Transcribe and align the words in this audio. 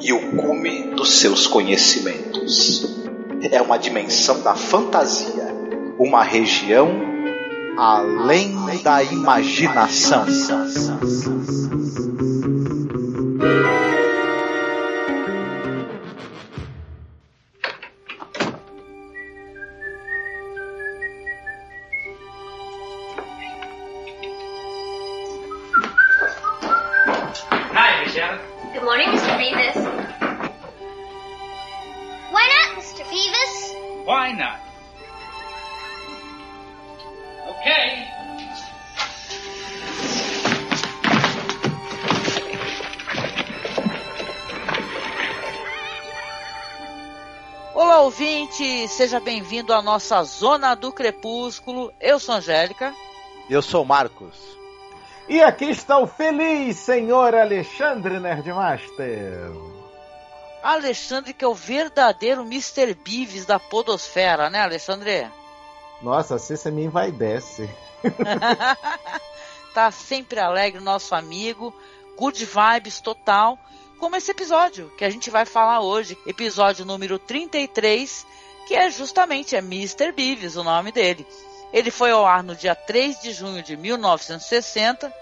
e 0.00 0.12
o 0.12 0.36
cume 0.36 0.94
dos 0.94 1.20
seus 1.20 1.46
conhecimentos. 1.46 2.96
É 3.50 3.60
uma 3.60 3.76
dimensão 3.76 4.42
da 4.42 4.54
fantasia, 4.54 5.54
uma 5.98 6.22
região 6.22 6.88
além 7.76 8.56
da 8.82 9.02
imaginação. 9.02 10.24
Seja 48.88 49.18
bem-vindo 49.18 49.72
à 49.72 49.82
nossa 49.82 50.22
Zona 50.22 50.76
do 50.76 50.92
Crepúsculo. 50.92 51.92
Eu 52.00 52.20
sou 52.20 52.36
Angélica. 52.36 52.94
Eu 53.50 53.60
sou 53.60 53.84
Marcos. 53.84 54.36
E 55.28 55.42
aqui 55.42 55.64
está 55.64 55.98
o 55.98 56.06
feliz 56.06 56.76
senhor 56.76 57.34
Alexandre 57.34 58.20
Nerdmaster. 58.20 59.50
Alexandre, 60.62 61.32
que 61.32 61.44
é 61.44 61.48
o 61.48 61.54
verdadeiro 61.54 62.42
Mr. 62.42 62.94
Beavis 62.94 63.44
da 63.44 63.58
Podosfera, 63.58 64.48
né, 64.48 64.60
Alexandre? 64.60 65.26
Nossa, 66.00 66.36
assim 66.36 66.54
você 66.54 66.70
me 66.70 66.84
envaidece. 66.84 67.68
tá 69.74 69.90
sempre 69.90 70.38
alegre, 70.38 70.80
nosso 70.80 71.12
amigo. 71.12 71.74
Good 72.16 72.44
vibes 72.44 73.00
total 73.00 73.58
como 73.98 74.16
esse 74.16 74.30
episódio 74.30 74.90
que 74.96 75.04
a 75.04 75.10
gente 75.10 75.30
vai 75.30 75.44
falar 75.44 75.80
hoje, 75.80 76.18
episódio 76.26 76.84
número 76.84 77.18
33, 77.18 78.26
que 78.66 78.74
é 78.74 78.90
justamente 78.90 79.56
é 79.56 79.58
Mr. 79.58 80.12
Beavis, 80.12 80.56
o 80.56 80.64
nome 80.64 80.92
dele. 80.92 81.26
Ele 81.72 81.90
foi 81.90 82.10
ao 82.10 82.26
ar 82.26 82.42
no 82.42 82.54
dia 82.54 82.74
3 82.74 83.20
de 83.20 83.32
junho 83.32 83.62
de 83.62 83.76
1960, 83.76 85.12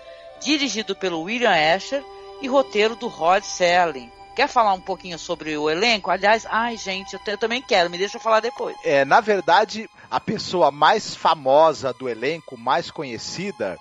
dirigido 0.41 0.95
pelo 0.95 1.23
William 1.23 1.51
Asher 1.51 2.05
e 2.41 2.49
roteiro 2.49 2.97
do 2.97 3.09
Rod 3.09 3.43
Serling. 3.43 4.11
Quer 4.35 4.49
falar 4.49 4.73
um 4.73 4.81
pouquinho 4.81 5.19
sobre 5.19 5.57
o 5.57 5.71
elenco? 5.71 6.11
Aliás, 6.11 6.45
ai 6.51 6.77
gente, 6.77 7.15
eu, 7.15 7.21
eu 7.27 7.39
também 7.39 7.63
quero, 7.63 7.89
me 7.89 7.97
deixa 7.97 8.17
eu 8.17 8.21
falar 8.21 8.41
depois. 8.41 8.77
É, 8.83 9.05
na 9.05 9.21
verdade, 9.21 9.89
a 10.11 10.19
pessoa 10.19 10.73
mais 10.73 11.15
famosa 11.15 11.93
do 11.93 12.09
elenco, 12.09 12.59
mais 12.59 12.91
conhecida, 12.91 13.79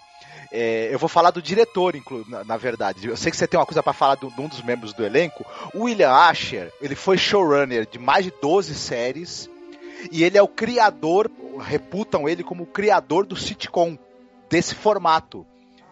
é, 0.55 0.93
eu 0.93 0.99
vou 0.99 1.09
falar 1.09 1.31
do 1.31 1.41
diretor, 1.41 1.95
na, 2.27 2.43
na, 2.43 2.57
verdade. 2.57 3.07
Eu 3.07 3.17
sei 3.17 3.31
que 3.31 3.37
você 3.37 3.47
tem 3.47 3.59
uma 3.59 3.65
coisa 3.65 3.81
para 3.81 3.91
falar 3.91 4.15
de 4.15 4.25
um 4.25 4.47
dos 4.47 4.61
membros 4.61 4.93
do 4.93 5.03
elenco. 5.03 5.43
O 5.73 5.85
William 5.85 6.11
Asher, 6.11 6.71
ele 6.79 6.93
foi 6.93 7.17
showrunner 7.17 7.87
de 7.89 7.97
mais 7.97 8.23
de 8.23 8.33
12 8.39 8.75
séries 8.75 9.49
e 10.11 10.23
ele 10.23 10.37
é 10.37 10.43
o 10.43 10.47
criador, 10.47 11.31
reputam 11.59 12.29
ele 12.29 12.43
como 12.43 12.63
o 12.63 12.67
criador 12.67 13.25
do 13.25 13.35
sitcom, 13.35 13.97
desse 14.47 14.75
formato. 14.75 15.43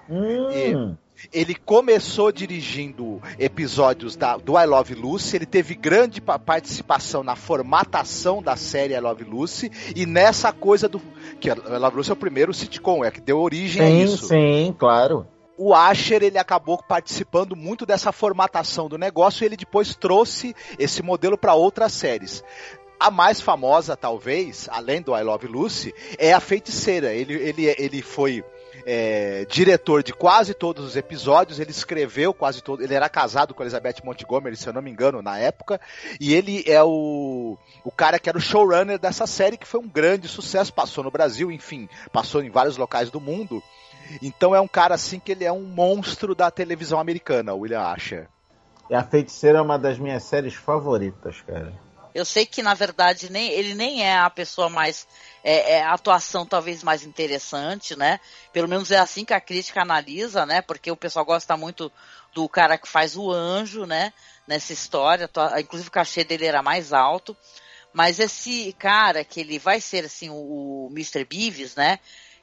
Hum. 0.07 0.95
Ele 1.33 1.55
começou 1.55 2.31
dirigindo 2.31 3.21
episódios 3.37 4.15
da, 4.15 4.37
do 4.37 4.57
I 4.57 4.65
Love 4.65 4.95
Lucy, 4.95 5.35
ele 5.35 5.45
teve 5.45 5.75
grande 5.75 6.21
participação 6.21 7.23
na 7.23 7.35
formatação 7.35 8.41
da 8.41 8.55
série 8.55 8.93
I 8.93 8.99
Love 8.99 9.23
Lucy 9.23 9.71
e 9.95 10.05
nessa 10.05 10.51
coisa 10.51 10.87
do. 10.87 11.01
que 11.39 11.49
I 11.49 11.53
Love 11.53 11.97
Lucy 11.97 12.09
é 12.09 12.13
o 12.13 12.17
primeiro 12.17 12.53
sitcom, 12.53 13.03
é 13.03 13.11
que 13.11 13.21
deu 13.21 13.39
origem 13.39 13.85
sim, 13.85 14.01
a 14.01 14.03
isso. 14.03 14.27
Sim, 14.27 14.75
claro 14.77 15.27
o 15.63 15.75
Asher 15.75 16.23
ele 16.23 16.39
acabou 16.39 16.81
participando 16.81 17.55
muito 17.55 17.85
dessa 17.85 18.11
formatação 18.11 18.89
do 18.89 18.97
negócio 18.97 19.43
e 19.43 19.45
ele 19.45 19.55
depois 19.55 19.95
trouxe 19.95 20.55
esse 20.79 21.03
modelo 21.03 21.37
para 21.37 21.53
outras 21.53 21.93
séries. 21.93 22.43
A 22.99 23.11
mais 23.11 23.39
famosa, 23.39 23.95
talvez, 23.95 24.67
além 24.71 25.03
do 25.03 25.15
I 25.15 25.21
Love 25.21 25.45
Lucy, 25.45 25.93
é 26.17 26.33
a 26.33 26.39
Feiticeira. 26.39 27.13
Ele, 27.13 27.33
ele, 27.33 27.75
ele 27.77 28.01
foi 28.01 28.43
é, 28.85 29.45
diretor 29.45 30.03
de 30.03 30.13
quase 30.13 30.53
todos 30.53 30.85
os 30.85 30.95
episódios, 30.95 31.59
ele 31.59 31.71
escreveu 31.71 32.33
quase 32.33 32.61
todos. 32.61 32.83
Ele 32.83 32.93
era 32.93 33.09
casado 33.09 33.53
com 33.53 33.63
Elizabeth 33.63 33.95
Montgomery, 34.03 34.55
se 34.55 34.67
eu 34.67 34.73
não 34.73 34.81
me 34.81 34.91
engano, 34.91 35.21
na 35.21 35.37
época. 35.37 35.79
E 36.19 36.33
ele 36.33 36.63
é 36.67 36.83
o, 36.83 37.57
o 37.83 37.91
cara 37.91 38.19
que 38.19 38.29
era 38.29 38.37
o 38.37 38.41
showrunner 38.41 38.99
dessa 38.99 39.27
série, 39.27 39.57
que 39.57 39.67
foi 39.67 39.79
um 39.79 39.87
grande 39.87 40.27
sucesso. 40.27 40.73
Passou 40.73 41.03
no 41.03 41.11
Brasil, 41.11 41.51
enfim, 41.51 41.87
passou 42.11 42.41
em 42.41 42.49
vários 42.49 42.77
locais 42.77 43.09
do 43.09 43.19
mundo. 43.19 43.61
Então 44.21 44.55
é 44.55 44.59
um 44.59 44.67
cara 44.67 44.95
assim 44.95 45.19
que 45.19 45.31
ele 45.31 45.45
é 45.45 45.51
um 45.51 45.63
monstro 45.63 46.35
da 46.35 46.49
televisão 46.51 46.99
americana, 46.99 47.53
William 47.53 47.81
Asher. 47.81 48.27
E 48.89 48.95
a 48.95 49.03
Feiticeira 49.03 49.59
é 49.59 49.61
uma 49.61 49.79
das 49.79 49.97
minhas 49.97 50.23
séries 50.23 50.53
favoritas, 50.53 51.39
cara. 51.41 51.73
Eu 52.13 52.25
sei 52.25 52.45
que, 52.45 52.61
na 52.61 52.73
verdade, 52.73 53.31
nem, 53.31 53.49
ele 53.51 53.73
nem 53.73 54.03
é 54.03 54.17
a 54.17 54.29
pessoa 54.29 54.69
mais. 54.69 55.07
É, 55.43 55.73
é, 55.73 55.83
a 55.83 55.93
atuação 55.93 56.45
talvez 56.45 56.83
mais 56.83 57.03
interessante, 57.03 57.95
né? 57.95 58.19
Pelo 58.51 58.67
menos 58.67 58.91
é 58.91 58.97
assim 58.97 59.23
que 59.23 59.33
a 59.33 59.41
crítica 59.41 59.81
analisa, 59.81 60.45
né? 60.45 60.61
Porque 60.61 60.91
o 60.91 60.97
pessoal 60.97 61.25
gosta 61.25 61.55
muito 61.55 61.91
do 62.33 62.47
cara 62.49 62.77
que 62.77 62.87
faz 62.87 63.15
o 63.15 63.31
anjo, 63.31 63.85
né? 63.85 64.13
Nessa 64.45 64.73
história. 64.73 65.29
Inclusive 65.59 65.87
o 65.89 65.91
cachê 65.91 66.23
dele 66.23 66.45
era 66.45 66.61
mais 66.61 66.91
alto. 66.91 67.35
Mas 67.93 68.19
esse 68.19 68.73
cara, 68.77 69.23
que 69.23 69.39
ele 69.39 69.57
vai 69.57 69.81
ser 69.81 70.05
assim, 70.05 70.29
o, 70.29 70.87
o 70.87 70.89
Mr. 70.91 71.25
Beavis, 71.25 71.75
né? 71.75 71.99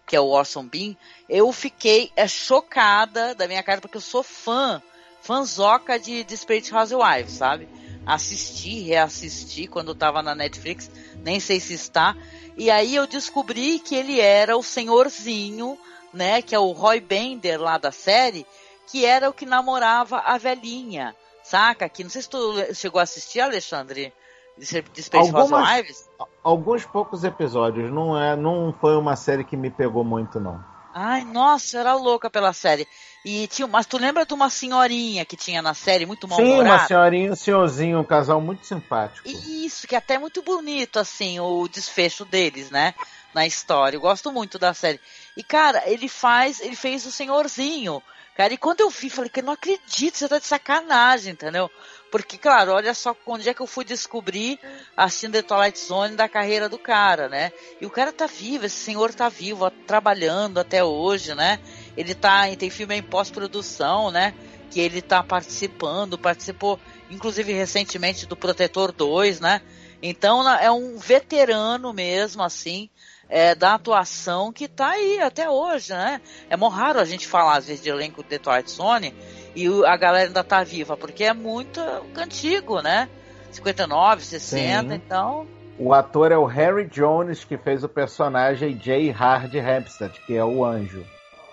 Que 0.06 0.16
é 0.16 0.20
o 0.20 0.28
Orson 0.28 0.66
Bean, 0.66 0.96
eu 1.28 1.52
fiquei 1.52 2.10
é, 2.16 2.26
chocada 2.26 3.34
da 3.34 3.46
minha 3.46 3.62
cara, 3.62 3.80
porque 3.80 3.98
eu 3.98 4.02
sou 4.02 4.22
fã, 4.22 4.82
fãzoca 5.20 5.98
de 5.98 6.24
Desperate 6.24 6.74
Housewives, 6.74 7.32
sabe? 7.32 7.68
Assisti, 8.08 8.80
reassisti 8.80 9.66
quando 9.66 9.92
estava 9.92 10.22
na 10.22 10.34
Netflix, 10.34 10.90
nem 11.22 11.38
sei 11.38 11.60
se 11.60 11.74
está. 11.74 12.16
E 12.56 12.70
aí 12.70 12.94
eu 12.94 13.06
descobri 13.06 13.78
que 13.78 13.94
ele 13.94 14.18
era 14.18 14.56
o 14.56 14.62
senhorzinho, 14.62 15.78
né, 16.12 16.40
que 16.40 16.54
é 16.54 16.58
o 16.58 16.72
Roy 16.72 17.00
Bender 17.00 17.60
lá 17.60 17.76
da 17.76 17.92
série, 17.92 18.46
que 18.86 19.04
era 19.04 19.28
o 19.28 19.32
que 19.32 19.44
namorava 19.44 20.20
a 20.20 20.38
velhinha, 20.38 21.14
saca? 21.44 21.86
Que 21.88 22.02
não 22.02 22.10
sei 22.10 22.22
se 22.22 22.30
tu 22.30 22.74
chegou 22.74 22.98
a 22.98 23.02
assistir, 23.02 23.40
Alexandre, 23.40 24.12
Space 24.60 25.10
Algumas, 25.14 26.08
Alguns 26.42 26.86
poucos 26.86 27.24
episódios, 27.24 27.92
não 27.92 28.20
é, 28.20 28.34
não 28.34 28.74
foi 28.80 28.96
uma 28.96 29.14
série 29.16 29.44
que 29.44 29.56
me 29.56 29.70
pegou 29.70 30.02
muito 30.02 30.40
não. 30.40 30.64
Ai, 30.94 31.24
nossa, 31.24 31.76
eu 31.76 31.80
era 31.82 31.94
louca 31.94 32.30
pela 32.30 32.52
série. 32.52 32.88
E 33.30 33.46
tinha, 33.46 33.68
mas 33.68 33.84
tu 33.84 33.98
lembra 33.98 34.24
de 34.24 34.32
uma 34.32 34.48
senhorinha 34.48 35.22
que 35.22 35.36
tinha 35.36 35.60
na 35.60 35.74
série, 35.74 36.06
muito 36.06 36.26
mal 36.26 36.38
Sim, 36.38 36.62
uma 36.62 36.86
senhorinha, 36.86 37.30
um 37.30 37.36
senhorzinho, 37.36 38.00
um 38.00 38.04
casal 38.04 38.40
muito 38.40 38.64
simpático. 38.64 39.28
Isso, 39.28 39.86
que 39.86 39.94
é 39.94 39.98
até 39.98 40.16
muito 40.16 40.40
bonito, 40.40 40.98
assim, 40.98 41.38
o 41.38 41.68
desfecho 41.68 42.24
deles, 42.24 42.70
né? 42.70 42.94
Na 43.34 43.46
história. 43.46 43.98
Eu 43.98 44.00
gosto 44.00 44.32
muito 44.32 44.58
da 44.58 44.72
série. 44.72 44.98
E, 45.36 45.42
cara, 45.42 45.82
ele 45.84 46.08
faz, 46.08 46.58
ele 46.60 46.74
fez 46.74 47.04
o 47.04 47.12
senhorzinho. 47.12 48.02
Cara, 48.34 48.54
e 48.54 48.56
quando 48.56 48.80
eu 48.80 48.88
vi, 48.88 49.10
falei 49.10 49.28
que 49.28 49.42
não 49.42 49.52
acredito, 49.52 50.16
você 50.16 50.26
tá 50.26 50.38
de 50.38 50.46
sacanagem, 50.46 51.34
entendeu? 51.34 51.70
Porque, 52.10 52.38
claro, 52.38 52.72
olha 52.72 52.94
só 52.94 53.14
onde 53.26 53.46
é 53.46 53.52
que 53.52 53.60
eu 53.60 53.66
fui 53.66 53.84
descobrir 53.84 54.58
assistindo 54.96 55.32
The 55.32 55.42
Twilight 55.42 55.78
Zone 55.78 56.16
da 56.16 56.30
carreira 56.30 56.66
do 56.66 56.78
cara, 56.78 57.28
né? 57.28 57.52
E 57.78 57.84
o 57.84 57.90
cara 57.90 58.10
tá 58.10 58.26
vivo, 58.26 58.64
esse 58.64 58.76
senhor 58.76 59.12
tá 59.12 59.28
vivo, 59.28 59.70
trabalhando 59.86 60.58
até 60.58 60.82
hoje, 60.82 61.34
né? 61.34 61.60
Ele 61.98 62.14
tá, 62.14 62.44
tem 62.56 62.70
filme 62.70 62.94
em 62.94 63.02
pós-produção, 63.02 64.12
né? 64.12 64.32
Que 64.70 64.78
ele 64.78 65.02
tá 65.02 65.20
participando, 65.20 66.16
participou, 66.16 66.78
inclusive 67.10 67.52
recentemente 67.52 68.24
do 68.24 68.36
Protetor 68.36 68.92
2, 68.92 69.40
né? 69.40 69.60
Então 70.00 70.48
é 70.48 70.70
um 70.70 70.96
veterano 70.96 71.92
mesmo, 71.92 72.44
assim, 72.44 72.88
é, 73.28 73.52
da 73.52 73.74
atuação 73.74 74.52
que 74.52 74.68
tá 74.68 74.90
aí 74.90 75.20
até 75.20 75.50
hoje, 75.50 75.92
né? 75.92 76.20
É 76.48 76.56
mó 76.56 76.68
raro 76.68 77.00
a 77.00 77.04
gente 77.04 77.26
falar, 77.26 77.56
às 77.56 77.66
vezes, 77.66 77.82
de 77.82 77.90
elenco 77.90 78.22
de 78.22 78.38
Twilight 78.38 78.70
Zone 78.70 79.12
e 79.56 79.66
a 79.84 79.96
galera 79.96 80.28
ainda 80.28 80.44
tá 80.44 80.62
viva, 80.62 80.96
porque 80.96 81.24
é 81.24 81.34
muito 81.34 81.80
antigo, 82.14 82.80
né? 82.80 83.08
59, 83.50 84.22
60, 84.22 84.88
Sim. 84.88 84.94
então. 84.94 85.48
O 85.76 85.92
ator 85.92 86.30
é 86.30 86.38
o 86.38 86.44
Harry 86.44 86.86
Jones, 86.86 87.42
que 87.42 87.58
fez 87.58 87.82
o 87.82 87.88
personagem 87.88 88.76
J. 88.76 89.10
Hard 89.10 89.52
Hempstead, 89.52 90.12
que 90.24 90.36
é 90.36 90.44
o 90.44 90.64
anjo. 90.64 91.04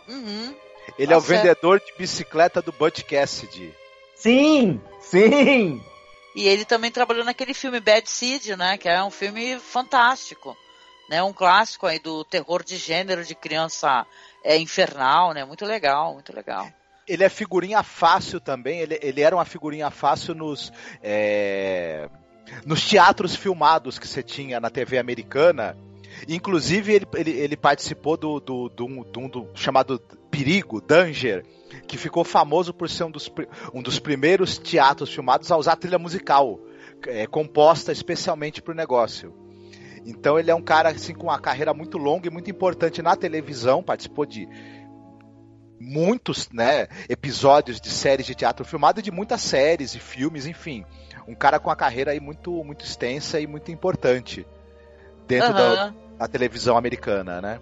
Uhum. 0.08 0.56
Ele 0.98 1.08
tá 1.08 1.14
é 1.14 1.18
o 1.18 1.22
certo. 1.22 1.42
vendedor 1.42 1.80
de 1.80 1.94
bicicleta 1.98 2.62
do 2.62 2.72
Butch 2.72 3.04
Cassidy. 3.04 3.74
Sim, 4.16 4.82
sim. 5.02 5.82
E 6.36 6.48
ele 6.48 6.66
também 6.66 6.92
trabalhou 6.92 7.24
naquele 7.24 7.54
filme 7.54 7.80
Bad 7.80 8.10
Seed, 8.10 8.50
né? 8.58 8.78
Que 8.78 8.90
é 8.90 9.04
um 9.04 9.10
filme 9.10 9.58
fantástico, 9.58 10.56
né? 11.10 11.24
Um 11.24 11.34
clássico 11.34 11.88
aí 11.88 12.00
do 12.00 12.24
terror 12.24 12.64
de 12.64 12.78
gênero 12.78 13.24
de 13.24 13.34
criança 13.34 14.06
é, 14.44 14.58
infernal, 14.58 15.34
né? 15.34 15.46
Muito 15.46 15.66
legal, 15.66 16.14
muito 16.14 16.36
legal. 16.36 16.68
Ele 17.08 17.24
é 17.24 17.30
figurinha 17.30 17.84
fácil 17.84 18.40
também. 18.40 18.80
Ele, 18.80 19.00
ele 19.02 19.22
era 19.22 19.36
uma 19.36 19.46
figurinha 19.46 19.90
fácil 19.90 20.36
nos 20.36 20.74
é, 21.02 22.10
nos 22.66 22.86
teatros 22.88 23.36
filmados 23.36 23.98
que 23.98 24.08
você 24.08 24.22
tinha 24.22 24.60
na 24.60 24.70
TV 24.70 24.98
americana. 24.98 25.78
Inclusive, 26.28 26.94
ele, 26.94 27.08
ele, 27.16 27.32
ele 27.32 27.58
participou 27.58 28.18
do, 28.18 28.40
do, 28.40 28.70
do, 28.70 29.04
do, 29.04 29.28
do 29.28 29.50
chamado 29.54 30.00
Perigo, 30.30 30.82
Danger, 30.82 31.46
que 31.88 31.98
ficou 31.98 32.24
famoso 32.24 32.74
por 32.74 32.90
ser 32.90 33.04
um 33.04 33.12
dos, 33.12 33.32
um 33.74 33.82
dos 33.82 34.00
primeiros 34.00 34.58
teatros 34.58 35.14
filmados 35.14 35.52
a 35.52 35.58
usar 35.58 35.76
trilha 35.76 36.00
musical, 36.00 36.60
é, 37.08 37.28
composta 37.28 37.92
especialmente 37.92 38.62
para 38.62 38.72
o 38.74 38.76
negócio. 38.76 39.34
Então 40.06 40.38
ele 40.38 40.52
é 40.52 40.56
um 40.56 40.62
cara 40.62 40.90
assim, 40.90 41.14
com 41.14 41.28
uma 41.28 41.40
carreira 41.40 41.74
muito 41.74 41.98
longa 41.98 42.28
e 42.28 42.32
muito 42.32 42.50
importante 42.50 43.02
na 43.02 43.16
televisão, 43.16 43.82
participou 43.82 44.26
de 44.26 44.48
muitos 45.80 46.50
né, 46.52 46.88
episódios 47.10 47.82
de 47.82 47.90
séries 47.90 48.26
de 48.26 48.36
teatro 48.36 48.66
filmado 48.66 49.00
e 49.00 49.04
de 49.04 49.12
muitas 49.12 49.42
séries 49.42 49.96
e 49.96 50.00
filmes, 50.00 50.46
enfim. 50.46 50.86
Um 51.28 51.36
cara 51.36 51.60
com 51.60 51.70
uma 51.70 51.76
carreira 51.76 52.12
aí 52.12 52.20
muito, 52.20 52.52
muito 52.64 52.86
extensa 52.86 53.40
e 53.40 53.48
muito 53.48 53.72
importante 53.72 54.46
dentro 55.28 55.50
uhum. 55.50 55.56
da, 55.56 55.94
da 56.18 56.28
televisão 56.28 56.78
americana, 56.78 57.42
né? 57.42 57.60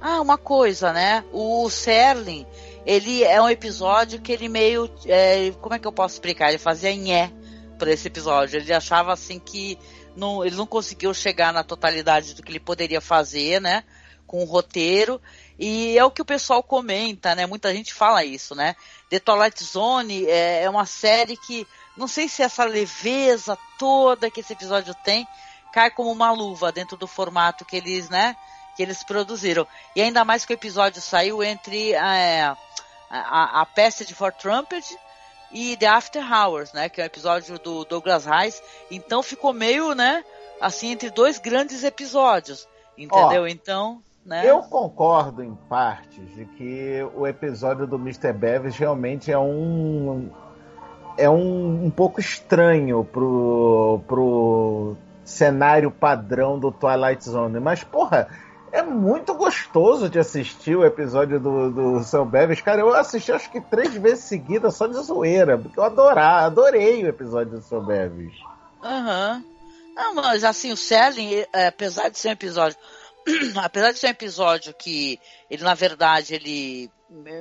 Ah, 0.00 0.20
uma 0.20 0.38
coisa, 0.38 0.92
né? 0.92 1.24
O 1.30 1.68
Serling, 1.68 2.46
ele 2.86 3.22
é 3.22 3.40
um 3.40 3.50
episódio 3.50 4.20
que 4.20 4.32
ele 4.32 4.48
meio. 4.48 4.90
É, 5.06 5.50
como 5.60 5.74
é 5.74 5.78
que 5.78 5.86
eu 5.86 5.92
posso 5.92 6.14
explicar? 6.14 6.48
Ele 6.48 6.58
fazia 6.58 6.94
nhé 6.94 7.30
para 7.78 7.92
esse 7.92 8.08
episódio. 8.08 8.58
Ele 8.58 8.72
achava 8.72 9.12
assim 9.12 9.38
que 9.38 9.78
não, 10.16 10.44
ele 10.44 10.56
não 10.56 10.66
conseguiu 10.66 11.12
chegar 11.12 11.52
na 11.52 11.62
totalidade 11.62 12.34
do 12.34 12.42
que 12.42 12.50
ele 12.50 12.60
poderia 12.60 13.00
fazer, 13.00 13.60
né? 13.60 13.84
Com 14.26 14.42
o 14.42 14.46
roteiro. 14.46 15.20
E 15.58 15.98
é 15.98 16.04
o 16.04 16.10
que 16.10 16.22
o 16.22 16.24
pessoal 16.24 16.62
comenta, 16.62 17.34
né? 17.34 17.44
Muita 17.44 17.74
gente 17.74 17.92
fala 17.92 18.24
isso, 18.24 18.54
né? 18.54 18.74
The 19.10 19.18
Twilight 19.18 19.62
Zone 19.62 20.24
é, 20.26 20.62
é 20.62 20.70
uma 20.70 20.86
série 20.86 21.36
que. 21.36 21.66
Não 21.94 22.08
sei 22.08 22.28
se 22.28 22.42
essa 22.42 22.64
leveza 22.64 23.58
toda 23.78 24.30
que 24.30 24.40
esse 24.40 24.54
episódio 24.54 24.94
tem 25.04 25.26
cai 25.72 25.90
como 25.90 26.10
uma 26.10 26.30
luva 26.30 26.72
dentro 26.72 26.96
do 26.96 27.06
formato 27.06 27.64
que 27.64 27.76
eles, 27.76 28.08
né? 28.08 28.36
Que 28.76 28.82
eles 28.82 29.02
produziram. 29.02 29.66
E 29.94 30.02
ainda 30.02 30.24
mais 30.24 30.44
que 30.44 30.52
o 30.52 30.54
episódio 30.54 31.00
saiu 31.00 31.42
entre 31.42 31.92
é, 31.92 32.42
a, 32.42 32.56
a, 33.10 33.60
a 33.62 33.66
Passage 33.66 34.14
for 34.14 34.32
Trumpet 34.32 34.96
e 35.52 35.76
The 35.76 35.86
After 35.86 36.22
Hours, 36.22 36.72
né? 36.72 36.88
Que 36.88 37.00
é 37.00 37.04
o 37.04 37.06
um 37.06 37.06
episódio 37.06 37.58
do 37.58 37.84
Douglas 37.84 38.24
Rice. 38.26 38.62
Então 38.90 39.22
ficou 39.22 39.52
meio, 39.52 39.94
né? 39.94 40.24
Assim, 40.60 40.90
entre 40.92 41.10
dois 41.10 41.38
grandes 41.38 41.84
episódios. 41.84 42.68
Entendeu? 42.96 43.48
então. 43.48 44.02
Né? 44.24 44.48
Eu 44.48 44.62
concordo 44.62 45.42
em 45.42 45.54
partes 45.68 46.34
de 46.34 46.44
que 46.44 47.02
o 47.14 47.26
episódio 47.26 47.86
do 47.86 47.96
Mr. 47.96 48.32
Bevis 48.32 48.76
realmente 48.76 49.32
é 49.32 49.38
um. 49.38 50.30
É 51.16 51.28
um, 51.28 51.86
um 51.86 51.90
pouco 51.90 52.20
estranho 52.20 53.04
pro, 53.04 54.00
pro 54.06 54.96
cenário 55.30 55.90
padrão 55.90 56.58
do 56.58 56.70
Twilight 56.72 57.28
Zone. 57.28 57.60
Mas, 57.60 57.84
porra, 57.84 58.28
é 58.72 58.82
muito 58.82 59.34
gostoso 59.34 60.08
de 60.08 60.18
assistir 60.18 60.76
o 60.76 60.84
episódio 60.84 61.40
do, 61.40 61.70
do 61.70 62.04
Sam 62.04 62.26
Bevis. 62.26 62.60
Cara, 62.60 62.80
eu 62.80 62.94
assisti 62.94 63.32
acho 63.32 63.50
que 63.50 63.60
três 63.60 63.94
vezes 63.94 64.24
seguidas 64.24 64.74
só 64.74 64.86
de 64.86 64.94
zoeira, 64.94 65.58
porque 65.58 65.78
eu 65.78 65.84
adorar, 65.84 66.44
adorei 66.44 67.04
o 67.04 67.08
episódio 67.08 67.58
do 67.58 67.62
Sam 67.62 67.84
Bevis. 67.84 68.34
Aham. 68.82 69.42
Uhum. 69.96 70.14
Mas 70.14 70.44
assim, 70.44 70.72
o 70.72 70.76
Selling, 70.76 71.44
é, 71.52 71.66
apesar 71.66 72.08
de 72.08 72.18
ser 72.18 72.28
um 72.28 72.32
episódio. 72.32 72.78
apesar 73.62 73.92
de 73.92 73.98
ser 73.98 74.06
um 74.06 74.10
episódio 74.10 74.72
que 74.72 75.20
ele, 75.50 75.62
na 75.62 75.74
verdade, 75.74 76.34
ele 76.34 76.90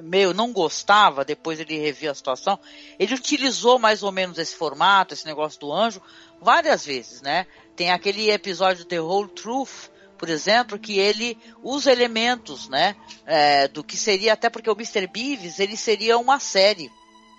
meio 0.04 0.34
não 0.34 0.52
gostava, 0.52 1.24
depois 1.24 1.60
ele 1.60 1.78
revia 1.78 2.10
a 2.10 2.16
situação, 2.16 2.60
ele 2.98 3.14
utilizou 3.14 3.78
mais 3.78 4.02
ou 4.02 4.12
menos 4.12 4.40
esse 4.40 4.56
formato, 4.56 5.14
esse 5.14 5.26
negócio 5.26 5.60
do 5.60 5.72
anjo, 5.72 6.02
várias 6.42 6.84
vezes, 6.86 7.22
né? 7.22 7.46
Tem 7.80 7.92
aquele 7.92 8.30
episódio 8.30 8.84
The 8.84 9.00
Whole 9.00 9.30
Truth, 9.30 9.90
por 10.18 10.28
exemplo, 10.28 10.78
que 10.78 11.00
ele 11.00 11.38
usa 11.64 11.94
elementos, 11.94 12.68
né, 12.68 12.94
é, 13.26 13.70
do 13.70 13.86
que 13.86 13.96
seria 13.96 14.34
até 14.34 14.50
porque 14.50 14.70
o 14.70 14.74
Mr. 14.74 15.08
Beavis 15.08 15.62
ele 15.62 15.78
seria 15.78 16.18
uma 16.18 16.42
série, 16.42 16.92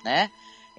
né? 0.03 0.31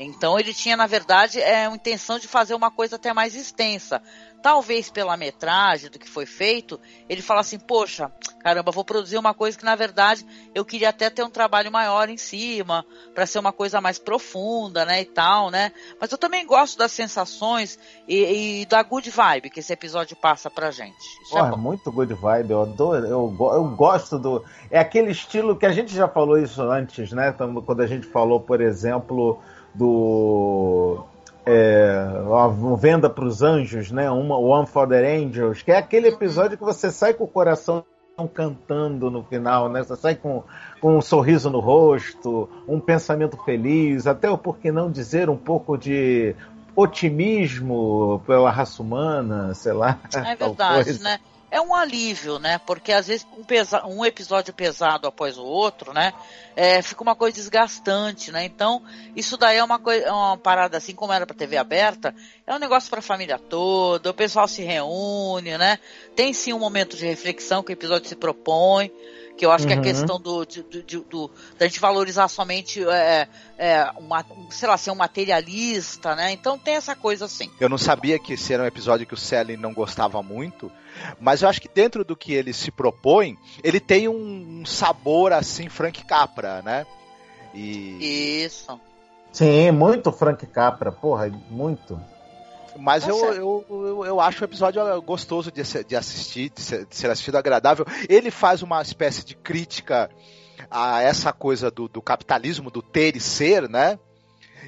Então 0.03 0.39
ele 0.39 0.53
tinha 0.53 0.75
na 0.75 0.87
verdade 0.87 1.39
é, 1.39 1.65
a 1.65 1.73
intenção 1.73 2.19
de 2.19 2.27
fazer 2.27 2.53
uma 2.53 2.71
coisa 2.71 2.95
até 2.95 3.13
mais 3.13 3.35
extensa 3.35 4.01
talvez 4.41 4.89
pela 4.89 5.15
metragem 5.15 5.89
do 5.89 5.99
que 5.99 6.09
foi 6.09 6.25
feito, 6.25 6.79
ele 7.07 7.21
fala 7.21 7.41
assim, 7.41 7.59
poxa, 7.59 8.11
caramba, 8.39 8.71
vou 8.71 8.83
produzir 8.83 9.17
uma 9.17 9.33
coisa 9.33 9.57
que 9.57 9.63
na 9.63 9.75
verdade 9.75 10.25
eu 10.53 10.65
queria 10.65 10.89
até 10.89 11.09
ter 11.09 11.23
um 11.23 11.29
trabalho 11.29 11.71
maior 11.71 12.09
em 12.09 12.17
cima, 12.17 12.83
para 13.13 13.25
ser 13.25 13.39
uma 13.39 13.51
coisa 13.51 13.79
mais 13.79 13.99
profunda, 13.99 14.83
né, 14.83 15.01
e 15.01 15.05
tal, 15.05 15.51
né? 15.51 15.71
Mas 15.99 16.11
eu 16.11 16.17
também 16.17 16.45
gosto 16.45 16.77
das 16.77 16.91
sensações 16.91 17.77
e, 18.07 18.61
e 18.61 18.65
da 18.65 18.81
good 18.81 19.09
vibe 19.09 19.49
que 19.49 19.59
esse 19.59 19.71
episódio 19.71 20.15
passa 20.15 20.49
pra 20.49 20.71
gente. 20.71 20.97
Isso 21.23 21.37
é, 21.37 21.55
muito 21.55 21.91
good 21.91 22.13
vibe, 22.13 22.51
eu 22.51 22.61
adoro, 22.63 23.05
eu, 23.05 23.37
eu 23.53 23.75
gosto 23.75 24.17
do... 24.17 24.43
É 24.69 24.79
aquele 24.79 25.11
estilo 25.11 25.55
que 25.55 25.65
a 25.65 25.71
gente 25.71 25.93
já 25.93 26.07
falou 26.07 26.37
isso 26.37 26.61
antes, 26.63 27.11
né, 27.11 27.31
quando 27.31 27.81
a 27.81 27.87
gente 27.87 28.07
falou, 28.07 28.39
por 28.39 28.59
exemplo, 28.59 29.39
do 29.73 31.03
é, 31.45 32.05
uma 32.25 32.77
venda 32.77 33.09
para 33.09 33.25
os 33.25 33.41
anjos, 33.41 33.91
né? 33.91 34.09
Uma 34.09 34.37
One 34.37 34.67
for 34.67 34.87
the 34.87 35.17
Angels, 35.17 35.61
que 35.61 35.71
é 35.71 35.77
aquele 35.77 36.07
episódio 36.07 36.57
que 36.57 36.63
você 36.63 36.91
sai 36.91 37.13
com 37.13 37.23
o 37.23 37.27
coração 37.27 37.83
cantando 38.33 39.09
no 39.09 39.23
final, 39.23 39.69
né? 39.69 39.83
Você 39.83 39.95
sai 39.95 40.15
com, 40.15 40.43
com 40.79 40.97
um 40.97 41.01
sorriso 41.01 41.49
no 41.49 41.59
rosto, 41.59 42.47
um 42.67 42.79
pensamento 42.79 43.37
feliz, 43.43 44.05
até 44.05 44.35
por 44.37 44.57
que 44.57 44.71
não 44.71 44.91
dizer 44.91 45.29
um 45.29 45.37
pouco 45.37 45.77
de 45.77 46.35
otimismo 46.75 48.21
pela 48.27 48.51
raça 48.51 48.81
humana, 48.81 49.53
sei 49.53 49.73
lá. 49.73 49.99
É 50.13 50.35
verdade, 50.37 51.01
né? 51.01 51.19
É 51.51 51.59
um 51.59 51.75
alívio, 51.75 52.39
né? 52.39 52.57
Porque 52.65 52.93
às 52.93 53.07
vezes 53.07 53.27
um, 53.37 53.43
pesa 53.43 53.85
um 53.85 54.05
episódio 54.05 54.53
pesado 54.53 55.05
após 55.05 55.37
o 55.37 55.43
outro, 55.43 55.93
né? 55.93 56.13
É, 56.55 56.81
fica 56.81 57.03
uma 57.03 57.13
coisa 57.13 57.35
desgastante, 57.35 58.31
né? 58.31 58.45
Então, 58.45 58.81
isso 59.15 59.35
daí 59.35 59.57
é 59.57 59.63
uma, 59.63 59.77
coisa, 59.77 60.05
é 60.05 60.11
uma 60.11 60.37
parada 60.37 60.77
assim, 60.77 60.95
como 60.95 61.11
era 61.11 61.27
para 61.27 61.35
TV 61.35 61.57
aberta, 61.57 62.15
é 62.47 62.55
um 62.55 62.59
negócio 62.59 62.89
para 62.89 62.99
a 62.99 63.03
família 63.03 63.37
toda, 63.37 64.09
o 64.09 64.13
pessoal 64.13 64.47
se 64.47 64.63
reúne, 64.63 65.57
né? 65.57 65.77
Tem 66.15 66.33
sim 66.33 66.53
um 66.53 66.59
momento 66.59 66.95
de 66.95 67.05
reflexão 67.05 67.61
que 67.61 67.71
o 67.71 67.73
episódio 67.73 68.07
se 68.07 68.15
propõe 68.15 68.89
que 69.41 69.45
eu 69.47 69.51
acho 69.51 69.67
uhum. 69.67 69.73
que 69.73 69.79
a 69.79 69.81
questão 69.81 70.19
do, 70.19 70.45
do, 70.45 70.63
do, 70.83 71.01
do, 71.01 71.31
da 71.57 71.65
gente 71.65 71.79
valorizar 71.79 72.27
somente 72.27 72.87
é, 72.87 73.27
é, 73.57 73.91
uma, 73.97 74.23
sei 74.51 74.69
lá, 74.69 74.77
ser 74.77 74.91
um 74.91 74.95
materialista, 74.95 76.15
né? 76.15 76.31
Então 76.31 76.59
tem 76.59 76.75
essa 76.75 76.95
coisa 76.95 77.25
assim. 77.25 77.49
Eu 77.59 77.67
não 77.67 77.77
sabia 77.79 78.19
que 78.19 78.33
esse 78.33 78.53
era 78.53 78.61
um 78.61 78.67
episódio 78.67 79.07
que 79.07 79.15
o 79.15 79.17
Sally 79.17 79.57
não 79.57 79.73
gostava 79.73 80.21
muito, 80.21 80.71
mas 81.19 81.41
eu 81.41 81.49
acho 81.49 81.59
que 81.59 81.67
dentro 81.67 82.05
do 82.05 82.15
que 82.15 82.31
ele 82.31 82.53
se 82.53 82.69
propõe, 82.69 83.35
ele 83.63 83.79
tem 83.79 84.07
um 84.07 84.63
sabor 84.63 85.33
assim, 85.33 85.69
Frank 85.69 86.05
Capra, 86.05 86.61
né? 86.61 86.85
E... 87.51 88.43
Isso. 88.45 88.79
Sim, 89.31 89.71
muito 89.71 90.11
Frank 90.11 90.45
Capra, 90.45 90.91
porra, 90.91 91.31
muito. 91.49 91.99
Mas 92.77 93.07
eu, 93.07 93.17
eu, 93.33 93.65
eu, 93.69 94.05
eu, 94.05 94.19
acho 94.19 94.41
o 94.41 94.45
episódio 94.45 95.01
gostoso 95.01 95.51
de, 95.51 95.61
de 95.83 95.95
assistir, 95.95 96.49
de 96.49 96.61
ser, 96.61 96.85
de 96.85 96.95
ser, 96.95 97.09
assistido 97.09 97.37
agradável. 97.37 97.85
Ele 98.07 98.31
faz 98.31 98.61
uma 98.61 98.81
espécie 98.81 99.25
de 99.25 99.35
crítica 99.35 100.09
a 100.69 101.01
essa 101.01 101.33
coisa 101.33 101.69
do, 101.69 101.87
do 101.87 102.01
capitalismo, 102.01 102.71
do 102.71 102.81
ter 102.81 103.15
e 103.15 103.19
ser, 103.19 103.69
né? 103.69 103.99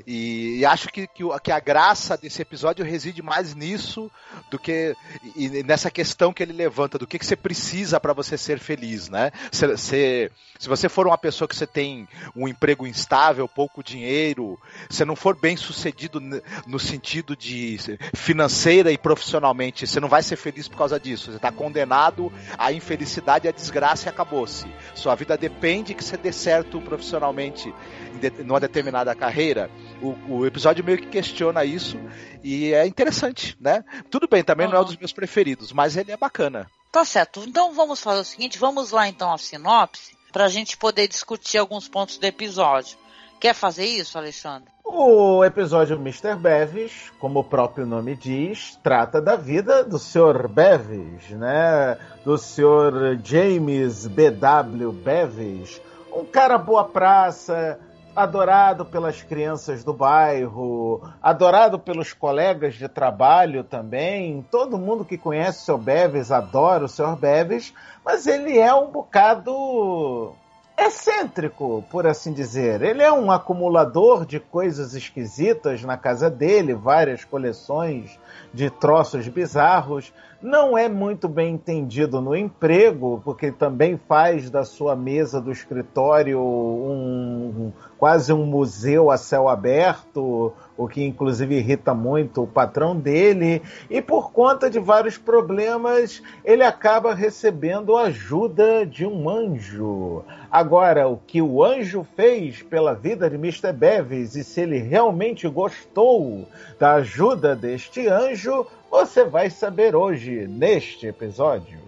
E, 0.06 0.60
e 0.60 0.66
acho 0.66 0.90
que, 0.90 1.08
que, 1.08 1.24
que, 1.44 1.52
a 1.52 1.60
graça 1.60 2.18
desse 2.18 2.42
episódio 2.42 2.84
reside 2.84 3.22
mais 3.22 3.54
nisso 3.54 4.12
do 4.50 4.58
que 4.58 4.96
e 5.36 5.64
nessa 5.64 5.92
questão 5.92 6.34
que 6.34 6.42
ele 6.42 6.54
levanta 6.54 6.98
do 6.98 7.06
que, 7.06 7.20
que 7.20 7.26
você 7.26 7.36
precisa 7.36 8.00
para 8.00 8.14
você 8.14 8.38
ser 8.38 8.60
feliz, 8.60 9.10
né? 9.10 9.32
Se, 9.52 9.78
se, 9.78 10.32
se, 10.60 10.68
você 10.70 10.90
for 10.90 11.06
uma 11.06 11.18
pessoa 11.18 11.48
que 11.48 11.56
você 11.56 11.68
tem 11.68 12.08
um 12.36 12.48
emprego 12.48 12.88
instável, 12.88 13.48
pouco 13.48 13.84
dinheiro, 13.84 14.60
você 14.90 15.06
não 15.06 15.16
for 15.16 15.40
bem 15.40 15.56
sucedido 15.56 16.20
no 16.66 16.80
sentido 16.80 17.36
de 17.36 17.78
financeira 18.14 18.92
e 18.92 18.98
profissionalmente, 18.98 19.86
você 19.86 20.00
não 20.00 20.10
vai 20.10 20.24
ser 20.24 20.36
feliz 20.36 20.68
por 20.68 20.78
causa 20.78 21.00
disso. 21.00 21.32
Você 21.32 21.38
está 21.38 21.52
condenado 21.52 22.32
à 22.58 22.72
infelicidade 22.74 23.46
e 23.46 23.50
à 23.50 23.52
desgraça 23.52 24.08
e 24.08 24.10
acabou-se. 24.10 24.66
Sua 24.96 25.16
vida 25.16 25.38
depende 25.38 25.94
que 25.94 26.04
você 26.04 26.18
dê 26.18 26.32
certo 26.32 26.82
profissionalmente 26.82 27.74
em 28.14 28.18
de, 28.18 28.44
numa 28.44 28.60
determinada 28.60 29.14
carreira. 29.16 29.70
O, 30.02 30.36
o, 30.36 30.46
episódio 30.46 30.84
meio 30.84 30.98
que 30.98 31.08
questiona 31.08 31.64
isso 31.64 32.00
e 32.44 32.74
é 32.74 32.86
interessante, 32.86 33.58
né? 33.60 33.84
Tudo 34.10 34.28
bem, 34.28 34.44
também 34.44 34.66
uhum. 34.66 34.74
não 34.74 34.80
é 34.80 34.82
um 34.82 34.86
dos 34.86 34.98
meus 34.98 35.14
preferidos, 35.14 35.72
mas 35.72 35.96
ele 35.96 36.12
é 36.12 36.18
bacana. 36.18 36.70
Tá 36.92 37.06
certo. 37.06 37.44
Então 37.48 37.74
vamos 37.74 38.02
fazer 38.02 38.22
o 38.22 38.26
seguinte, 38.26 38.60
vamos 38.60 38.92
lá 38.92 39.08
então 39.08 39.34
a 39.34 39.38
sinopse 39.38 40.16
para 40.32 40.46
a 40.46 40.50
gente 40.50 40.76
poder 40.78 41.08
discutir 41.08 41.58
alguns 41.58 41.88
pontos 41.88 42.18
do 42.18 42.26
episódio. 42.26 42.98
Quer 43.40 43.54
fazer 43.54 43.86
isso, 43.86 44.18
Alexandre? 44.18 44.72
O 44.86 45.44
episódio 45.44 45.96
Mr. 45.96 46.36
Bevis, 46.36 47.12
como 47.20 47.40
o 47.40 47.44
próprio 47.44 47.86
nome 47.86 48.16
diz, 48.16 48.78
trata 48.84 49.22
da 49.22 49.36
vida 49.36 49.84
do 49.84 49.98
Sr. 49.98 50.48
Bevis, 50.48 51.30
né? 51.32 51.98
Do 52.24 52.38
Sr. 52.38 53.20
James 53.24 54.08
B.W. 54.08 54.92
Bevis, 54.92 55.82
um 56.12 56.26
cara 56.26 56.58
boa 56.58 56.86
praça, 56.86 57.80
adorado 58.16 58.86
pelas 58.86 59.22
crianças 59.22 59.84
do 59.84 59.94
bairro, 59.94 61.02
adorado 61.22 61.80
pelos 61.80 62.14
colegas 62.14 62.76
de 62.76 62.88
trabalho 62.88 63.64
também. 63.64 64.46
Todo 64.52 64.78
mundo 64.78 65.06
que 65.06 65.18
conhece 65.18 65.72
o 65.72 65.78
Sr. 65.78 65.84
Beves 65.84 66.32
adora 66.32 66.86
o 66.86 66.90
Sr. 66.90 67.16
Beves, 67.16 67.74
mas 68.06 68.28
ele 68.28 68.58
é 68.58 68.74
um 68.74 68.92
bocado 68.92 70.34
excêntrico, 70.78 71.84
por 71.90 72.06
assim 72.06 72.34
dizer. 72.34 72.82
Ele 72.82 73.02
é 73.02 73.12
um 73.12 73.32
acumulador 73.32 74.26
de 74.26 74.40
coisas 74.40 74.94
esquisitas 74.94 75.84
na 75.84 75.98
casa 75.98 76.30
dele, 76.30 76.74
várias 76.74 77.24
coleções 77.24 78.20
de 78.54 78.70
troços 78.70 79.28
bizarros. 79.28 80.14
Não 80.44 80.78
é 80.78 80.90
muito 80.90 81.30
bem 81.30 81.54
entendido 81.54 82.20
no 82.20 82.36
emprego, 82.36 83.22
porque 83.24 83.50
também 83.50 83.98
faz 84.10 84.50
da 84.50 84.66
sua 84.66 84.94
mesa 84.94 85.40
do 85.40 85.54
escritório 85.54 86.38
um, 86.38 87.72
quase 87.98 88.34
um 88.34 88.46
museu 88.46 89.10
a 89.10 89.16
céu 89.16 89.48
aberto, 89.48 90.52
o 90.76 90.86
que 90.86 91.02
inclusive 91.02 91.56
irrita 91.56 91.94
muito 91.94 92.44
o 92.44 92.48
patrão 92.48 92.94
dele, 92.94 93.62
e 93.90 94.02
por 94.02 94.34
conta 94.34 94.70
de 94.70 94.80
vários 94.80 95.18
problemas, 95.18 96.22
ele 96.44 96.64
acaba 96.64 97.16
recebendo 97.16 97.96
ajuda 97.96 98.86
de 98.86 99.06
um 99.06 99.30
anjo. 99.30 100.26
Agora, 100.52 101.08
o 101.08 101.16
que 101.16 101.42
o 101.42 101.64
anjo 101.64 102.06
fez 102.18 102.62
pela 102.62 102.94
vida 102.94 103.30
de 103.30 103.38
Mr. 103.38 103.72
Bevis 103.72 104.36
e 104.36 104.44
se 104.44 104.60
ele 104.60 104.80
realmente 104.80 105.48
gostou 105.48 106.46
da 106.78 106.96
ajuda 106.96 107.56
deste 107.56 108.10
anjo, 108.10 108.68
você 108.94 109.26
vai 109.26 109.50
saber 109.50 109.96
hoje 109.96 110.48
neste 110.48 111.08
episódio. 111.08 111.80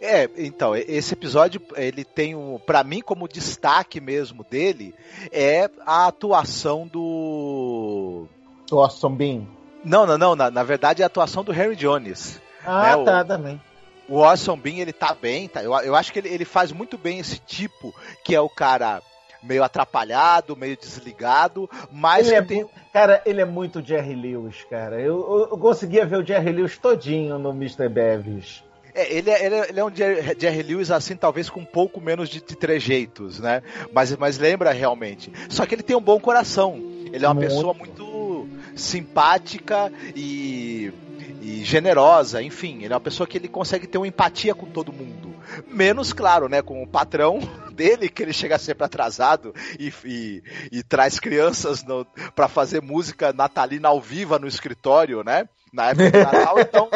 É, 0.00 0.28
então, 0.36 0.74
esse 0.74 1.14
episódio, 1.14 1.60
ele 1.76 2.04
tem, 2.04 2.34
um, 2.34 2.58
para 2.58 2.82
mim, 2.82 3.00
como 3.00 3.28
destaque 3.28 4.00
mesmo 4.00 4.44
dele, 4.50 4.92
é 5.30 5.70
a 5.86 6.08
atuação 6.08 6.86
do... 6.86 8.26
Do 8.68 8.80
Austin 8.80 9.14
Bean. 9.14 9.42
Não, 9.84 10.04
não, 10.04 10.18
não, 10.18 10.34
na, 10.34 10.50
na 10.50 10.62
verdade 10.64 11.02
é 11.02 11.04
a 11.04 11.06
atuação 11.06 11.44
do 11.44 11.52
Harry 11.52 11.76
Jones. 11.76 12.40
Ah, 12.66 12.96
né? 12.96 13.04
tá, 13.04 13.20
o, 13.20 13.24
também. 13.24 13.60
O 14.08 14.16
Orson 14.16 14.56
Bean, 14.56 14.78
ele 14.78 14.92
tá 14.92 15.14
bem, 15.14 15.46
tá? 15.46 15.62
Eu, 15.62 15.72
eu 15.74 15.94
acho 15.94 16.12
que 16.12 16.18
ele, 16.18 16.28
ele 16.28 16.44
faz 16.44 16.72
muito 16.72 16.98
bem 16.98 17.20
esse 17.20 17.38
tipo, 17.38 17.94
que 18.24 18.34
é 18.34 18.40
o 18.40 18.48
cara 18.48 19.00
meio 19.42 19.64
atrapalhado, 19.64 20.56
meio 20.56 20.76
desligado, 20.76 21.68
mas 21.90 22.28
ele 22.28 22.36
é 22.36 22.42
tem... 22.42 22.66
Cara, 22.92 23.22
ele 23.24 23.40
é 23.40 23.44
muito 23.44 23.82
Jerry 23.82 24.14
Lewis, 24.14 24.64
cara. 24.68 25.00
Eu, 25.00 25.48
eu, 25.50 25.58
conseguia 25.58 26.04
ver 26.04 26.18
o 26.18 26.26
Jerry 26.26 26.52
Lewis 26.52 26.76
todinho 26.76 27.38
no 27.38 27.50
Mr. 27.50 27.88
Bevis. 27.88 28.62
É, 28.94 29.16
ele, 29.16 29.30
é, 29.30 29.46
ele, 29.46 29.54
é, 29.54 29.68
ele 29.70 29.80
é 29.80 29.84
um 29.84 29.94
Jerry, 29.94 30.36
Jerry 30.38 30.62
Lewis 30.62 30.90
assim, 30.90 31.16
talvez 31.16 31.48
com 31.48 31.60
um 31.60 31.64
pouco 31.64 32.00
menos 32.00 32.28
de, 32.28 32.42
de 32.42 32.54
trejeitos, 32.54 33.40
né? 33.40 33.62
Mas, 33.92 34.14
mas 34.16 34.38
lembra 34.38 34.72
realmente. 34.72 35.32
Só 35.48 35.64
que 35.64 35.74
ele 35.74 35.82
tem 35.82 35.96
um 35.96 36.00
bom 36.00 36.20
coração. 36.20 36.74
Ele 37.10 37.24
é 37.24 37.28
uma 37.28 37.34
muito. 37.34 37.48
pessoa 37.48 37.74
muito 37.74 38.48
simpática 38.74 39.92
e, 40.14 40.92
e 41.40 41.64
generosa, 41.64 42.42
enfim, 42.42 42.82
ele 42.82 42.92
é 42.92 42.96
uma 42.96 43.00
pessoa 43.00 43.26
que 43.26 43.38
ele 43.38 43.48
consegue 43.48 43.86
ter 43.86 43.98
uma 43.98 44.06
empatia 44.06 44.54
com 44.54 44.66
todo 44.66 44.92
mundo. 44.92 45.34
Menos, 45.66 46.12
claro, 46.12 46.48
né, 46.48 46.62
com 46.62 46.82
o 46.82 46.86
patrão 46.86 47.40
dele, 47.72 48.08
que 48.08 48.22
ele 48.22 48.32
chega 48.32 48.58
sempre 48.58 48.84
atrasado 48.84 49.54
e, 49.78 49.92
e, 50.04 50.42
e 50.70 50.82
traz 50.82 51.18
crianças 51.18 51.84
para 52.34 52.48
fazer 52.48 52.82
música 52.82 53.32
natalina 53.32 53.88
ao 53.88 54.00
vivo 54.00 54.38
no 54.38 54.46
escritório, 54.46 55.22
né? 55.24 55.48
na 55.72 55.88
época 55.88 56.10
do 56.10 56.18
Natal, 56.18 56.60
então 56.60 56.90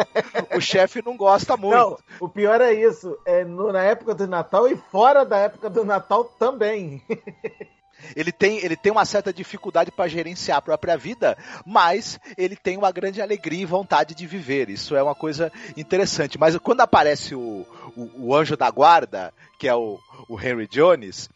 o 0.55 0.61
chefe 0.61 1.01
não 1.03 1.17
gosta 1.17 1.57
muito. 1.57 1.75
Não, 1.75 1.97
o 2.19 2.29
pior 2.29 2.61
é 2.61 2.71
isso, 2.73 3.17
é 3.25 3.43
no, 3.43 3.71
na 3.71 3.81
época 3.81 4.13
do 4.13 4.27
Natal 4.27 4.67
e 4.67 4.77
fora 4.77 5.25
da 5.25 5.37
época 5.37 5.69
do 5.69 5.83
Natal 5.83 6.23
também. 6.23 7.01
Ele 8.15 8.31
tem, 8.31 8.63
ele 8.63 8.75
tem 8.75 8.91
uma 8.91 9.05
certa 9.05 9.33
dificuldade 9.33 9.91
para 9.91 10.07
gerenciar 10.07 10.57
a 10.57 10.61
própria 10.61 10.97
vida, 10.97 11.37
mas 11.65 12.19
ele 12.37 12.55
tem 12.55 12.77
uma 12.77 12.91
grande 12.91 13.21
alegria 13.21 13.61
e 13.61 13.65
vontade 13.65 14.13
de 14.13 14.27
viver. 14.27 14.69
Isso 14.69 14.95
é 14.95 15.03
uma 15.03 15.15
coisa 15.15 15.51
interessante. 15.75 16.37
Mas 16.37 16.57
quando 16.57 16.81
aparece 16.81 17.35
o, 17.35 17.65
o, 17.95 18.27
o 18.27 18.35
anjo 18.35 18.55
da 18.55 18.69
guarda, 18.69 19.33
que 19.57 19.67
é 19.67 19.75
o, 19.75 19.99
o 20.27 20.39
Henry 20.39 20.67
Jones, 20.67 21.29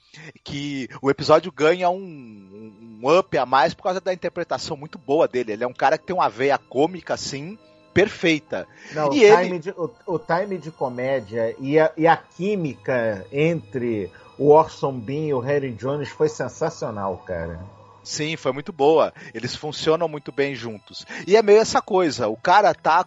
que 0.44 0.88
o 1.02 1.10
episódio 1.10 1.52
ganha 1.52 1.90
um, 1.90 3.00
um, 3.02 3.18
up 3.18 3.38
a 3.38 3.46
mais 3.46 3.74
por 3.74 3.84
causa 3.84 4.00
da 4.00 4.14
interpretação 4.14 4.78
muito 4.78 4.98
boa 4.98 5.28
dele. 5.28 5.54
Ele 5.54 5.64
é 5.64 5.68
um 5.68 5.74
cara 5.74 5.98
que 5.98 6.06
tem 6.06 6.16
uma 6.16 6.30
veia 6.30 6.58
cômica 6.58 7.14
assim 7.14 7.58
perfeita. 7.94 8.68
Não, 8.94 9.14
e 9.14 9.20
o, 9.20 9.24
ele... 9.24 9.44
time 9.44 9.60
de, 9.60 9.70
o, 9.72 9.92
o, 10.06 10.20
time 10.20 10.58
de 10.58 10.72
comédia 10.72 11.56
e 11.60 11.78
a, 11.78 11.92
e 11.98 12.08
a 12.08 12.16
química 12.16 13.26
entre 13.32 14.10
o 14.42 14.50
Orson 14.50 14.94
Bean 14.94 15.28
e 15.28 15.34
o 15.36 15.40
Harry 15.40 15.72
Jones 15.72 16.10
foi 16.10 16.28
sensacional, 16.28 17.16
cara. 17.20 17.60
Sim, 18.04 18.36
foi 18.36 18.52
muito 18.52 18.74
boa. 18.74 19.14
Eles 19.36 19.56
funcionam 19.56 20.08
muito 20.08 20.32
bem 20.32 20.56
juntos. 20.56 21.06
E 21.28 21.38
é 21.38 21.44
meio 21.44 21.60
essa 21.60 21.80
coisa, 21.80 22.28
o 22.28 22.36
cara 22.36 22.74
tá 22.74 23.06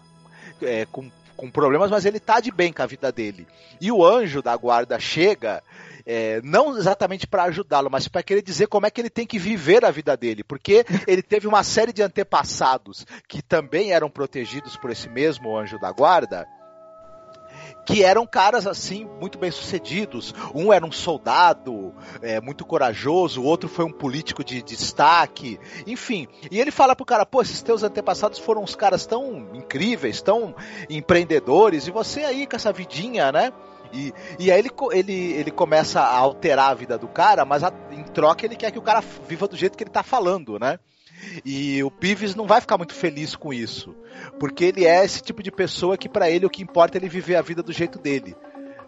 é, 0.63 0.87
com, 0.87 1.11
com 1.37 1.51
problemas, 1.51 1.91
mas 1.91 2.05
ele 2.05 2.21
tá 2.21 2.39
de 2.39 2.53
bem 2.53 2.73
com 2.73 2.83
a 2.83 2.87
vida 2.87 3.11
dele. 3.11 3.49
E 3.81 3.91
o 3.91 4.07
anjo 4.07 4.41
da 4.41 4.57
guarda 4.57 4.97
chega 5.01 5.61
é, 6.07 6.41
não 6.45 6.79
exatamente 6.79 7.27
para 7.27 7.43
ajudá-lo, 7.43 7.91
mas 7.91 8.07
para 8.07 8.23
querer 8.23 8.43
dizer 8.43 8.69
como 8.69 8.87
é 8.87 8.91
que 8.91 9.01
ele 9.01 9.11
tem 9.11 9.27
que 9.27 9.37
viver 9.37 9.85
a 9.85 9.91
vida 9.91 10.17
dele, 10.17 10.45
porque 10.45 10.87
ele 11.05 11.21
teve 11.21 11.49
uma 11.49 11.65
série 11.65 11.93
de 11.93 12.01
antepassados 12.01 13.05
que 13.27 13.43
também 13.43 13.91
eram 13.91 14.09
protegidos 14.09 14.77
por 14.77 14.89
esse 14.89 15.09
mesmo 15.09 15.59
anjo 15.59 15.81
da 15.81 15.91
guarda 15.91 16.47
que 17.87 18.03
eram 18.03 18.27
caras 18.27 18.67
assim 18.67 19.09
muito 19.21 19.39
bem 19.39 19.51
sucedidos. 19.51 20.35
Um 20.55 20.73
era 20.73 20.85
um 20.85 20.93
soldado 20.93 21.95
é, 22.23 22.41
muito 22.41 22.65
corajoso, 22.65 23.43
o 23.43 23.45
outro 23.45 23.69
foi 23.69 23.85
um 23.85 23.93
político 23.93 24.43
de, 24.43 24.63
de, 24.63 24.77
destaque, 24.77 25.59
enfim. 25.87 26.27
E 26.51 26.61
ele 26.61 26.71
fala 26.71 26.97
pro 26.97 27.05
cara: 27.05 27.27
pô, 27.27 27.43
esses 27.43 27.63
teus 27.63 27.83
antepassados 27.83 28.39
foram 28.39 28.63
uns 28.63 28.75
caras 28.75 29.07
tão 29.07 29.49
incríveis, 29.55 30.23
tão 30.23 30.55
empreendedores, 30.89 31.87
e 31.87 31.91
você 31.91 32.21
aí 32.21 32.47
com 32.47 32.57
essa 32.57 32.73
vidinha, 32.73 33.31
né? 33.31 33.53
E, 33.93 34.13
e 34.41 34.51
aí 34.51 34.59
ele, 34.59 34.71
ele, 34.93 35.33
ele 35.33 35.51
começa 35.53 36.01
a 36.01 36.17
alterar 36.17 36.71
a 36.71 36.75
vida 36.75 36.99
do 36.99 37.07
cara, 37.07 37.45
mas 37.45 37.63
a, 37.63 37.73
em 37.93 38.03
troca 38.03 38.45
ele 38.45 38.57
quer 38.57 38.73
que 38.73 38.79
o 38.79 38.83
cara 38.83 39.01
viva 39.29 39.47
do 39.47 39.57
jeito 39.57 39.79
que 39.79 39.85
ele 39.85 39.91
tá 39.91 40.03
falando, 40.03 40.59
né? 40.59 40.79
E 41.45 41.83
o 41.83 41.91
Pives 41.91 42.35
não 42.35 42.47
vai 42.47 42.61
ficar 42.61 42.77
muito 42.77 42.95
feliz 42.95 43.37
com 43.37 43.53
isso, 43.53 43.95
porque 44.39 44.65
ele 44.65 44.85
é 44.85 45.05
esse 45.05 45.23
tipo 45.23 45.43
de 45.43 45.51
pessoa 45.51 45.97
que 45.97 46.09
para 46.09 46.31
ele 46.31 46.47
o 46.47 46.51
que 46.51 46.63
importa 46.63 46.97
é 46.97 47.01
ele 47.01 47.09
viver 47.09 47.37
a 47.37 47.43
vida 47.43 47.63
do 47.63 47.73
jeito 47.73 47.99
dele. 47.99 48.37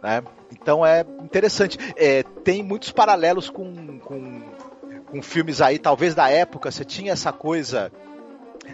Né? 0.03 0.23
Então 0.53 0.85
é 0.85 1.05
interessante. 1.23 1.79
É, 1.97 2.23
tem 2.45 2.63
muitos 2.63 2.93
paralelos 2.93 3.51
com, 3.51 3.99
com, 3.99 4.43
com 5.11 5.23
filmes 5.23 5.61
aí, 5.61 5.79
talvez 5.79 6.15
da 6.15 6.29
época, 6.29 6.71
você 6.71 6.85
tinha 6.85 7.13
essa 7.13 7.33
coisa 7.33 7.91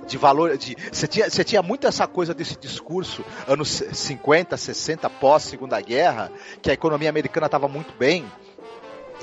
de 0.07 0.17
valor, 0.17 0.57
de 0.57 0.77
você 0.91 1.07
tinha, 1.07 1.29
você 1.29 1.45
tinha 1.45 1.63
muito 1.63 1.87
essa 1.87 2.07
coisa 2.07 2.33
desse 2.35 2.59
discurso 2.59 3.25
anos 3.47 3.83
50, 3.93 4.57
60 4.57 5.09
pós 5.11 5.43
Segunda 5.43 5.81
Guerra, 5.81 6.31
que 6.61 6.71
a 6.71 6.75
economia 6.75 7.11
americana 7.11 7.47
estava 7.47 7.69
muito 7.69 7.95
bem. 7.99 8.25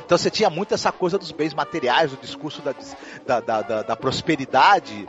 Então 0.05 0.17
você 0.17 0.29
tinha 0.29 0.49
muito 0.49 0.73
essa 0.73 0.91
coisa 0.91 1.17
dos 1.17 1.31
bens 1.31 1.53
materiais, 1.53 2.13
o 2.13 2.17
discurso 2.17 2.61
da, 2.61 2.73
da, 3.25 3.39
da, 3.39 3.61
da, 3.61 3.81
da 3.83 3.95
prosperidade 3.95 5.07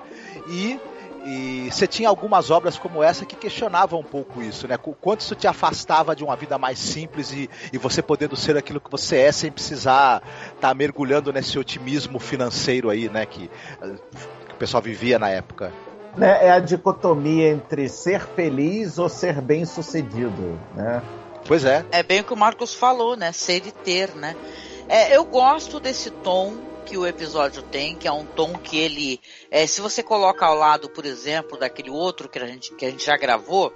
e 0.48 0.78
e 1.24 1.68
você 1.70 1.86
tinha 1.86 2.08
algumas 2.08 2.50
obras 2.50 2.78
como 2.78 3.02
essa 3.02 3.26
que 3.26 3.36
questionavam 3.36 4.00
um 4.00 4.04
pouco 4.04 4.40
isso, 4.40 4.66
né? 4.66 4.78
O 4.82 4.94
quanto 4.94 5.20
isso 5.20 5.34
te 5.34 5.46
afastava 5.46 6.16
de 6.16 6.24
uma 6.24 6.34
vida 6.34 6.56
mais 6.56 6.78
simples 6.78 7.30
e, 7.32 7.50
e 7.72 7.78
você 7.78 8.00
podendo 8.00 8.36
ser 8.36 8.56
aquilo 8.56 8.80
que 8.80 8.90
você 8.90 9.18
é 9.18 9.32
sem 9.32 9.52
precisar 9.52 10.22
estar 10.54 10.68
tá 10.68 10.74
mergulhando 10.74 11.32
nesse 11.32 11.58
otimismo 11.58 12.18
financeiro 12.18 12.88
aí, 12.88 13.08
né? 13.08 13.26
Que, 13.26 13.48
que 13.48 14.52
o 14.52 14.56
pessoal 14.58 14.82
vivia 14.82 15.18
na 15.18 15.28
época. 15.28 15.72
Né, 16.16 16.46
é 16.46 16.50
a 16.50 16.58
dicotomia 16.58 17.50
entre 17.50 17.88
ser 17.88 18.22
feliz 18.22 18.98
ou 18.98 19.08
ser 19.08 19.40
bem 19.40 19.64
sucedido, 19.64 20.58
né? 20.74 21.02
Pois 21.46 21.64
é. 21.64 21.84
É 21.92 22.02
bem 22.02 22.20
o 22.20 22.24
que 22.24 22.32
o 22.32 22.36
Marcos 22.36 22.74
falou, 22.74 23.16
né? 23.16 23.30
Ser 23.32 23.66
e 23.66 23.72
ter, 23.72 24.14
né? 24.14 24.34
É, 24.90 25.16
eu 25.16 25.24
gosto 25.24 25.78
desse 25.78 26.10
tom 26.10 26.56
que 26.84 26.98
o 26.98 27.06
episódio 27.06 27.62
tem, 27.62 27.94
que 27.94 28.08
é 28.08 28.12
um 28.12 28.26
tom 28.26 28.54
que 28.54 28.76
ele, 28.76 29.20
é, 29.48 29.64
se 29.64 29.80
você 29.80 30.02
coloca 30.02 30.44
ao 30.44 30.56
lado, 30.56 30.90
por 30.90 31.06
exemplo, 31.06 31.56
daquele 31.56 31.88
outro 31.88 32.28
que 32.28 32.40
a 32.40 32.46
gente, 32.46 32.74
que 32.74 32.84
a 32.84 32.90
gente 32.90 33.06
já 33.06 33.16
gravou, 33.16 33.72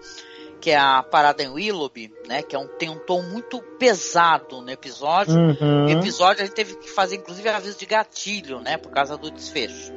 que 0.60 0.72
é 0.72 0.76
a 0.76 1.04
parada 1.04 1.40
em 1.40 1.48
Willoughby, 1.48 2.12
né? 2.26 2.42
Que 2.42 2.56
é 2.56 2.58
um, 2.58 2.66
tem 2.66 2.88
um 2.88 2.98
tom 2.98 3.22
muito 3.22 3.62
pesado 3.78 4.60
no 4.60 4.70
episódio. 4.70 5.36
Uhum. 5.36 5.88
Episódio 5.88 6.42
a 6.42 6.46
gente 6.46 6.56
teve 6.56 6.74
que 6.74 6.90
fazer, 6.90 7.14
inclusive, 7.14 7.48
aviso 7.48 7.78
de 7.78 7.86
gatilho, 7.86 8.58
né? 8.58 8.76
Por 8.76 8.90
causa 8.90 9.16
do 9.16 9.30
desfecho. 9.30 9.92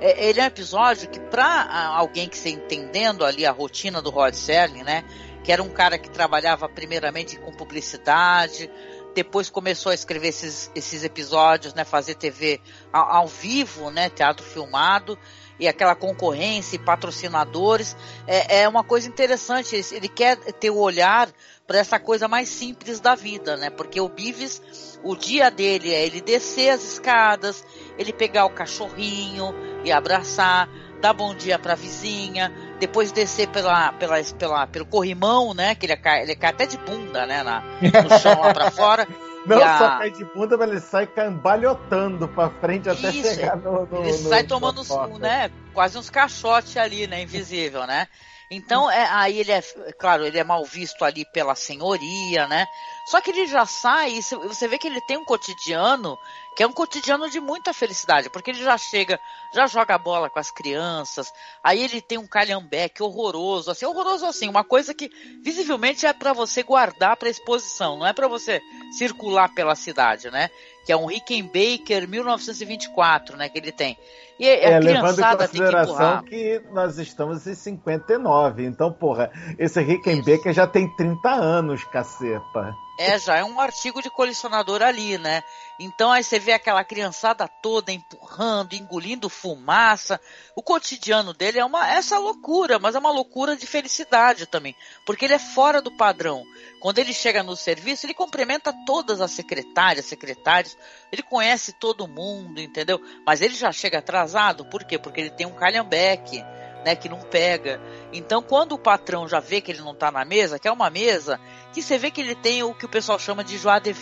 É, 0.00 0.28
ele 0.28 0.38
é 0.38 0.44
um 0.44 0.46
episódio 0.46 1.08
que, 1.08 1.18
para 1.18 1.96
alguém 1.96 2.28
que 2.28 2.38
se 2.38 2.50
entendendo 2.50 3.24
ali 3.24 3.44
a 3.44 3.50
rotina 3.50 4.00
do 4.00 4.10
Rod 4.10 4.34
Serling, 4.34 4.84
né? 4.84 5.04
Que 5.42 5.50
era 5.50 5.62
um 5.62 5.68
cara 5.68 5.98
que 5.98 6.08
trabalhava 6.08 6.68
primeiramente 6.68 7.38
com 7.40 7.50
publicidade, 7.50 8.70
depois 9.14 9.48
começou 9.48 9.92
a 9.92 9.94
escrever 9.94 10.28
esses, 10.28 10.70
esses 10.74 11.04
episódios, 11.04 11.72
né? 11.74 11.84
Fazer 11.84 12.14
TV 12.14 12.60
ao, 12.92 13.10
ao 13.10 13.28
vivo, 13.28 13.90
né? 13.90 14.10
Teatro 14.10 14.44
filmado 14.44 15.18
e 15.58 15.68
aquela 15.68 15.94
concorrência 15.94 16.76
e 16.76 16.80
patrocinadores 16.80 17.96
é, 18.26 18.62
é 18.62 18.68
uma 18.68 18.82
coisa 18.82 19.08
interessante. 19.08 19.76
Ele, 19.92 20.08
quer 20.08 20.36
ter 20.36 20.70
o 20.70 20.78
olhar 20.78 21.30
para 21.66 21.78
essa 21.78 21.98
coisa 21.98 22.26
mais 22.26 22.48
simples 22.48 23.00
da 23.00 23.14
vida, 23.14 23.56
né? 23.56 23.70
Porque 23.70 24.00
o 24.00 24.08
Bives, 24.08 24.60
o 25.02 25.14
dia 25.14 25.50
dele 25.50 25.92
é 25.92 26.04
ele 26.04 26.20
descer 26.20 26.70
as 26.70 26.82
escadas, 26.82 27.64
ele 27.96 28.12
pegar 28.12 28.46
o 28.46 28.50
cachorrinho 28.50 29.54
e 29.84 29.92
abraçar, 29.92 30.68
dar 31.00 31.12
bom 31.12 31.34
dia 31.34 31.58
para 31.58 31.74
a 31.74 31.76
vizinha, 31.76 32.52
depois 32.78 33.12
descer 33.12 33.48
pela, 33.48 33.92
pela, 33.92 34.22
pela, 34.38 34.66
pelo 34.66 34.86
corrimão, 34.86 35.54
né? 35.54 35.74
Que 35.74 35.86
ele 35.86 35.96
cai, 35.96 36.22
ele 36.22 36.36
cai 36.36 36.50
até 36.50 36.66
de 36.66 36.78
bunda, 36.78 37.26
né? 37.26 37.42
Na, 37.42 37.60
no 37.60 38.18
chão 38.18 38.40
lá 38.40 38.52
para 38.52 38.70
fora. 38.70 39.08
Não 39.46 39.62
a... 39.62 39.78
só 39.78 39.98
cai 39.98 40.10
de 40.10 40.24
bunda, 40.24 40.56
mas 40.56 40.70
ele 40.70 40.80
sai 40.80 41.06
cambalhotando 41.06 42.26
pra 42.28 42.48
frente 42.48 42.88
até 42.88 43.10
Isso, 43.10 43.34
chegar 43.34 43.56
no. 43.56 43.86
no 43.86 44.02
ele 44.02 44.12
no, 44.22 44.28
sai 44.28 44.42
tomando 44.44 44.80
uns, 44.80 45.18
né, 45.18 45.50
quase 45.72 45.98
uns 45.98 46.08
caixotes 46.08 46.76
ali, 46.76 47.06
né? 47.06 47.22
Invisível, 47.22 47.86
né? 47.86 48.08
Então, 48.50 48.90
é, 48.90 49.06
aí 49.10 49.40
ele 49.40 49.52
é, 49.52 49.62
claro, 49.98 50.24
ele 50.24 50.38
é 50.38 50.44
mal 50.44 50.64
visto 50.64 51.04
ali 51.04 51.24
pela 51.32 51.54
senhoria, 51.54 52.46
né? 52.46 52.66
Só 53.06 53.20
que 53.20 53.30
ele 53.30 53.46
já 53.46 53.66
sai, 53.66 54.20
você 54.20 54.68
vê 54.68 54.78
que 54.78 54.86
ele 54.86 55.00
tem 55.00 55.16
um 55.16 55.24
cotidiano 55.24 56.16
que 56.56 56.62
é 56.62 56.66
um 56.66 56.72
cotidiano 56.72 57.28
de 57.28 57.40
muita 57.40 57.72
felicidade, 57.72 58.30
porque 58.30 58.50
ele 58.50 58.62
já 58.62 58.78
chega, 58.78 59.18
já 59.52 59.66
joga 59.66 59.98
bola 59.98 60.30
com 60.30 60.38
as 60.38 60.50
crianças, 60.50 61.32
aí 61.62 61.82
ele 61.82 62.00
tem 62.00 62.16
um 62.18 62.26
calhambeque 62.26 63.02
horroroso, 63.02 63.70
assim, 63.70 63.84
horroroso 63.84 64.24
assim, 64.26 64.48
uma 64.48 64.64
coisa 64.64 64.94
que 64.94 65.10
visivelmente 65.42 66.06
é 66.06 66.12
para 66.12 66.32
você 66.32 66.62
guardar 66.62 67.16
para 67.16 67.28
exposição, 67.28 67.98
não 67.98 68.06
é 68.06 68.12
para 68.12 68.28
você 68.28 68.60
circular 68.96 69.52
pela 69.54 69.74
cidade, 69.74 70.30
né? 70.30 70.48
Que 70.84 70.92
é 70.92 70.96
um 70.96 71.06
Rickenbacker 71.06 72.06
1924, 72.06 73.36
né, 73.36 73.48
que 73.48 73.58
ele 73.58 73.72
tem. 73.72 73.98
E 74.38 74.46
é, 74.46 74.78
levando 74.78 75.20
em 75.20 75.36
consideração 75.36 76.22
que, 76.22 76.60
que, 76.60 76.62
nós 76.72 76.98
estamos 76.98 77.46
em 77.46 77.54
59, 77.54 78.64
então, 78.66 78.92
porra, 78.92 79.30
esse 79.58 79.80
Rickenbacker 79.80 80.52
já 80.52 80.66
tem 80.66 80.88
30 80.96 81.30
anos, 81.30 81.84
caceta. 81.84 82.74
É, 82.96 83.18
já 83.18 83.36
é 83.36 83.44
um 83.44 83.58
artigo 83.58 84.00
de 84.00 84.08
colecionador 84.08 84.80
ali, 84.80 85.18
né? 85.18 85.42
Então 85.80 86.12
aí 86.12 86.22
você 86.22 86.38
vê 86.38 86.52
aquela 86.52 86.84
criançada 86.84 87.48
toda 87.48 87.90
empurrando, 87.90 88.74
engolindo 88.74 89.28
fumaça. 89.28 90.20
O 90.54 90.62
cotidiano 90.62 91.34
dele 91.34 91.58
é 91.58 91.64
uma 91.64 91.90
essa 91.90 92.16
loucura, 92.18 92.78
mas 92.78 92.94
é 92.94 92.98
uma 93.00 93.10
loucura 93.10 93.56
de 93.56 93.66
felicidade 93.66 94.46
também, 94.46 94.76
porque 95.04 95.24
ele 95.24 95.34
é 95.34 95.38
fora 95.38 95.82
do 95.82 95.90
padrão. 95.96 96.44
Quando 96.80 97.00
ele 97.00 97.12
chega 97.12 97.42
no 97.42 97.56
serviço, 97.56 98.06
ele 98.06 98.14
cumprimenta 98.14 98.72
todas 98.86 99.20
as 99.20 99.32
secretárias, 99.32 100.06
secretários, 100.06 100.76
ele 101.10 101.22
conhece 101.22 101.72
todo 101.72 102.06
mundo, 102.06 102.60
entendeu? 102.60 103.00
Mas 103.26 103.40
ele 103.40 103.54
já 103.54 103.72
chega 103.72 103.98
atrasado, 103.98 104.64
por 104.66 104.84
quê? 104.84 104.98
Porque 104.98 105.20
ele 105.20 105.30
tem 105.30 105.46
um 105.46 105.54
calhambeque 105.54 106.44
né, 106.84 106.94
que 106.94 107.08
não 107.08 107.20
pega. 107.20 107.80
Então, 108.12 108.42
quando 108.42 108.72
o 108.72 108.78
patrão 108.78 109.26
já 109.26 109.40
vê 109.40 109.60
que 109.60 109.72
ele 109.72 109.80
não 109.80 109.92
está 109.92 110.10
na 110.10 110.24
mesa, 110.24 110.58
que 110.58 110.68
é 110.68 110.72
uma 110.72 110.90
mesa 110.90 111.40
que 111.72 111.82
você 111.82 111.96
vê 111.96 112.10
que 112.10 112.20
ele 112.20 112.34
tem 112.34 112.62
o 112.62 112.74
que 112.74 112.84
o 112.84 112.88
pessoal 112.88 113.18
chama 113.18 113.42
de 113.42 113.56
joie 113.56 113.80
de 113.80 113.92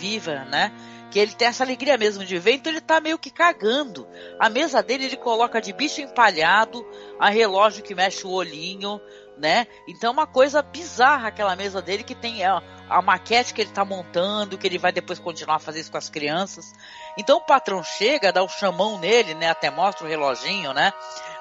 né? 0.49 0.71
Que 1.09 1.19
ele 1.19 1.33
tem 1.33 1.47
essa 1.47 1.63
alegria 1.63 1.97
mesmo 1.97 2.25
de 2.25 2.37
ver, 2.39 2.53
então 2.53 2.71
ele 2.71 2.81
tá 2.81 2.99
meio 2.99 3.19
que 3.19 3.29
cagando. 3.29 4.07
A 4.39 4.49
mesa 4.49 4.81
dele 4.81 5.05
ele 5.05 5.17
coloca 5.17 5.61
de 5.61 5.71
bicho 5.71 6.01
empalhado, 6.01 6.85
a 7.19 7.29
relógio 7.29 7.83
que 7.83 7.95
mexe 7.95 8.25
o 8.25 8.31
olhinho, 8.31 8.99
né? 9.37 9.67
Então 9.87 10.09
é 10.09 10.13
uma 10.13 10.27
coisa 10.27 10.61
bizarra 10.61 11.27
aquela 11.27 11.55
mesa 11.55 11.81
dele 11.81 12.03
que 12.03 12.15
tem 12.15 12.43
a, 12.89 13.01
maquete 13.01 13.53
que 13.53 13.61
ele 13.61 13.71
tá 13.71 13.83
montando, 13.83 14.57
que 14.57 14.67
ele 14.67 14.77
vai 14.77 14.91
depois 14.91 15.19
continuar 15.19 15.55
a 15.55 15.59
fazer 15.59 15.79
isso 15.79 15.91
com 15.91 15.97
as 15.97 16.09
crianças. 16.09 16.73
Então 17.17 17.37
o 17.37 17.41
patrão 17.41 17.83
chega, 17.83 18.31
dá 18.31 18.41
o 18.41 18.45
um 18.45 18.49
chamão 18.49 18.97
nele, 18.97 19.33
né? 19.33 19.49
Até 19.49 19.69
mostra 19.69 20.05
o 20.05 20.09
reloginho, 20.09 20.73
né? 20.73 20.91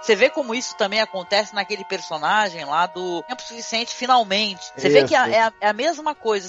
Você 0.03 0.17
vê 0.17 0.29
como 0.29 0.53
isso 0.53 0.77
também 0.77 1.01
acontece 1.01 1.55
naquele 1.55 1.85
personagem 1.85 2.65
lá 2.65 2.87
do 2.87 3.23
Tempo 3.23 3.41
Suficiente 3.41 3.95
Finalmente. 3.95 4.73
Você 4.77 4.89
vê 4.89 5.05
que 5.05 5.15
é, 5.15 5.31
é, 5.31 5.43
a, 5.43 5.53
é 5.61 5.69
a, 5.69 5.73
mesma 5.73 6.13
coisa. 6.13 6.49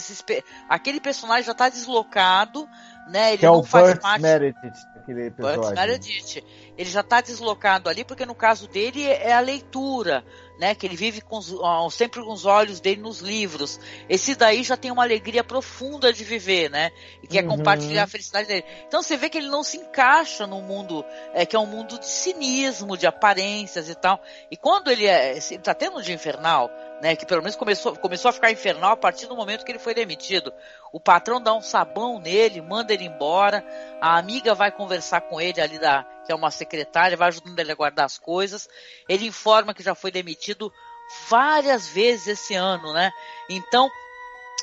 Aquele 0.67 0.99
personagem 0.99 1.43
já 1.43 1.53
tá 1.53 1.69
deslocado, 1.69 2.67
né? 3.07 3.29
Ele 3.29 3.37
que 3.37 3.45
não 3.45 3.55
é 3.55 3.57
o 3.57 3.63
faz 3.63 3.89
Burt 3.89 4.01
parte. 4.01 4.21
Meredith, 4.23 4.87
aquele 4.95 5.27
episódio. 5.27 5.61
Burt 5.61 5.75
Meredith. 5.75 6.43
Ele 6.75 6.89
já 6.89 7.03
tá 7.03 7.21
deslocado 7.21 7.89
ali, 7.89 8.03
porque 8.03 8.25
no 8.25 8.33
caso 8.33 8.67
dele 8.67 9.05
é 9.05 9.33
a 9.33 9.39
leitura 9.39 10.25
né? 10.57 10.75
Que 10.75 10.85
ele 10.85 10.95
vive 10.95 11.21
com 11.21 11.37
os, 11.37 11.53
sempre 11.93 12.21
com 12.21 12.31
os 12.31 12.45
olhos 12.45 12.79
dele 12.79 13.01
nos 13.01 13.19
livros. 13.19 13.79
Esse 14.07 14.35
daí 14.35 14.63
já 14.63 14.77
tem 14.77 14.91
uma 14.91 15.03
alegria 15.03 15.43
profunda 15.43 16.11
de 16.11 16.23
viver, 16.23 16.69
né? 16.69 16.91
E 17.21 17.27
quer 17.27 17.43
uhum. 17.43 17.57
compartilhar 17.57 18.03
a 18.03 18.07
felicidade 18.07 18.47
dele. 18.47 18.65
Então 18.87 19.01
você 19.01 19.17
vê 19.17 19.29
que 19.29 19.37
ele 19.37 19.49
não 19.49 19.63
se 19.63 19.77
encaixa 19.77 20.45
no 20.47 20.61
mundo 20.61 21.03
é, 21.33 21.45
que 21.45 21.55
é 21.55 21.59
um 21.59 21.65
mundo 21.65 21.99
de 21.99 22.07
cinismo, 22.07 22.97
de 22.97 23.07
aparências 23.07 23.89
e 23.89 23.95
tal. 23.95 24.21
E 24.49 24.57
quando 24.57 24.91
ele 24.91 25.05
é, 25.05 25.37
ele 25.37 25.59
tá 25.59 25.73
tendo 25.73 25.97
um 25.97 26.01
dia 26.01 26.15
infernal, 26.15 26.69
né? 27.01 27.15
Que 27.15 27.25
pelo 27.25 27.41
menos 27.41 27.55
começou, 27.55 27.95
começou 27.95 28.29
a 28.29 28.33
ficar 28.33 28.51
infernal 28.51 28.91
a 28.91 28.97
partir 28.97 29.27
do 29.27 29.35
momento 29.35 29.65
que 29.65 29.71
ele 29.71 29.79
foi 29.79 29.93
demitido. 29.93 30.53
O 30.91 30.99
patrão 30.99 31.41
dá 31.41 31.53
um 31.53 31.61
sabão 31.61 32.19
nele, 32.19 32.61
manda 32.61 32.93
ele 32.93 33.05
embora. 33.05 33.63
A 33.99 34.17
amiga 34.17 34.53
vai 34.53 34.71
conversar 34.71 35.21
com 35.21 35.41
ele 35.41 35.59
ali 35.59 35.79
da 35.79 36.05
que 36.25 36.31
é 36.31 36.35
uma 36.35 36.51
secretária, 36.51 37.17
vai 37.17 37.27
ajudando 37.27 37.59
ele 37.59 37.71
a 37.71 37.75
guardar 37.75 38.05
as 38.05 38.17
coisas. 38.17 38.67
Ele 39.07 39.27
informa 39.27 39.73
que 39.73 39.83
já 39.83 39.95
foi 39.95 40.11
demitido 40.11 40.71
várias 41.29 41.87
vezes 41.87 42.27
esse 42.27 42.55
ano, 42.55 42.93
né? 42.93 43.11
Então, 43.49 43.89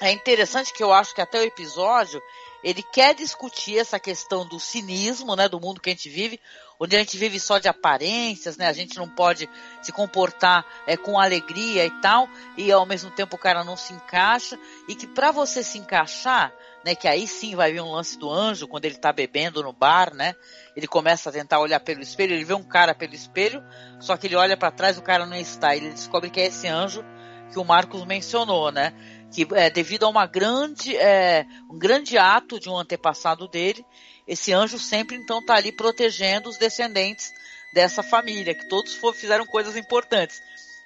é 0.00 0.10
interessante 0.10 0.72
que 0.72 0.82
eu 0.82 0.92
acho 0.92 1.14
que 1.14 1.20
até 1.20 1.38
o 1.38 1.44
episódio 1.44 2.22
ele 2.62 2.82
quer 2.82 3.14
discutir 3.14 3.78
essa 3.78 3.98
questão 3.98 4.46
do 4.46 4.60
cinismo, 4.60 5.34
né, 5.34 5.48
do 5.48 5.60
mundo 5.60 5.80
que 5.80 5.88
a 5.88 5.92
gente 5.92 6.08
vive, 6.08 6.40
onde 6.78 6.96
a 6.96 6.98
gente 6.98 7.16
vive 7.16 7.40
só 7.40 7.58
de 7.58 7.68
aparências, 7.68 8.56
né? 8.56 8.66
A 8.66 8.72
gente 8.72 8.96
não 8.96 9.08
pode 9.08 9.48
se 9.82 9.92
comportar 9.92 10.64
é, 10.86 10.96
com 10.96 11.18
alegria 11.18 11.84
e 11.86 11.90
tal, 12.00 12.28
e 12.56 12.70
ao 12.70 12.86
mesmo 12.86 13.10
tempo 13.10 13.36
o 13.36 13.38
cara 13.38 13.64
não 13.64 13.76
se 13.76 13.92
encaixa, 13.92 14.58
e 14.88 14.94
que 14.94 15.06
para 15.06 15.30
você 15.30 15.62
se 15.62 15.78
encaixar, 15.78 16.52
né, 16.84 16.94
que 16.94 17.06
aí 17.06 17.26
sim 17.26 17.54
vai 17.54 17.72
vir 17.72 17.80
um 17.80 17.92
lance 17.92 18.18
do 18.18 18.30
anjo 18.30 18.66
quando 18.66 18.84
ele 18.84 18.96
tá 18.96 19.12
bebendo 19.12 19.62
no 19.62 19.72
bar, 19.72 20.14
né? 20.14 20.34
Ele 20.74 20.86
começa 20.86 21.28
a 21.28 21.32
tentar 21.32 21.60
olhar 21.60 21.80
pelo 21.80 22.00
espelho, 22.00 22.34
ele 22.34 22.44
vê 22.44 22.54
um 22.54 22.62
cara 22.62 22.94
pelo 22.94 23.14
espelho, 23.14 23.62
só 24.00 24.16
que 24.16 24.26
ele 24.26 24.36
olha 24.36 24.56
para 24.56 24.70
trás, 24.70 24.96
o 24.96 25.02
cara 25.02 25.26
não 25.26 25.36
está, 25.36 25.76
ele 25.76 25.90
descobre 25.90 26.30
que 26.30 26.40
é 26.40 26.46
esse 26.46 26.66
anjo 26.66 27.04
que 27.52 27.58
o 27.58 27.64
Marcos 27.64 28.04
mencionou, 28.06 28.72
né? 28.72 28.94
Que 29.30 29.46
é 29.54 29.68
devido 29.68 30.04
a 30.04 30.08
uma 30.08 30.26
grande, 30.26 30.96
é, 30.96 31.44
um 31.70 31.78
grande 31.78 32.16
ato 32.16 32.58
de 32.58 32.68
um 32.68 32.76
antepassado 32.76 33.46
dele, 33.46 33.84
esse 34.26 34.52
anjo 34.52 34.78
sempre 34.78 35.16
então 35.16 35.40
está 35.40 35.54
ali 35.56 35.72
protegendo 35.72 36.48
os 36.48 36.56
descendentes 36.56 37.32
dessa 37.74 38.02
família, 38.02 38.54
que 38.54 38.68
todos 38.68 38.98
fizeram 39.14 39.44
coisas 39.44 39.76
importantes, 39.76 40.40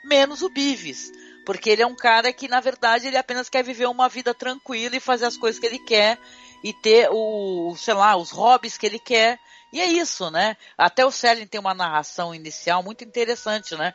menos 0.04 0.42
o 0.42 0.50
Bives, 0.50 1.11
porque 1.44 1.70
ele 1.70 1.83
é 1.83 1.87
um 1.87 1.96
cara 1.96 2.33
que 2.33 2.48
na 2.48 2.61
verdade 2.61 3.07
ele 3.07 3.16
apenas 3.16 3.48
quer 3.48 3.62
viver 3.62 3.87
uma 3.87 4.09
vida 4.09 4.35
tranquila 4.35 4.96
e 4.96 5.00
fazer 5.00 5.26
as 5.26 5.37
coisas 5.37 5.61
que 5.61 5.66
ele 5.66 5.78
quer 5.78 6.18
e 6.62 6.72
ter 6.72 7.09
o, 7.11 7.74
sei 7.76 7.94
lá, 7.94 8.16
os 8.16 8.30
hobbies 8.30 8.78
que 8.78 8.87
ele 8.87 8.98
quer. 8.98 9.38
E 9.72 9.80
é 9.80 9.87
isso, 9.87 10.30
né? 10.30 10.57
Até 10.78 11.04
o 11.04 11.11
Selling 11.11 11.46
tem 11.46 11.61
uma 11.61 11.74
narração 11.74 12.35
inicial 12.35 12.83
muito 12.83 13.04
interessante, 13.04 13.76
né? 13.76 13.92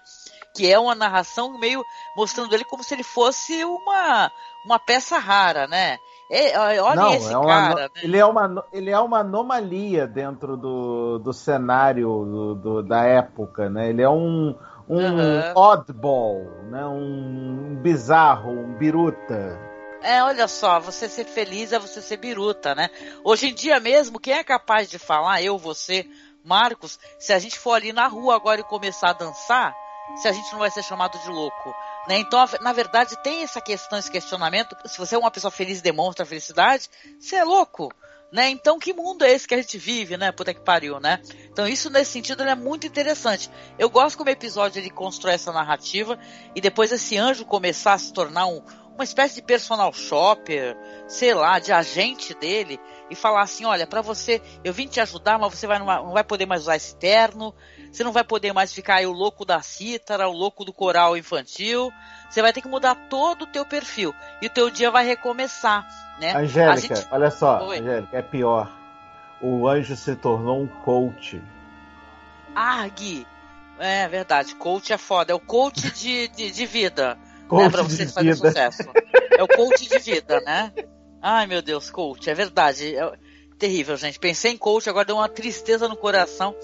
Que 0.55 0.71
é 0.71 0.77
uma 0.77 0.93
narração 0.93 1.57
meio 1.57 1.83
mostrando 2.15 2.53
ele 2.53 2.65
como 2.65 2.83
se 2.83 2.93
ele 2.93 3.03
fosse 3.03 3.63
uma, 3.63 4.31
uma 4.65 4.77
peça 4.77 5.17
rara, 5.17 5.67
né? 5.67 5.97
É, 6.31 6.59
olha 6.59 6.95
Não, 6.95 7.13
esse 7.13 7.33
é 7.33 7.37
uma, 7.37 7.47
cara. 7.47 7.81
Né? 7.81 7.89
Ele, 8.03 8.17
é 8.17 8.25
uma, 8.25 8.65
ele 8.71 8.91
é 8.91 8.99
uma 8.99 9.19
anomalia 9.21 10.05
dentro 10.05 10.55
do, 10.55 11.17
do 11.17 11.33
cenário 11.33 12.07
do, 12.07 12.55
do 12.55 12.83
da 12.83 13.03
época, 13.03 13.67
né? 13.67 13.89
Ele 13.89 14.03
é 14.03 14.09
um, 14.09 14.55
um 14.89 14.97
uhum. 14.97 15.53
oddball, 15.55 16.63
né? 16.71 16.85
um 16.85 17.75
bizarro, 17.75 18.51
um 18.51 18.73
biruta. 18.73 19.59
É, 20.01 20.23
olha 20.23 20.47
só, 20.47 20.79
você 20.79 21.07
ser 21.07 21.25
feliz 21.25 21.71
é 21.71 21.77
você 21.77 22.01
ser 22.01 22.17
biruta, 22.17 22.73
né? 22.73 22.89
Hoje 23.23 23.49
em 23.49 23.53
dia 23.53 23.79
mesmo, 23.79 24.19
quem 24.19 24.33
é 24.33 24.43
capaz 24.43 24.89
de 24.89 24.97
falar, 24.97 25.41
eu, 25.43 25.57
você, 25.57 26.07
Marcos, 26.43 26.97
se 27.19 27.33
a 27.33 27.39
gente 27.39 27.59
for 27.59 27.73
ali 27.73 27.93
na 27.93 28.07
rua 28.07 28.35
agora 28.35 28.61
e 28.61 28.63
começar 28.63 29.09
a 29.09 29.13
dançar, 29.13 29.75
se 30.15 30.27
a 30.27 30.31
gente 30.31 30.51
não 30.51 30.59
vai 30.59 30.71
ser 30.71 30.83
chamado 30.83 31.19
de 31.19 31.29
louco, 31.29 31.75
né? 32.07 32.17
Então, 32.17 32.43
na 32.61 32.73
verdade, 32.73 33.21
tem 33.21 33.43
essa 33.43 33.61
questão, 33.61 33.99
esse 33.99 34.09
questionamento. 34.09 34.75
Se 34.85 34.97
você 34.97 35.15
é 35.15 35.19
uma 35.19 35.29
pessoa 35.29 35.51
feliz 35.51 35.79
e 35.79 35.83
demonstra 35.83 36.25
felicidade, 36.25 36.89
você 37.19 37.35
é 37.35 37.43
louco, 37.43 37.91
Né? 38.31 38.49
Então, 38.49 38.77
que 38.77 38.93
mundo 38.93 39.23
é 39.23 39.31
esse 39.31 39.47
que 39.47 39.55
a 39.55 39.61
gente 39.61 39.77
vive, 39.79 40.15
né? 40.15 40.31
Puta 40.31 40.53
que 40.53 40.61
pariu, 40.61 40.99
né? 40.99 41.19
Então, 41.51 41.67
isso 41.67 41.89
nesse 41.89 42.11
sentido 42.11 42.43
é 42.43 42.53
muito 42.53 42.85
interessante. 42.85 43.49
Eu 43.77 43.89
gosto 43.89 44.17
como 44.17 44.29
o 44.29 44.33
episódio 44.33 44.79
ele 44.79 44.91
constrói 44.91 45.33
essa 45.33 45.51
narrativa 45.51 46.17
e 46.55 46.61
depois 46.61 46.91
esse 46.91 47.17
anjo 47.17 47.43
começar 47.43 47.93
a 47.93 47.97
se 47.97 48.13
tornar 48.13 48.45
um, 48.45 48.61
uma 48.99 49.05
espécie 49.05 49.35
de 49.35 49.41
personal 49.41 49.93
shopper, 49.93 50.75
sei 51.07 51.33
lá, 51.33 51.57
de 51.57 51.71
agente 51.71 52.33
dele 52.33 52.77
e 53.09 53.15
falar 53.15 53.43
assim, 53.43 53.63
olha, 53.63 53.87
para 53.87 54.01
você, 54.01 54.41
eu 54.61 54.73
vim 54.73 54.87
te 54.87 54.99
ajudar, 54.99 55.39
mas 55.39 55.57
você 55.57 55.65
vai, 55.65 55.79
não 55.79 56.11
vai 56.11 56.23
poder 56.23 56.45
mais 56.45 56.63
usar 56.63 56.75
esse 56.75 56.97
terno, 56.97 57.55
você 57.89 58.03
não 58.03 58.11
vai 58.11 58.25
poder 58.25 58.51
mais 58.51 58.73
ficar 58.73 58.95
aí 58.95 59.07
o 59.07 59.13
louco 59.13 59.45
da 59.45 59.61
cítara, 59.61 60.27
o 60.27 60.33
louco 60.33 60.65
do 60.65 60.73
coral 60.73 61.15
infantil, 61.15 61.89
você 62.29 62.41
vai 62.41 62.51
ter 62.51 62.61
que 62.61 62.67
mudar 62.67 62.93
todo 63.09 63.43
o 63.43 63.47
teu 63.47 63.65
perfil 63.65 64.13
e 64.41 64.47
o 64.47 64.49
teu 64.49 64.69
dia 64.69 64.91
vai 64.91 65.05
recomeçar, 65.05 65.87
né? 66.19 66.35
Angélica, 66.35 66.95
gente... 66.95 67.07
olha 67.09 67.31
só, 67.31 67.65
Oi. 67.67 67.79
Angélica, 67.79 68.17
é 68.17 68.21
pior. 68.21 68.69
O 69.41 69.65
anjo 69.65 69.95
se 69.95 70.13
tornou 70.17 70.61
um 70.61 70.67
coach. 70.67 71.41
Ah, 72.53 72.85
Gui, 72.89 73.25
é 73.79 74.09
verdade, 74.09 74.55
coach 74.55 74.91
é 74.91 74.97
foda, 74.97 75.31
é 75.31 75.35
o 75.35 75.39
coach 75.39 75.89
de, 75.91 76.27
de, 76.27 76.51
de 76.51 76.65
vida, 76.65 77.17
coach 77.49 77.63
né, 77.63 77.69
pra 77.69 77.83
você 77.83 78.07
fazer 78.07 78.33
vida. 78.33 78.47
sucesso. 78.47 78.83
É 79.37 79.43
o 79.43 79.47
coach 79.47 79.87
de 79.87 79.99
vida, 79.99 80.39
né? 80.41 80.71
Ai, 81.21 81.47
meu 81.47 81.61
Deus, 81.61 81.89
coach, 81.89 82.29
é 82.29 82.33
verdade. 82.33 82.95
É 82.95 83.11
terrível, 83.57 83.97
gente. 83.97 84.19
Pensei 84.19 84.53
em 84.53 84.57
coach, 84.57 84.89
agora 84.89 85.05
deu 85.05 85.17
uma 85.17 85.27
tristeza 85.27 85.87
no 85.87 85.97
coração. 85.97 86.55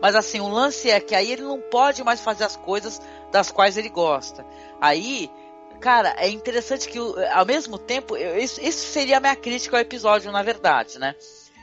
Mas 0.00 0.16
assim, 0.16 0.40
o 0.40 0.48
lance 0.48 0.90
é 0.90 0.98
que 0.98 1.14
aí 1.14 1.30
ele 1.30 1.42
não 1.42 1.60
pode 1.60 2.02
mais 2.02 2.20
fazer 2.20 2.42
as 2.42 2.56
coisas 2.56 3.00
das 3.30 3.52
quais 3.52 3.76
ele 3.76 3.88
gosta. 3.88 4.44
Aí, 4.80 5.30
cara, 5.80 6.14
é 6.18 6.28
interessante 6.28 6.88
que 6.88 6.98
ao 7.32 7.46
mesmo 7.46 7.78
tempo, 7.78 8.16
isso, 8.16 8.60
isso 8.60 8.92
seria 8.92 9.18
a 9.18 9.20
minha 9.20 9.36
crítica 9.36 9.76
ao 9.76 9.80
episódio, 9.80 10.32
na 10.32 10.42
verdade, 10.42 10.98
né? 10.98 11.14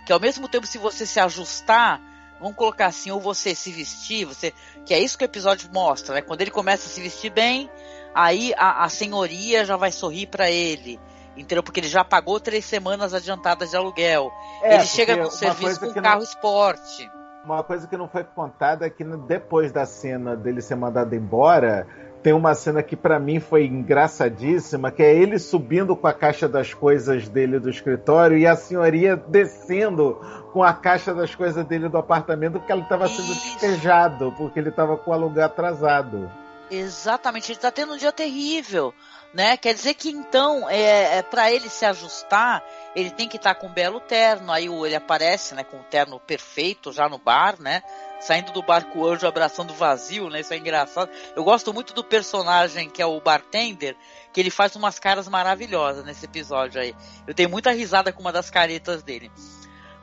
Que 0.05 0.13
ao 0.13 0.19
mesmo 0.19 0.47
tempo, 0.47 0.65
se 0.65 0.77
você 0.77 1.05
se 1.05 1.19
ajustar, 1.19 2.01
vamos 2.39 2.55
colocar 2.55 2.85
assim, 2.85 3.11
ou 3.11 3.19
você 3.19 3.53
se 3.53 3.71
vestir, 3.71 4.23
você. 4.23 4.53
Que 4.85 4.93
é 4.93 4.99
isso 4.99 5.17
que 5.17 5.25
o 5.25 5.25
episódio 5.25 5.69
mostra, 5.73 6.15
né? 6.15 6.21
Quando 6.21 6.39
ele 6.39 6.51
começa 6.51 6.87
a 6.87 6.89
se 6.89 7.01
vestir 7.01 7.31
bem, 7.31 7.69
aí 8.13 8.53
a, 8.57 8.83
a 8.83 8.89
senhoria 8.89 9.65
já 9.65 9.77
vai 9.77 9.91
sorrir 9.91 10.27
para 10.27 10.49
ele 10.49 10.99
entendeu? 11.41 11.63
Porque 11.63 11.79
ele 11.79 11.87
já 11.87 12.03
pagou 12.03 12.39
três 12.39 12.65
semanas 12.65 13.13
adiantadas 13.13 13.69
de 13.69 13.75
aluguel. 13.77 14.31
É, 14.61 14.75
ele 14.75 14.85
chega 14.85 15.15
no 15.15 15.31
serviço 15.31 15.79
com 15.79 15.93
carro 16.01 16.17
não... 16.17 16.23
esporte. 16.23 17.09
Uma 17.45 17.63
coisa 17.63 17.87
que 17.87 17.95
não 17.95 18.07
foi 18.07 18.23
contada 18.23 18.85
é 18.85 18.89
que 18.89 19.03
depois 19.03 19.71
da 19.71 19.85
cena 19.85 20.35
dele 20.35 20.61
ser 20.61 20.75
mandado 20.75 21.15
embora, 21.15 21.87
tem 22.21 22.33
uma 22.33 22.53
cena 22.53 22.83
que 22.83 22.95
para 22.95 23.17
mim 23.17 23.39
foi 23.39 23.65
engraçadíssima, 23.65 24.91
que 24.91 25.01
é 25.01 25.15
ele 25.15 25.39
subindo 25.39 25.95
com 25.95 26.05
a 26.05 26.13
caixa 26.13 26.49
das 26.49 26.73
coisas 26.73 27.29
dele 27.29 27.57
do 27.59 27.69
escritório 27.69 28.37
e 28.37 28.45
a 28.45 28.55
senhoria 28.55 29.15
descendo 29.15 30.19
com 30.51 30.61
a 30.61 30.73
caixa 30.73 31.13
das 31.13 31.33
coisas 31.33 31.65
dele 31.65 31.87
do 31.87 31.97
apartamento 31.97 32.59
porque 32.59 32.73
ele 32.73 32.81
estava 32.81 33.07
sendo 33.07 33.27
despejado, 33.27 34.33
porque 34.33 34.59
ele 34.59 34.69
estava 34.69 34.97
com 34.97 35.11
o 35.11 35.13
aluguel 35.13 35.45
atrasado. 35.45 36.29
Exatamente, 36.71 37.51
ele 37.51 37.57
está 37.57 37.71
tendo 37.71 37.93
um 37.93 37.97
dia 37.97 38.11
terrível 38.11 38.93
né? 39.33 39.57
Quer 39.57 39.73
dizer 39.73 39.93
que 39.93 40.09
então, 40.09 40.69
é, 40.69 41.17
é 41.17 41.21
para 41.21 41.51
ele 41.51 41.69
se 41.69 41.85
ajustar, 41.85 42.63
ele 42.95 43.11
tem 43.11 43.27
que 43.27 43.37
estar 43.37 43.53
tá 43.53 43.59
com 43.59 43.67
um 43.67 43.73
belo 43.73 43.99
terno. 43.99 44.51
Aí 44.51 44.65
ele 44.65 44.95
aparece, 44.95 45.53
né, 45.53 45.63
com 45.63 45.77
o 45.77 45.79
um 45.81 45.83
terno 45.83 46.19
perfeito 46.19 46.91
já 46.91 47.07
no 47.07 47.17
bar, 47.17 47.59
né? 47.59 47.83
Saindo 48.19 48.51
do 48.51 48.61
bar 48.61 48.85
com 48.85 48.99
o 48.99 49.07
anjo 49.07 49.27
abraçando 49.27 49.71
o 49.71 49.75
vazio, 49.75 50.29
né? 50.29 50.41
Isso 50.41 50.53
é 50.53 50.57
engraçado. 50.57 51.09
Eu 51.35 51.43
gosto 51.43 51.73
muito 51.73 51.93
do 51.93 52.03
personagem 52.03 52.89
que 52.89 53.01
é 53.01 53.05
o 53.05 53.21
bartender, 53.21 53.95
que 54.33 54.39
ele 54.39 54.49
faz 54.49 54.75
umas 54.75 54.99
caras 54.99 55.27
maravilhosas 55.27 56.03
nesse 56.03 56.25
episódio 56.25 56.81
aí. 56.81 56.95
Eu 57.25 57.33
tenho 57.33 57.49
muita 57.49 57.71
risada 57.71 58.11
com 58.11 58.21
uma 58.21 58.31
das 58.31 58.49
caretas 58.49 59.03
dele. 59.03 59.31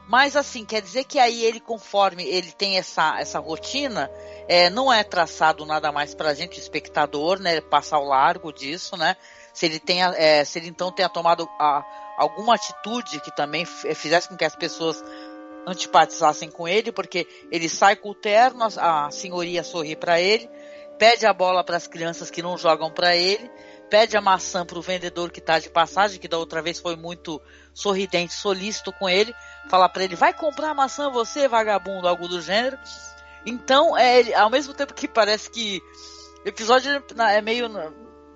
Mas 0.07 0.37
assim, 0.37 0.65
quer 0.65 0.81
dizer 0.81 1.05
que 1.05 1.19
aí 1.19 1.45
ele, 1.45 1.59
conforme 1.59 2.25
ele 2.25 2.53
tem 2.53 2.79
essa, 2.79 3.19
essa 3.19 3.41
rotina, 3.41 4.11
é, 4.47 4.71
não 4.71 4.93
é 4.93 5.03
traçado 5.03 5.67
nada 5.67 5.91
mais 5.91 6.15
pra 6.15 6.33
gente, 6.33 6.61
espectador, 6.61 7.41
né? 7.41 7.61
Passar 7.61 7.97
ao 7.97 8.05
largo 8.05 8.53
disso, 8.53 8.97
né? 8.97 9.17
Se 9.53 9.67
ele 9.67 9.81
tenha, 9.81 10.15
é, 10.17 10.45
se 10.45 10.59
ele 10.59 10.69
então 10.69 10.93
tenha 10.93 11.09
tomado 11.09 11.49
a, 11.59 11.85
alguma 12.17 12.55
atitude 12.55 13.21
que 13.21 13.35
também 13.35 13.65
fizesse 13.65 14.29
com 14.29 14.37
que 14.37 14.45
as 14.45 14.55
pessoas 14.55 15.03
antipatizassem 15.67 16.51
com 16.51 16.69
ele, 16.69 16.93
porque 16.93 17.27
ele 17.51 17.69
sai 17.69 17.97
com 17.97 18.11
o 18.11 18.15
terno, 18.15 18.65
a, 18.77 19.07
a 19.07 19.11
senhoria 19.11 19.65
sorri 19.65 19.97
para 19.97 20.21
ele, 20.21 20.49
pede 20.97 21.27
a 21.27 21.33
bola 21.33 21.65
para 21.65 21.77
as 21.77 21.89
crianças 21.89 22.31
que 22.31 22.43
não 22.43 22.57
jogam 22.57 22.93
para 22.93 23.17
ele, 23.17 23.51
pede 23.89 24.17
a 24.17 24.21
maçã 24.21 24.65
para 24.65 24.79
o 24.79 24.83
vendedor 24.83 25.31
que 25.31 25.39
está 25.39 25.59
de 25.59 25.71
passagem, 25.71 26.21
que 26.21 26.29
da 26.29 26.39
outra 26.39 26.61
vez 26.61 26.79
foi 26.79 26.97
muito 26.97 27.41
sorridente, 27.73 28.35
solícito 28.35 28.93
com 28.93 29.09
ele, 29.09 29.35
falar 29.69 29.89
para 29.89 30.05
ele, 30.05 30.17
vai 30.17 30.33
comprar 30.33 30.75
maçã 30.75 31.11
você, 31.11 31.49
vagabundo, 31.49 32.09
algo 32.09 32.29
do 32.29 32.41
gênero. 32.41 32.79
Então, 33.45 33.97
é, 33.97 34.35
ao 34.35 34.51
mesmo 34.51 34.75
tempo 34.75 34.95
que 34.95 35.07
parece 35.07 35.51
que 35.51 35.81
o 36.45 36.49
episódio 36.49 37.03
é 37.19 37.41
meio 37.41 37.69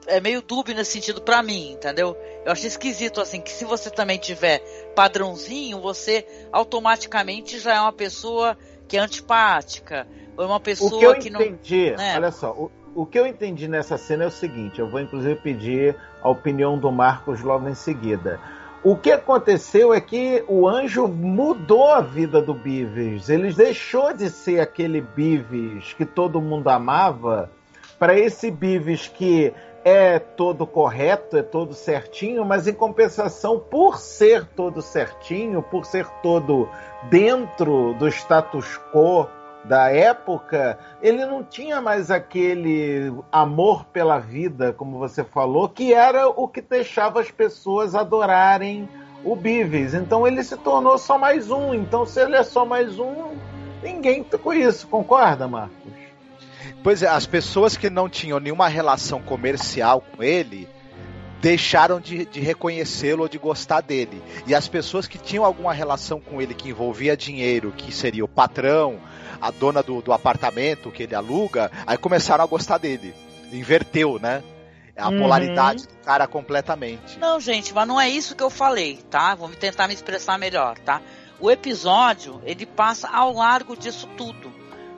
é 0.07 0.21
meio 0.21 0.43
dúbio 0.43 0.75
nesse 0.75 0.93
sentido 0.93 1.21
para 1.21 1.43
mim, 1.43 1.73
entendeu? 1.73 2.17
Eu 2.45 2.53
acho 2.53 2.67
esquisito 2.67 3.21
assim 3.21 3.41
que 3.41 3.51
se 3.51 3.65
você 3.65 3.91
também 3.91 4.19
tiver 4.19 4.61
padrãozinho, 4.95 5.81
você 5.81 6.27
automaticamente 6.51 7.59
já 7.59 7.75
é 7.75 7.81
uma 7.81 7.93
pessoa 7.93 8.57
que 8.89 8.97
é 8.97 9.01
antipática, 9.01 10.09
ou 10.37 10.45
é 10.45 10.47
uma 10.47 10.59
pessoa 10.59 10.95
o 10.95 10.99
que, 10.99 11.05
eu 11.05 11.15
que 11.19 11.29
entendi, 11.29 11.91
não, 11.91 11.97
né? 11.99 12.17
olha 12.17 12.33
só, 12.33 12.51
o, 12.51 12.71
o 12.95 13.07
que 13.07 13.19
eu 13.19 13.27
entendi 13.27 13.69
nessa 13.69 13.97
cena 13.97 14.25
é 14.25 14.27
o 14.27 14.31
seguinte, 14.31 14.81
eu 14.81 14.89
vou 14.89 15.01
inclusive 15.01 15.37
pedir 15.37 15.97
a 16.23 16.29
opinião 16.29 16.79
do 16.79 16.91
Marcos 16.91 17.41
logo 17.41 17.69
em 17.69 17.75
seguida. 17.75 18.41
O 18.83 18.97
que 18.97 19.13
aconteceu 19.13 19.93
é 19.93 20.01
que 20.01 20.43
o 20.49 20.67
anjo 20.67 21.07
mudou 21.07 21.93
a 21.93 22.01
vida 22.01 22.41
do 22.41 22.55
Beavis. 22.55 23.29
Ele 23.29 23.53
deixou 23.53 24.15
de 24.15 24.31
ser 24.31 24.59
aquele 24.59 25.03
Beavis 25.03 25.93
que 25.93 26.07
todo 26.07 26.41
mundo 26.41 26.69
amava 26.69 27.51
para 27.99 28.19
esse 28.19 28.51
Beavis 28.51 29.07
que 29.07 29.53
é 29.85 30.19
todo 30.19 30.67
correto, 30.67 31.37
é 31.37 31.43
todo 31.43 31.75
certinho, 31.75 32.45
mas 32.45 32.67
em 32.67 32.73
compensação, 32.73 33.59
por 33.59 33.99
ser 33.99 34.47
todo 34.47 34.81
certinho, 34.81 35.63
por 35.63 35.85
ser 35.85 36.07
todo 36.23 36.69
dentro 37.11 37.95
do 37.99 38.09
status 38.09 38.79
quo 38.93 39.29
da 39.65 39.91
época, 39.91 40.79
ele 41.03 41.25
não 41.27 41.45
tinha 41.45 41.81
mais 41.81 42.11
aquele 42.11 43.13
amor 43.31 43.85
pela 43.85 44.19
vida, 44.19 44.73
como 44.73 44.99
você 44.99 45.23
falou, 45.23 45.69
que 45.69 45.93
era 45.93 46.29
o 46.29 46.49
que 46.49 46.61
deixava 46.63 47.21
as 47.21 47.31
pessoas 47.31 47.95
adorarem 47.95 48.89
o 49.25 49.37
Beavis. 49.37 49.95
Então 49.95 50.27
ele 50.27 50.43
se 50.43 50.57
tornou 50.57 50.97
só 50.99 51.19
mais 51.19 51.51
um. 51.51 51.75
Então, 51.75 52.07
se 52.07 52.21
ele 52.21 52.37
é 52.37 52.43
só 52.43 52.65
mais 52.65 52.99
um, 52.99 53.37
ninguém 53.83 54.25
tá 54.25 54.39
com 54.39 54.53
isso, 54.53 54.87
concorda, 54.87 55.47
Marcos? 55.47 55.77
Pois 56.83 57.03
é, 57.03 57.09
as 57.09 57.27
pessoas 57.27 57.77
que 57.77 57.91
não 57.91 58.09
tinham 58.09 58.41
nenhuma 58.41 58.69
relação 58.69 59.21
comercial 59.21 60.03
com 60.17 60.23
ele 60.23 60.69
deixaram 61.41 61.99
de, 61.99 62.27
de 62.27 62.41
reconhecê-lo 62.41 63.23
ou 63.23 63.29
de 63.29 63.39
gostar 63.39 63.81
dele. 63.81 64.23
E 64.47 64.55
as 64.55 64.69
pessoas 64.69 65.07
que 65.07 65.19
tinham 65.19 65.45
alguma 65.45 65.73
relação 65.73 66.21
com 66.21 66.41
ele 66.41 66.55
que 66.55 66.69
envolvia 66.69 67.17
dinheiro, 67.17 67.73
que 67.77 67.93
seria 67.93 68.25
o 68.25 68.29
patrão, 68.29 69.01
a 69.41 69.51
dona 69.51 69.83
do, 69.83 70.03
do 70.03 70.13
apartamento 70.13 70.91
que 70.91 71.05
ele 71.05 71.15
aluga, 71.15 71.71
aí 71.87 71.97
começaram 71.97 72.45
a 72.45 72.47
gostar 72.47 72.79
dele. 72.79 73.15
Inverteu, 73.53 74.19
né? 74.21 74.43
A 74.97 75.09
uhum. 75.09 75.19
polaridade 75.19 75.87
do 75.87 75.95
cara 76.05 76.27
completamente. 76.27 77.19
Não, 77.19 77.41
gente, 77.41 77.73
mas 77.73 77.89
não 77.89 77.99
é 77.99 78.09
isso 78.09 78.37
que 78.37 78.43
eu 78.43 78.51
falei, 78.51 78.99
tá? 79.11 79.35
Vou 79.35 79.49
tentar 79.49 79.89
me 79.89 79.95
expressar 79.95 80.39
melhor, 80.39 80.79
tá? 80.79 81.01
O 81.41 81.51
episódio, 81.51 82.43
ele 82.45 82.67
passa 82.67 83.09
ao 83.09 83.33
largo 83.33 83.75
disso 83.75 84.07
tudo, 84.19 84.53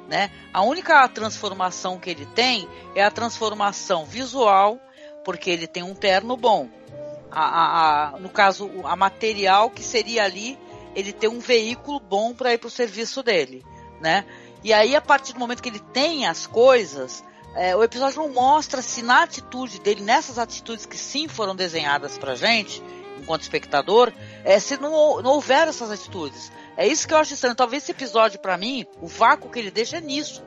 né? 0.08 0.28
A 0.52 0.62
única 0.62 1.06
transformação 1.08 2.00
que 2.00 2.10
ele 2.10 2.26
tem 2.26 2.68
é 2.96 3.04
a 3.04 3.12
transformação 3.12 4.04
visual, 4.04 4.80
porque 5.24 5.50
ele 5.50 5.66
tem 5.66 5.82
um 5.82 5.94
terno 5.94 6.36
bom. 6.36 6.68
A, 7.30 7.40
a, 7.40 8.08
a, 8.14 8.18
no 8.18 8.28
caso, 8.28 8.70
a 8.84 8.94
material 8.94 9.70
que 9.70 9.82
seria 9.82 10.24
ali, 10.24 10.58
ele 10.94 11.12
tem 11.12 11.30
um 11.30 11.40
veículo 11.40 11.98
bom 11.98 12.34
para 12.34 12.52
ir 12.52 12.58
para 12.58 12.68
o 12.68 12.70
serviço 12.70 13.22
dele 13.22 13.64
né? 14.02 14.26
E 14.62 14.72
aí, 14.72 14.94
a 14.94 15.00
partir 15.00 15.32
do 15.32 15.38
momento 15.38 15.62
que 15.62 15.68
ele 15.68 15.78
tem 15.78 16.26
as 16.26 16.46
coisas, 16.46 17.24
é, 17.54 17.74
o 17.74 17.82
episódio 17.82 18.20
não 18.22 18.28
mostra 18.28 18.82
se 18.82 19.00
na 19.00 19.22
atitude 19.22 19.80
dele, 19.80 20.02
nessas 20.02 20.38
atitudes 20.38 20.84
que 20.84 20.98
sim 20.98 21.28
foram 21.28 21.54
desenhadas 21.54 22.18
pra 22.18 22.34
gente, 22.34 22.82
enquanto 23.18 23.42
espectador, 23.42 24.12
é, 24.44 24.58
se 24.58 24.76
não, 24.76 25.22
não 25.22 25.32
houver 25.32 25.68
essas 25.68 25.90
atitudes. 25.90 26.52
É 26.76 26.86
isso 26.86 27.06
que 27.06 27.14
eu 27.14 27.18
acho 27.18 27.34
estranho. 27.34 27.54
Talvez 27.54 27.82
esse 27.82 27.92
episódio, 27.92 28.40
para 28.40 28.56
mim, 28.58 28.86
o 29.00 29.06
vácuo 29.06 29.50
que 29.50 29.58
ele 29.58 29.70
deixa 29.70 29.98
é 29.98 30.00
nisso. 30.00 30.42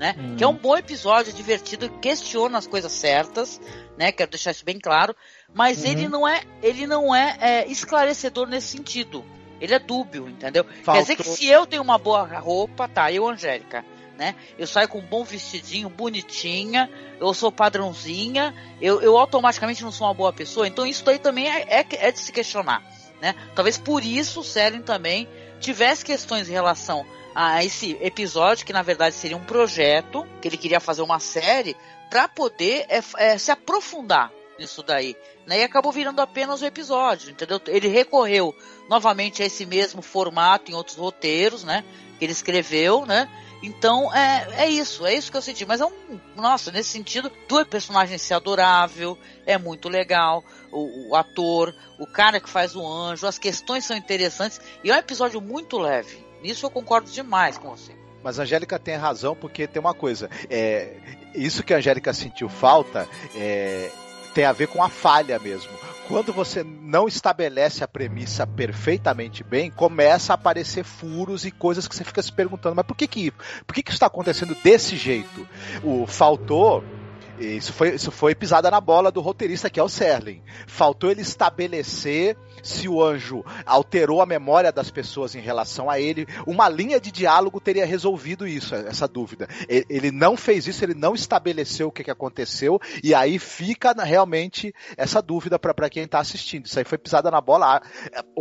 Né? 0.00 0.16
Hum. 0.18 0.34
Que 0.34 0.42
é 0.42 0.48
um 0.48 0.54
bom 0.54 0.78
episódio, 0.78 1.30
divertido, 1.30 1.90
questiona 2.00 2.56
as 2.56 2.66
coisas 2.66 2.90
certas, 2.90 3.60
né? 3.98 4.10
Quero 4.10 4.30
deixar 4.30 4.50
isso 4.50 4.64
bem 4.64 4.78
claro. 4.78 5.14
Mas 5.52 5.84
uhum. 5.84 5.90
ele 5.90 6.08
não 6.08 6.26
é, 6.26 6.40
ele 6.62 6.86
não 6.86 7.14
é, 7.14 7.36
é 7.38 7.66
esclarecedor 7.70 8.48
nesse 8.48 8.68
sentido. 8.68 9.22
Ele 9.60 9.74
é 9.74 9.78
dúbio, 9.78 10.26
entendeu? 10.26 10.64
Faltou... 10.64 10.94
Quer 10.94 11.00
dizer 11.02 11.16
que 11.16 11.22
se 11.24 11.46
eu 11.46 11.66
tenho 11.66 11.82
uma 11.82 11.98
boa 11.98 12.22
roupa, 12.22 12.88
tá, 12.88 13.12
eu, 13.12 13.28
Angélica, 13.28 13.84
né? 14.16 14.34
Eu 14.58 14.66
saio 14.66 14.88
com 14.88 15.00
um 15.00 15.06
bom 15.06 15.22
vestidinho, 15.22 15.90
bonitinha, 15.90 16.88
eu 17.20 17.34
sou 17.34 17.52
padrãozinha, 17.52 18.54
eu, 18.80 19.02
eu 19.02 19.18
automaticamente 19.18 19.82
não 19.82 19.92
sou 19.92 20.06
uma 20.06 20.14
boa 20.14 20.32
pessoa, 20.32 20.66
então 20.66 20.86
isso 20.86 21.04
daí 21.04 21.18
também 21.18 21.46
é, 21.46 21.60
é, 21.68 21.86
é 21.90 22.10
de 22.10 22.20
se 22.20 22.32
questionar. 22.32 22.82
né? 23.20 23.34
Talvez 23.54 23.76
por 23.76 24.02
isso 24.02 24.40
o 24.40 24.44
Seren 24.44 24.80
também 24.80 25.28
tivesse 25.60 26.02
questões 26.02 26.48
em 26.48 26.52
relação 26.52 27.04
a 27.42 27.64
esse 27.64 27.96
episódio, 28.02 28.66
que 28.66 28.72
na 28.72 28.82
verdade 28.82 29.14
seria 29.14 29.36
um 29.36 29.44
projeto, 29.44 30.26
que 30.42 30.48
ele 30.48 30.58
queria 30.58 30.78
fazer 30.78 31.00
uma 31.00 31.18
série, 31.18 31.74
para 32.10 32.28
poder 32.28 32.84
é, 32.86 33.00
é, 33.16 33.38
se 33.38 33.50
aprofundar 33.50 34.30
nisso 34.58 34.82
daí. 34.82 35.16
Né? 35.46 35.60
E 35.60 35.62
acabou 35.62 35.90
virando 35.90 36.20
apenas 36.20 36.60
o 36.60 36.66
episódio, 36.66 37.30
entendeu? 37.30 37.58
Ele 37.68 37.88
recorreu 37.88 38.54
novamente 38.90 39.42
a 39.42 39.46
esse 39.46 39.64
mesmo 39.64 40.02
formato 40.02 40.70
em 40.70 40.74
outros 40.74 40.96
roteiros, 40.96 41.64
né? 41.64 41.82
Que 42.18 42.26
ele 42.26 42.32
escreveu, 42.32 43.06
né? 43.06 43.26
Então 43.62 44.14
é, 44.14 44.64
é 44.64 44.68
isso, 44.68 45.06
é 45.06 45.14
isso 45.14 45.30
que 45.30 45.36
eu 45.38 45.42
senti. 45.42 45.64
Mas 45.64 45.80
é 45.80 45.86
um. 45.86 46.20
Nossa, 46.36 46.70
nesse 46.70 46.90
sentido, 46.90 47.32
do 47.48 47.64
personagem 47.64 48.18
ser 48.18 48.34
adorável, 48.34 49.16
é 49.46 49.56
muito 49.56 49.88
legal. 49.88 50.44
O, 50.70 51.08
o, 51.08 51.16
ator, 51.16 51.74
o 51.98 52.06
cara 52.06 52.38
que 52.38 52.50
faz 52.50 52.76
o 52.76 52.86
anjo, 52.86 53.26
as 53.26 53.38
questões 53.38 53.86
são 53.86 53.96
interessantes. 53.96 54.60
E 54.84 54.90
é 54.90 54.94
um 54.94 54.98
episódio 54.98 55.40
muito 55.40 55.78
leve. 55.78 56.29
Nisso 56.42 56.66
eu 56.66 56.70
concordo 56.70 57.10
demais 57.10 57.58
com 57.58 57.70
você. 57.70 57.92
Mas 58.22 58.38
a 58.38 58.42
Angélica 58.42 58.78
tem 58.78 58.96
razão, 58.96 59.34
porque 59.34 59.66
tem 59.66 59.80
uma 59.80 59.94
coisa. 59.94 60.28
É, 60.48 60.94
isso 61.34 61.62
que 61.62 61.72
a 61.72 61.78
Angélica 61.78 62.12
sentiu 62.12 62.48
falta 62.48 63.08
é, 63.34 63.90
tem 64.34 64.44
a 64.44 64.52
ver 64.52 64.68
com 64.68 64.82
a 64.82 64.88
falha 64.88 65.38
mesmo. 65.38 65.70
Quando 66.06 66.32
você 66.32 66.64
não 66.64 67.06
estabelece 67.06 67.84
a 67.84 67.88
premissa 67.88 68.44
perfeitamente 68.44 69.44
bem, 69.44 69.70
começa 69.70 70.32
a 70.32 70.34
aparecer 70.34 70.82
furos 70.82 71.44
e 71.44 71.52
coisas 71.52 71.86
que 71.86 71.94
você 71.94 72.02
fica 72.02 72.20
se 72.20 72.32
perguntando, 72.32 72.74
mas 72.74 72.84
por 72.84 72.96
que 72.96 73.06
que, 73.06 73.30
por 73.64 73.72
que, 73.72 73.82
que 73.82 73.90
isso 73.90 73.96
está 73.96 74.06
acontecendo 74.06 74.56
desse 74.56 74.96
jeito? 74.96 75.46
O 75.84 76.08
faltou 76.08 76.82
isso 77.40 77.72
foi, 77.72 77.94
isso 77.94 78.10
foi 78.10 78.34
pisada 78.34 78.70
na 78.70 78.80
bola 78.80 79.10
do 79.10 79.20
roteirista, 79.20 79.70
que 79.70 79.80
é 79.80 79.82
o 79.82 79.88
Serling. 79.88 80.42
Faltou 80.66 81.10
ele 81.10 81.22
estabelecer 81.22 82.36
se 82.62 82.88
o 82.88 83.02
anjo 83.02 83.42
alterou 83.64 84.20
a 84.20 84.26
memória 84.26 84.70
das 84.70 84.90
pessoas 84.90 85.34
em 85.34 85.40
relação 85.40 85.88
a 85.88 85.98
ele. 85.98 86.26
Uma 86.46 86.68
linha 86.68 87.00
de 87.00 87.10
diálogo 87.10 87.60
teria 87.60 87.86
resolvido 87.86 88.46
isso, 88.46 88.74
essa 88.74 89.08
dúvida. 89.08 89.48
Ele 89.68 90.10
não 90.10 90.36
fez 90.36 90.66
isso, 90.66 90.84
ele 90.84 90.94
não 90.94 91.14
estabeleceu 91.14 91.88
o 91.88 91.92
que, 91.92 92.04
que 92.04 92.10
aconteceu, 92.10 92.78
e 93.02 93.14
aí 93.14 93.38
fica 93.38 93.92
realmente 93.92 94.74
essa 94.96 95.22
dúvida 95.22 95.58
para 95.58 95.88
quem 95.88 96.04
está 96.04 96.20
assistindo. 96.20 96.66
Isso 96.66 96.78
aí 96.78 96.84
foi 96.84 96.98
pisada 96.98 97.30
na 97.30 97.40
bola, 97.40 97.80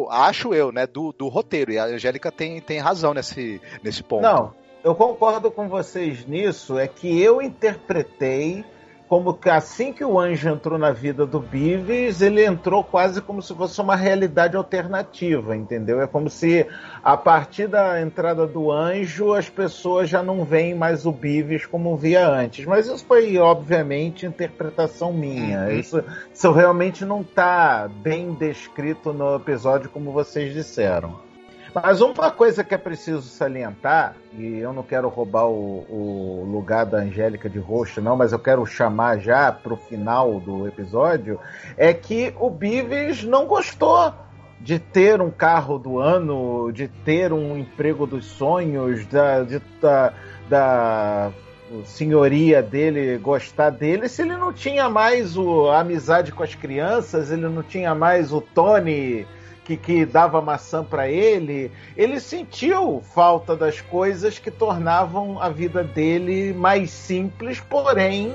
acho 0.09 0.53
eu, 0.53 0.71
né, 0.71 0.85
do, 0.85 1.13
do 1.13 1.27
roteiro. 1.27 1.71
E 1.71 1.79
a 1.79 1.85
Angélica 1.85 2.31
tem, 2.31 2.59
tem 2.59 2.79
razão 2.79 3.13
nesse, 3.13 3.61
nesse 3.81 4.03
ponto. 4.03 4.23
Não, 4.23 4.53
eu 4.83 4.95
concordo 4.95 5.51
com 5.51 5.67
vocês 5.67 6.25
nisso, 6.25 6.77
é 6.77 6.87
que 6.87 7.21
eu 7.21 7.41
interpretei 7.41 8.65
como 9.09 9.33
que 9.33 9.49
assim 9.49 9.91
que 9.91 10.05
o 10.05 10.19
anjo 10.19 10.47
entrou 10.47 10.77
na 10.77 10.91
vida 10.91 11.25
do 11.25 11.39
Beavis, 11.39 12.21
ele 12.21 12.45
entrou 12.45 12.83
quase 12.83 13.19
como 13.19 13.41
se 13.41 13.55
fosse 13.55 13.81
uma 13.81 13.95
realidade 13.95 14.55
alternativa, 14.55 15.57
entendeu? 15.57 15.99
É 15.99 16.05
como 16.05 16.29
se 16.29 16.67
a 17.03 17.17
partir 17.17 17.65
da 17.67 17.99
entrada 17.99 18.45
do 18.45 18.71
anjo 18.71 19.33
as 19.33 19.49
pessoas 19.49 20.07
já 20.07 20.21
não 20.21 20.45
veem 20.45 20.75
mais 20.75 21.07
o 21.07 21.11
Beavis 21.11 21.65
como 21.65 21.97
via 21.97 22.29
antes. 22.29 22.65
Mas 22.65 22.85
isso 22.85 23.03
foi, 23.03 23.35
obviamente, 23.39 24.27
interpretação 24.27 25.11
minha. 25.11 25.61
Uhum. 25.61 25.71
Isso, 25.71 26.03
isso 26.31 26.51
realmente 26.51 27.03
não 27.03 27.21
está 27.21 27.89
bem 27.89 28.31
descrito 28.33 29.11
no 29.11 29.37
episódio 29.37 29.89
como 29.89 30.11
vocês 30.11 30.53
disseram. 30.53 31.28
Mas 31.73 32.01
uma 32.01 32.31
coisa 32.31 32.63
que 32.63 32.73
é 32.73 32.77
preciso 32.77 33.21
salientar, 33.21 34.15
e 34.33 34.57
eu 34.57 34.73
não 34.73 34.81
quero 34.81 35.07
roubar 35.07 35.47
o, 35.47 35.85
o 35.89 36.49
lugar 36.51 36.85
da 36.85 36.97
Angélica 36.97 37.49
de 37.49 37.59
Roxo, 37.59 38.01
não, 38.01 38.15
mas 38.15 38.31
eu 38.31 38.39
quero 38.39 38.65
chamar 38.65 39.19
já 39.19 39.51
para 39.51 39.73
o 39.73 39.77
final 39.77 40.39
do 40.39 40.67
episódio, 40.67 41.39
é 41.77 41.93
que 41.93 42.33
o 42.39 42.49
Bives 42.49 43.23
não 43.23 43.45
gostou 43.45 44.13
de 44.59 44.79
ter 44.79 45.21
um 45.21 45.29
carro 45.29 45.77
do 45.77 45.99
ano, 45.99 46.71
de 46.71 46.87
ter 46.87 47.31
um 47.31 47.57
emprego 47.57 48.05
dos 48.05 48.25
sonhos, 48.25 49.05
da, 49.05 49.43
de, 49.43 49.61
da, 49.79 50.13
da 50.49 51.31
senhoria 51.85 52.61
dele 52.61 53.17
gostar 53.17 53.69
dele, 53.69 54.09
se 54.09 54.23
ele 54.23 54.35
não 54.35 54.51
tinha 54.51 54.89
mais 54.89 55.37
o, 55.37 55.69
a 55.69 55.79
amizade 55.79 56.31
com 56.31 56.43
as 56.43 56.55
crianças, 56.55 57.31
ele 57.31 57.47
não 57.47 57.63
tinha 57.63 57.93
mais 57.93 58.33
o 58.33 58.41
Tony 58.41 59.25
que, 59.69 59.77
que 59.77 60.05
dava 60.05 60.41
maçã 60.41 60.83
para 60.83 61.07
ele, 61.07 61.71
ele 61.95 62.19
sentiu 62.19 63.01
falta 63.13 63.55
das 63.55 63.81
coisas 63.81 64.39
que 64.39 64.49
tornavam 64.49 65.39
a 65.39 65.49
vida 65.49 65.83
dele 65.83 66.53
mais 66.53 66.89
simples, 66.89 67.59
porém 67.59 68.33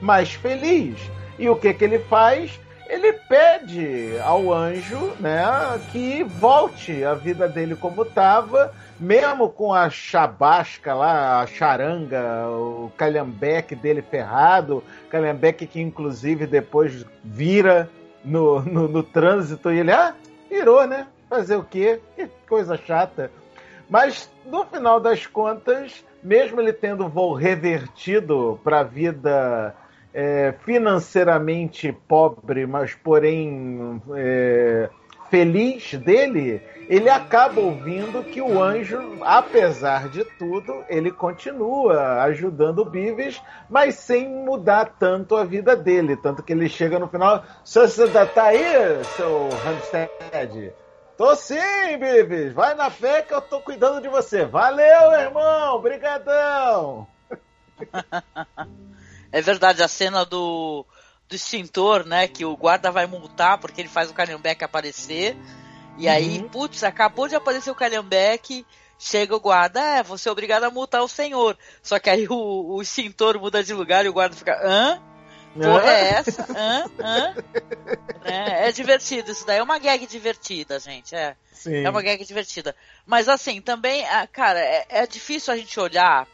mais 0.00 0.34
feliz. 0.34 0.98
E 1.38 1.48
o 1.48 1.56
que, 1.56 1.72
que 1.72 1.84
ele 1.84 1.98
faz? 2.00 2.60
Ele 2.86 3.14
pede 3.14 4.18
ao 4.22 4.52
anjo 4.52 5.12
né, 5.18 5.42
que 5.90 6.22
volte 6.22 7.02
a 7.02 7.14
vida 7.14 7.48
dele 7.48 7.74
como 7.74 8.02
estava, 8.02 8.70
mesmo 9.00 9.48
com 9.48 9.72
a 9.72 9.88
chabasca 9.88 10.92
lá, 10.92 11.40
a 11.40 11.46
charanga, 11.46 12.46
o 12.50 12.92
calhambeque 12.96 13.74
dele 13.74 14.02
ferrado, 14.02 14.84
calhambeque 15.08 15.66
que 15.66 15.80
inclusive 15.80 16.46
depois 16.46 17.06
vira 17.24 17.88
no, 18.22 18.60
no, 18.60 18.86
no 18.86 19.02
trânsito 19.02 19.72
e 19.72 19.78
ele, 19.78 19.90
ah, 19.90 20.14
virou, 20.54 20.86
né? 20.86 21.08
Fazer 21.28 21.56
o 21.56 21.64
quê? 21.64 22.00
Que 22.14 22.28
coisa 22.48 22.76
chata. 22.76 23.30
Mas 23.90 24.30
no 24.46 24.64
final 24.64 25.00
das 25.00 25.26
contas, 25.26 26.04
mesmo 26.22 26.60
ele 26.60 26.72
tendo 26.72 27.08
voo 27.08 27.34
revertido 27.34 28.58
para 28.62 28.80
a 28.80 28.84
vida 28.84 29.74
é, 30.12 30.54
financeiramente 30.64 31.92
pobre, 32.06 32.66
mas 32.66 32.94
porém 32.94 34.00
é, 34.14 34.88
feliz 35.28 35.94
dele, 35.94 36.62
ele 36.88 37.08
acaba 37.08 37.60
ouvindo 37.60 38.22
que 38.24 38.40
o 38.40 38.62
anjo, 38.62 39.18
apesar 39.22 40.08
de 40.08 40.24
tudo, 40.24 40.84
ele 40.88 41.10
continua 41.10 42.22
ajudando 42.22 42.80
o 42.80 42.84
Bives, 42.84 43.40
mas 43.68 43.94
sem 43.96 44.28
mudar 44.28 44.96
tanto 44.98 45.36
a 45.36 45.44
vida 45.44 45.74
dele. 45.74 46.16
Tanto 46.16 46.42
que 46.42 46.52
ele 46.52 46.68
chega 46.68 46.98
no 46.98 47.08
final, 47.08 47.44
você 47.64 48.02
ainda 48.02 48.26
tá 48.26 48.44
aí, 48.44 49.04
seu 49.16 49.48
Hamstead? 49.66 50.72
Tô 51.16 51.34
sim, 51.36 51.56
Bives. 51.98 52.52
Vai 52.52 52.74
na 52.74 52.90
fé 52.90 53.22
que 53.22 53.32
eu 53.32 53.40
tô 53.40 53.60
cuidando 53.60 54.02
de 54.02 54.08
você. 54.08 54.44
Valeu, 54.44 55.12
irmão. 55.12 55.76
Obrigadão. 55.76 57.06
é 59.32 59.40
verdade, 59.40 59.82
a 59.82 59.88
cena 59.88 60.24
do, 60.24 60.84
do 61.28 61.34
extintor, 61.34 62.04
né? 62.04 62.26
Que 62.26 62.44
o 62.44 62.56
guarda 62.56 62.90
vai 62.90 63.06
multar 63.06 63.58
porque 63.58 63.80
ele 63.80 63.88
faz 63.88 64.10
o 64.10 64.14
Calhambeque 64.14 64.64
aparecer. 64.64 65.36
E 65.96 66.08
aí, 66.08 66.38
uhum. 66.38 66.48
putz, 66.48 66.82
acabou 66.82 67.28
de 67.28 67.36
aparecer 67.36 67.70
o 67.70 67.74
Calhambeque, 67.74 68.66
chega 68.98 69.34
o 69.34 69.40
guarda, 69.40 69.80
é, 69.80 70.02
você 70.02 70.28
é 70.28 70.32
obrigado 70.32 70.64
a 70.64 70.70
multar 70.70 71.02
o 71.02 71.08
senhor. 71.08 71.56
Só 71.82 71.98
que 71.98 72.10
aí 72.10 72.26
o, 72.28 72.74
o 72.74 72.82
extintor 72.82 73.38
muda 73.38 73.62
de 73.62 73.72
lugar 73.72 74.04
e 74.04 74.08
o 74.08 74.12
guarda 74.12 74.36
fica, 74.36 74.60
hã? 74.62 75.00
Porra 75.54 75.88
é 75.88 76.08
essa? 76.14 76.46
Hã? 76.50 76.84
Hã? 76.98 77.34
É, 78.24 78.68
é, 78.68 78.72
divertido, 78.72 79.30
isso 79.30 79.46
daí 79.46 79.58
é 79.58 79.62
uma 79.62 79.78
gag 79.78 80.04
divertida, 80.06 80.80
gente. 80.80 81.14
É, 81.14 81.36
Sim. 81.52 81.84
é 81.84 81.90
uma 81.90 82.02
gag 82.02 82.24
divertida. 82.24 82.74
Mas 83.06 83.28
assim, 83.28 83.60
também, 83.60 84.04
ah, 84.06 84.26
cara, 84.26 84.58
é, 84.58 84.86
é 84.88 85.06
difícil 85.06 85.52
a 85.52 85.56
gente 85.56 85.78
olhar 85.78 86.26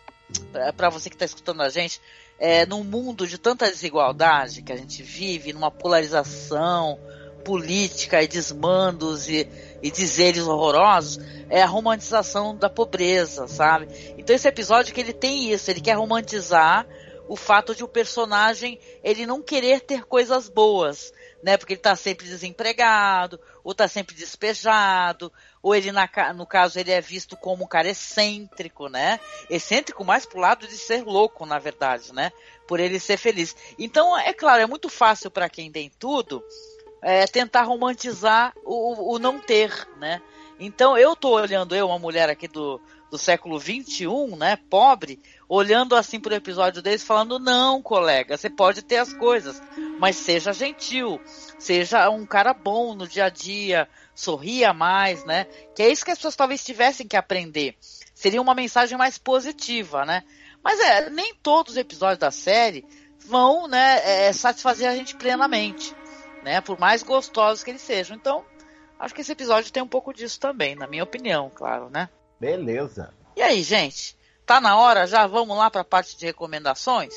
para 0.76 0.88
você 0.88 1.10
que 1.10 1.16
está 1.16 1.24
escutando 1.24 1.60
a 1.62 1.68
gente, 1.68 2.00
é, 2.38 2.64
num 2.64 2.82
mundo 2.82 3.26
de 3.26 3.36
tanta 3.36 3.70
desigualdade 3.70 4.62
que 4.62 4.72
a 4.72 4.76
gente 4.76 5.02
vive, 5.02 5.52
numa 5.52 5.70
polarização, 5.70 6.98
política 7.44 8.22
e 8.22 8.28
desmandos 8.28 9.28
e, 9.28 9.48
e 9.82 9.90
dizeres 9.90 10.46
horrorosos 10.46 11.18
é 11.48 11.62
a 11.62 11.66
romantização 11.66 12.56
da 12.56 12.70
pobreza, 12.70 13.48
sabe? 13.48 13.88
Então 14.16 14.34
esse 14.34 14.46
episódio 14.46 14.94
que 14.94 15.00
ele 15.00 15.12
tem 15.12 15.52
isso, 15.52 15.70
ele 15.70 15.80
quer 15.80 15.94
romantizar 15.94 16.86
o 17.30 17.36
fato 17.36 17.76
de 17.76 17.84
o 17.84 17.88
personagem 17.88 18.78
ele 19.04 19.24
não 19.24 19.40
querer 19.40 19.80
ter 19.80 20.04
coisas 20.04 20.48
boas, 20.48 21.12
né? 21.42 21.56
Porque 21.56 21.74
ele 21.74 21.80
tá 21.80 21.94
sempre 21.94 22.26
desempregado, 22.26 23.40
ou 23.62 23.72
tá 23.72 23.86
sempre 23.86 24.16
despejado, 24.16 25.32
ou 25.62 25.74
ele, 25.74 25.92
na, 25.92 26.08
no 26.34 26.44
caso, 26.46 26.78
ele 26.78 26.90
é 26.90 27.00
visto 27.00 27.36
como 27.36 27.64
um 27.64 27.68
cara 27.68 27.88
excêntrico, 27.88 28.88
né? 28.88 29.20
Excêntrico 29.48 30.04
mais 30.04 30.26
pro 30.26 30.40
lado 30.40 30.66
de 30.66 30.76
ser 30.76 31.04
louco, 31.04 31.46
na 31.46 31.60
verdade, 31.60 32.12
né? 32.12 32.32
Por 32.66 32.80
ele 32.80 32.98
ser 32.98 33.16
feliz. 33.16 33.54
Então, 33.78 34.18
é 34.18 34.32
claro, 34.32 34.62
é 34.62 34.66
muito 34.66 34.88
fácil 34.88 35.30
para 35.30 35.48
quem 35.48 35.70
tem 35.70 35.90
tudo 36.00 36.42
é, 37.02 37.26
tentar 37.26 37.62
romantizar 37.62 38.52
o, 38.64 39.14
o, 39.14 39.18
não 39.18 39.38
ter, 39.38 39.88
né? 39.98 40.20
Então 40.58 40.96
eu 40.96 41.16
tô 41.16 41.30
olhando, 41.30 41.74
eu, 41.74 41.86
uma 41.86 41.98
mulher 41.98 42.28
aqui 42.28 42.46
do, 42.46 42.80
do 43.10 43.16
século 43.16 43.58
21, 43.58 44.36
né, 44.36 44.56
pobre, 44.68 45.18
olhando 45.48 45.96
assim 45.96 46.20
pro 46.20 46.34
episódio 46.34 46.82
deles, 46.82 47.02
falando, 47.02 47.38
não, 47.38 47.80
colega, 47.80 48.36
você 48.36 48.50
pode 48.50 48.82
ter 48.82 48.98
as 48.98 49.12
coisas, 49.14 49.60
mas 49.98 50.16
seja 50.16 50.52
gentil, 50.52 51.18
seja 51.58 52.10
um 52.10 52.26
cara 52.26 52.52
bom 52.52 52.94
no 52.94 53.08
dia 53.08 53.24
a 53.24 53.30
dia, 53.30 53.88
sorria 54.14 54.74
mais, 54.74 55.24
né? 55.24 55.46
Que 55.74 55.82
é 55.82 55.90
isso 55.90 56.04
que 56.04 56.10
as 56.10 56.18
pessoas 56.18 56.36
talvez 56.36 56.62
tivessem 56.62 57.08
que 57.08 57.16
aprender. 57.16 57.74
Seria 58.14 58.42
uma 58.42 58.54
mensagem 58.54 58.98
mais 58.98 59.16
positiva, 59.16 60.04
né? 60.04 60.22
Mas 60.62 60.78
é, 60.78 61.08
nem 61.08 61.34
todos 61.34 61.72
os 61.72 61.78
episódios 61.78 62.18
da 62.18 62.30
série 62.30 62.84
vão, 63.26 63.66
né, 63.66 64.26
é, 64.26 64.32
satisfazer 64.32 64.88
a 64.88 64.94
gente 64.94 65.16
plenamente 65.16 65.94
né? 66.42 66.60
Por 66.60 66.78
mais 66.78 67.02
gostosos 67.02 67.62
que 67.64 67.70
eles 67.70 67.82
sejam. 67.82 68.16
Então, 68.16 68.44
Acho 69.00 69.14
que 69.14 69.22
esse 69.22 69.32
episódio 69.32 69.72
tem 69.72 69.82
um 69.82 69.88
pouco 69.88 70.12
disso 70.12 70.38
também, 70.38 70.74
na 70.74 70.86
minha 70.86 71.02
opinião, 71.02 71.50
claro, 71.54 71.88
né? 71.88 72.10
Beleza. 72.38 73.14
E 73.34 73.40
aí, 73.40 73.62
gente? 73.62 74.14
Tá 74.44 74.60
na 74.60 74.76
hora? 74.76 75.06
Já 75.06 75.26
vamos 75.26 75.56
lá 75.56 75.70
para 75.70 75.80
a 75.80 75.84
parte 75.84 76.18
de 76.18 76.26
recomendações? 76.26 77.14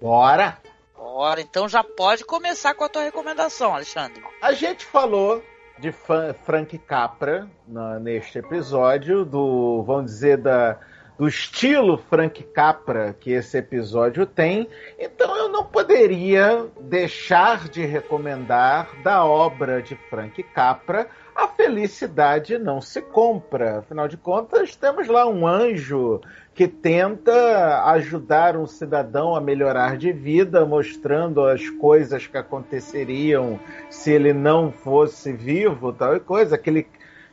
Bora! 0.00 0.58
Bora, 0.96 1.42
então 1.42 1.68
já 1.68 1.84
pode 1.84 2.24
começar 2.24 2.72
com 2.72 2.84
a 2.84 2.88
tua 2.88 3.02
recomendação, 3.02 3.74
Alexandre. 3.74 4.24
A 4.40 4.52
gente 4.54 4.86
falou 4.86 5.44
de 5.78 5.92
Frank 5.92 6.78
Capra 6.78 7.50
na, 7.68 8.00
neste 8.00 8.38
episódio, 8.38 9.22
do, 9.22 9.82
vamos 9.82 10.06
dizer, 10.10 10.38
da, 10.38 10.80
do 11.18 11.26
estilo 11.26 11.96
Frank 11.96 12.42
Capra 12.44 13.14
que 13.18 13.32
esse 13.32 13.58
episódio 13.58 14.26
tem, 14.26 14.68
então 14.98 15.36
eu 15.36 15.48
não 15.48 15.64
poderia 15.64 16.66
deixar 16.80 17.68
de 17.68 17.84
recomendar 17.84 18.90
da 19.02 19.24
obra 19.24 19.82
de 19.82 19.96
Frank 20.10 20.42
Capra 20.42 21.08
a 21.36 21.48
felicidade 21.48 22.56
não 22.56 22.80
se 22.80 23.02
compra. 23.02 23.80
Afinal 23.80 24.08
de 24.08 24.16
contas, 24.16 24.74
temos 24.74 25.06
lá 25.06 25.28
um 25.28 25.46
anjo 25.46 26.18
que 26.54 26.66
tenta 26.66 27.84
ajudar 27.90 28.56
um 28.56 28.66
cidadão 28.66 29.36
a 29.36 29.40
melhorar 29.40 29.98
de 29.98 30.10
vida, 30.10 30.64
mostrando 30.64 31.44
as 31.44 31.68
coisas 31.68 32.26
que 32.26 32.38
aconteceriam 32.38 33.60
se 33.90 34.10
ele 34.10 34.32
não 34.32 34.72
fosse 34.72 35.30
vivo, 35.30 35.92
tal 35.92 36.16
e 36.16 36.20
coisa. 36.20 36.54
Aquele 36.54 36.86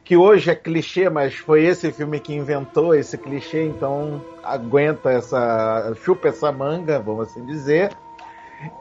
que 0.04 0.18
hoje 0.18 0.52
é 0.52 0.56
clichê, 0.56 1.10
mas 1.10 1.36
foi 1.36 1.64
esse 1.66 1.92
filme 1.92 2.20
que 2.20 2.34
inventou 2.34 2.94
esse 2.94 3.18
clichê, 3.18 3.64
então 3.66 4.22
aguenta 4.44 5.10
essa, 5.12 5.94
chupa 6.04 6.28
essa 6.28 6.52
manga, 6.52 7.00
vamos 7.00 7.30
assim 7.30 7.46
dizer. 7.46 7.92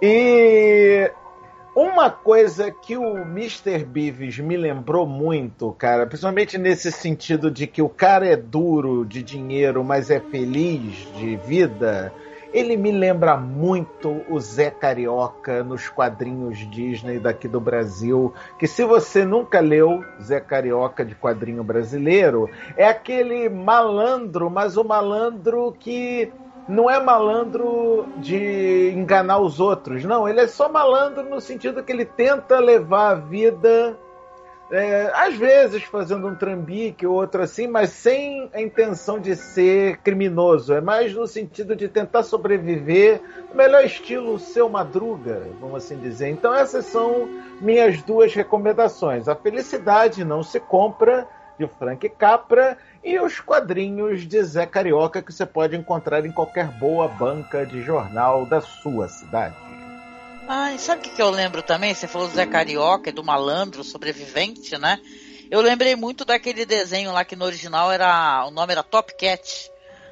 E 0.01 1.11
uma 1.75 2.11
coisa 2.11 2.71
que 2.71 2.97
o 2.97 3.19
Mr. 3.19 3.85
Beavis 3.85 4.39
me 4.39 4.57
lembrou 4.57 5.07
muito, 5.07 5.73
cara, 5.73 6.07
principalmente 6.07 6.59
nesse 6.59 6.91
sentido 6.91 7.51
de 7.51 7.67
que 7.67 7.81
o 7.81 7.89
cara 7.89 8.27
é 8.27 8.37
duro 8.37 9.05
de 9.07 9.23
dinheiro, 9.23 9.83
mas 9.85 10.11
é 10.11 10.21
feliz 10.21 11.09
de 11.17 11.37
vida, 11.37 12.13
ele 12.53 12.77
me 12.77 12.93
lembra 12.93 13.37
muito 13.37 14.23
o 14.29 14.39
Zé 14.39 14.71
Carioca 14.71 15.65
nos 15.65 15.89
quadrinhos 15.89 16.59
Disney 16.71 17.19
daqui 17.19 17.49
do 17.49 17.61
Brasil. 17.61 18.33
Que 18.59 18.67
se 18.67 18.85
você 18.85 19.25
nunca 19.25 19.61
leu 19.61 20.05
Zé 20.21 20.41
Carioca 20.41 21.05
de 21.05 21.15
quadrinho 21.15 21.65
brasileiro, 21.65 22.49
é 22.77 22.87
aquele 22.87 23.49
malandro, 23.49 24.51
mas 24.51 24.77
o 24.77 24.85
malandro 24.85 25.75
que 25.79 26.31
não 26.69 26.89
é 26.89 27.03
malandro 27.03 28.07
de 28.19 28.93
enganar 28.95 29.39
os 29.39 29.59
outros, 29.59 30.05
não. 30.05 30.29
Ele 30.29 30.41
é 30.41 30.47
só 30.47 30.69
malandro 30.69 31.29
no 31.29 31.41
sentido 31.41 31.83
que 31.83 31.93
ele 31.93 32.05
tenta 32.05 32.59
levar 32.61 33.11
a 33.11 33.15
vida, 33.15 33.97
é, 34.73 35.13
às 35.15 35.37
vezes 35.37 35.83
fazendo 35.83 36.27
um 36.27 36.35
trambique 36.35 37.07
ou 37.07 37.15
outro 37.15 37.43
assim, 37.43 37.67
mas 37.67 37.91
sem 37.91 38.49
a 38.55 38.61
intenção 38.61 39.21
de 39.21 39.37
ser 39.37 39.99
criminoso. 39.99 40.73
É 40.73 40.81
mais 40.81 41.13
no 41.15 41.27
sentido 41.27 41.77
de 41.77 41.89
tentar 41.89 42.23
sobreviver, 42.23 43.21
melhor 43.55 43.85
estilo 43.85 44.39
seu 44.39 44.71
madruga, 44.71 45.47
vamos 45.61 45.85
assim 45.85 45.99
dizer. 45.99 46.31
Então 46.31 46.55
essas 46.55 46.87
são 46.87 47.29
minhas 47.61 48.03
duas 48.03 48.35
recomendações. 48.35 49.29
A 49.29 49.35
felicidade 49.35 50.25
não 50.25 50.43
se 50.43 50.59
compra 50.59 51.29
de 51.59 51.67
Frank 51.67 52.09
Capra 52.09 52.79
e 53.05 53.21
os 53.21 53.41
quadrinhos 53.41 54.27
de 54.27 54.43
Zé 54.43 54.65
Carioca 54.65 55.21
que 55.21 55.33
você 55.33 55.45
pode 55.45 55.77
encontrar 55.77 56.25
em 56.25 56.33
qualquer 56.33 56.69
boa 56.79 57.07
banca 57.09 57.67
de 57.67 57.83
jornal 57.83 58.47
da 58.47 58.63
sua 58.63 59.07
cidade. 59.07 59.82
Ai, 60.49 60.79
sabe 60.79 61.01
o 61.01 61.05
que, 61.05 61.11
que 61.11 61.23
eu 61.23 61.31
lembro 61.31 61.63
também? 61.63 61.95
Você 61.95 62.07
falou 62.07 62.29
do 62.29 62.35
Zé 62.35 62.47
Carioca 62.47 63.11
e 63.11 63.13
do 63.13 63.25
malandro 63.25 63.85
sobrevivente, 63.85 64.77
né? 64.77 65.01
Eu 65.51 65.61
lembrei 65.61 65.95
muito 65.95 66.25
daquele 66.25 66.65
desenho 66.65 67.13
lá 67.13 67.25
que 67.25 67.37
no 67.37 67.45
original 67.45 67.93
era. 67.93 68.45
O 68.47 68.51
nome 68.51 68.73
era 68.73 68.83
Top 68.83 69.15
Cat. 69.17 69.71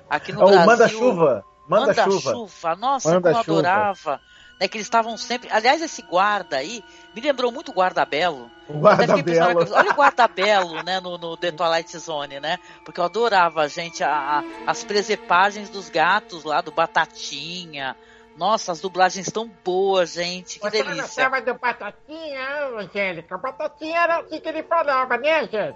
Aqui 0.08 0.32
no 0.32 0.42
oh, 0.42 0.46
Brasil. 0.46 0.66
Manda 0.66 0.88
chuva! 0.88 1.44
Manda, 1.68 1.86
Manda 1.86 2.04
chuva. 2.04 2.32
chuva. 2.32 2.76
Nossa, 2.76 3.08
Manda 3.08 3.30
como 3.30 3.44
eu 3.46 3.58
adorava. 3.58 4.20
Né, 4.60 4.68
que 4.68 4.76
eles 4.76 4.86
estavam 4.86 5.16
sempre. 5.16 5.48
Aliás, 5.50 5.80
esse 5.80 6.02
guarda 6.02 6.58
aí 6.58 6.84
me 7.14 7.22
lembrou 7.22 7.50
muito 7.50 7.70
o 7.70 7.74
Guarda 7.74 8.04
Belo. 8.04 8.50
O 8.68 8.74
Eu 8.74 8.86
até 8.86 9.06
guarda 9.06 9.16
fiquei 9.16 9.22
pensando, 9.22 9.64
belo. 9.64 9.74
Olha 9.74 9.90
o 9.90 9.94
guarda-belo, 9.94 10.82
né, 10.82 11.00
no, 11.00 11.16
no 11.16 11.36
The 11.36 11.52
Twilight 11.52 11.96
Zone, 11.96 12.38
né? 12.40 12.58
Porque 12.84 13.00
eu 13.00 13.04
adorava, 13.04 13.66
gente, 13.68 14.04
a, 14.04 14.10
a- 14.10 14.44
as 14.66 14.84
presepagens 14.84 15.70
dos 15.70 15.88
gatos 15.88 16.44
lá, 16.44 16.60
do 16.60 16.70
Batatinha. 16.70 17.96
Nossa, 18.36 18.72
as 18.72 18.80
dublagens 18.80 19.30
tão 19.30 19.48
boas, 19.64 20.12
gente. 20.14 20.58
Que 20.58 20.70
Você 20.70 20.82
delícia. 20.82 21.02
gostava 21.02 21.40
do 21.42 21.54
Batatinha, 21.54 22.66
Angélica? 22.78 23.36
Batatinha 23.36 23.98
era 23.98 24.20
assim 24.20 24.40
que 24.40 24.48
ele 24.48 24.62
falava, 24.62 25.16
né, 25.18 25.42
gente? 25.46 25.74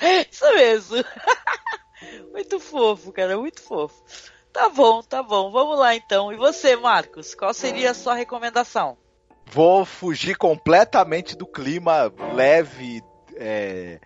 Isso 0.30 0.44
mesmo. 0.54 0.96
muito 2.32 2.60
fofo, 2.60 3.12
cara, 3.12 3.36
muito 3.36 3.62
fofo. 3.62 3.94
Tá 4.52 4.68
bom, 4.68 5.02
tá 5.02 5.22
bom. 5.22 5.50
Vamos 5.50 5.78
lá 5.78 5.94
então. 5.94 6.32
E 6.32 6.36
você, 6.36 6.76
Marcos? 6.76 7.34
Qual 7.34 7.52
seria 7.52 7.90
a 7.90 7.94
sua 7.94 8.14
recomendação? 8.14 8.96
Vou 9.46 9.84
fugir 9.84 10.36
completamente 10.36 11.36
do 11.36 11.46
clima 11.46 12.12
leve, 12.34 13.02
é, 13.36 14.00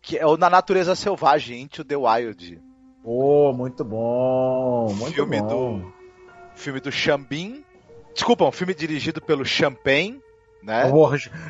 que 0.00 0.16
é 0.16 0.26
o 0.26 0.36
Na 0.36 0.48
Natureza 0.48 0.94
Selvagem, 0.94 1.60
Into 1.62 1.84
the 1.84 1.96
Wild. 1.96 2.60
Oh, 3.04 3.52
muito 3.52 3.84
bom, 3.84 4.92
muito 4.94 5.14
filme 5.14 5.40
bom. 5.40 5.78
do 5.78 5.95
filme 6.56 6.80
do 6.80 6.90
Xambin. 6.90 7.64
Desculpa, 8.12 8.44
um 8.44 8.52
filme 8.52 8.74
dirigido 8.74 9.20
pelo 9.20 9.44
Champagne, 9.44 10.20
né? 10.62 10.90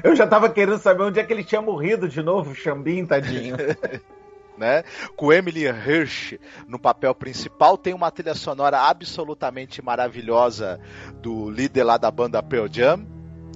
Eu 0.05 0.15
já 0.15 0.27
tava 0.27 0.51
querendo 0.51 0.79
saber 0.79 1.05
onde 1.05 1.19
é 1.19 1.25
que 1.25 1.33
ele 1.33 1.45
tinha 1.45 1.63
morrido 1.63 2.09
de 2.09 2.23
novo, 2.23 2.55
Xambim, 2.55 3.07
tadinho. 3.07 3.57
né? 4.59 4.85
Com 5.17 5.33
Emily 5.33 5.65
Hirsch 5.65 6.39
no 6.67 6.79
papel 6.79 7.15
principal, 7.15 7.79
tem 7.79 7.95
uma 7.95 8.11
trilha 8.11 8.35
sonora 8.35 8.79
absolutamente 8.81 9.83
maravilhosa 9.83 10.81
do 11.23 11.51
líder 11.51 11.85
lá 11.85 11.97
da 11.97 12.11
banda 12.11 12.43
Pearl 12.43 12.67
Jam, 12.71 13.07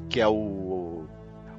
que 0.09 0.21
é 0.21 0.29
o, 0.29 1.05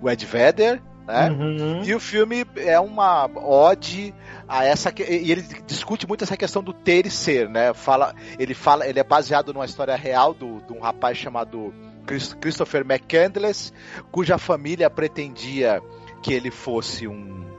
o 0.02 0.10
Ed 0.10 0.26
Vedder, 0.26 0.82
né? 1.12 1.30
Uhum. 1.30 1.84
E 1.84 1.94
o 1.94 2.00
filme 2.00 2.46
é 2.56 2.80
uma 2.80 3.26
ode 3.36 4.14
a 4.48 4.64
essa 4.66 4.92
que- 4.92 5.04
e 5.04 5.32
ele 5.32 5.42
discute 5.68 6.08
muito 6.08 6.24
essa 6.24 6.38
questão 6.38 6.64
do 6.64 6.74
ter 6.74 7.06
e 7.06 7.12
ser, 7.12 7.50
né? 7.50 7.74
Fala, 7.74 8.16
ele 8.40 8.54
fala, 8.54 8.88
ele 8.88 9.00
é 9.00 9.04
baseado 9.04 9.54
numa 9.54 9.66
história 9.66 9.96
real 9.96 10.34
do, 10.34 10.62
de 10.62 10.74
um 10.74 10.80
rapaz 10.80 11.18
chamado 11.18 11.74
Chris- 12.06 12.34
Christopher 12.34 12.82
McCandless, 12.82 13.72
cuja 14.12 14.38
família 14.38 14.90
pretendia 14.90 15.82
que 16.24 16.34
ele 16.34 16.52
fosse 16.52 17.08
um 17.08 17.51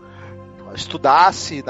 estudasse, 0.74 1.62